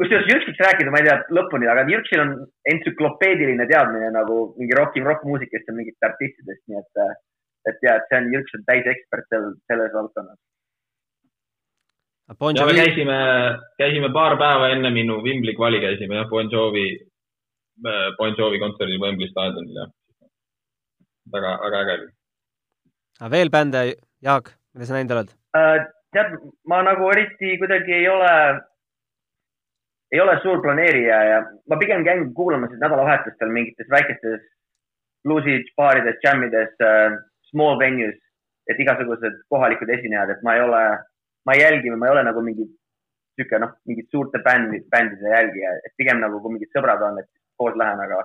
[0.00, 2.32] kusjuures Jürksiks rääkida, ma ei tea lõpuni, aga Jürksil on
[2.72, 7.02] entsüklopeediline teadmine nagu mingi roki, rokkmuusikast ja mingitest artistidest, nii et,
[7.70, 10.40] et ja, et see on, Jürks on täisekspert seal, selles valdkonnas.
[12.38, 13.14] Bon Jovi, käisime,
[13.78, 16.88] käisime paar päeva enne minu Wimbledoni kvali käisime jah, Bon Jovi,
[18.18, 19.94] Bon Jovi kontserdil Wembley staadionil jah.
[21.32, 22.08] väga, väga äge oli.
[23.20, 23.84] aga veel bände,
[24.22, 25.34] Jaak, mida sa näinud oled?
[25.56, 26.36] Äh, tead,
[26.68, 28.32] ma nagu eriti kuidagi ei ole,
[30.12, 34.42] ei ole suur planeerija ja ma pigem käin kuulamas nädalavahetustel mingites väikestes
[35.24, 36.76] bluusibaaridis, džämmides,
[37.50, 38.16] small venues,
[38.70, 40.82] et igasugused kohalikud esinejad, et ma ei ole,
[41.46, 42.64] ma ei jälgi või ma ei ole nagu mingi
[43.36, 47.28] sihuke noh, mingit suurte bändi, bändide jälgija, et pigem nagu kui mingid sõbrad on, et
[47.60, 48.22] koos lähen, aga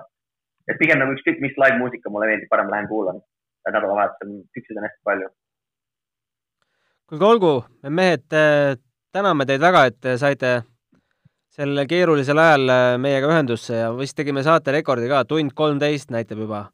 [0.66, 3.20] et pigem nagu ükskõik mis live muusika mulle meeldib, parem lähen kuulan.
[3.66, 5.28] nädalavahetusel siukseid on hästi palju.
[7.10, 7.52] kuulge, olgu,
[7.82, 8.76] me mehed äh,
[9.12, 10.52] täname teid väga, et te saite
[11.56, 16.66] sel keerulisel ajal äh, meiega ühendusse ja vist tegime saaterekordi ka, tund kolmteist näitab juba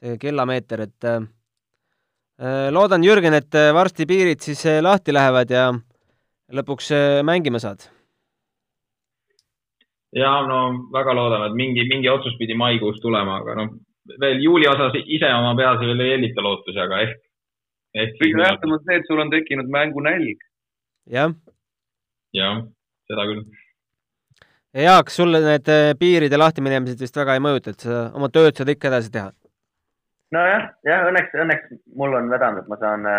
[0.00, 1.20] see kellameeter, et äh,
[2.42, 5.68] äh, loodan, Jürgen, et äh, varsti piirid siis äh, lahti lähevad ja
[6.52, 7.88] lõpuks äh, mängima saad.
[10.14, 10.60] Ja no
[10.94, 13.74] väga loodame, et mingi, mingi otsus pidi maikuus tulema, aga noh,
[14.20, 17.20] veel juuli osas ise oma peas veel ei hellita lootusi, aga ehk,
[17.96, 18.16] ehk.
[18.20, 20.42] kõige tähtsam on see, et sul on tekkinud mängunälg.
[21.10, 21.34] jah,
[22.36, 22.60] jah,
[23.10, 23.44] seda küll.
[24.74, 28.54] ja Jaak, sulle need äh, piiride lahtiminemised vist väga ei mõjuta, et sa oma tööd
[28.54, 29.32] saad ikka edasi teha.
[30.36, 33.10] nojah, jah, õnneks, õnneks mul on vedanud, et ma saan,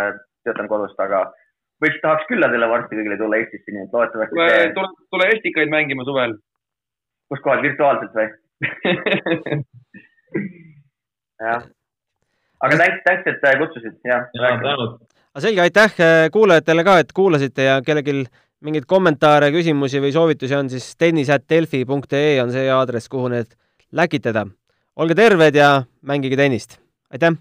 [0.46, 1.26] töötan kodust, aga
[1.84, 6.38] võiks, tahaks külladele varsti kõigile tulla Eestisse, nii et loodetavasti tule, tule Estikaid mängima suvel.
[7.30, 8.28] Kus kohas, virtuaalselt või?
[11.46, 11.66] jah.
[12.64, 14.28] aga thanks, thanks, et äh, kutsusid, jah.
[14.40, 18.24] aga selge, aitäh äh, kuulajatele ka, et kuulasite ja kellelgi
[18.66, 23.52] mingeid kommentaare, küsimusi või soovitusi on, siis tennis.delfi.ee on see aadress, kuhu need
[23.92, 24.48] läkitada.
[24.96, 26.80] olge terved ja mängige tennist.
[27.12, 27.36] aitäh!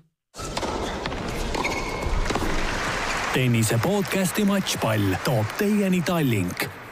[3.34, 6.83] tennise podcasti Matšpall toob teieni Tallink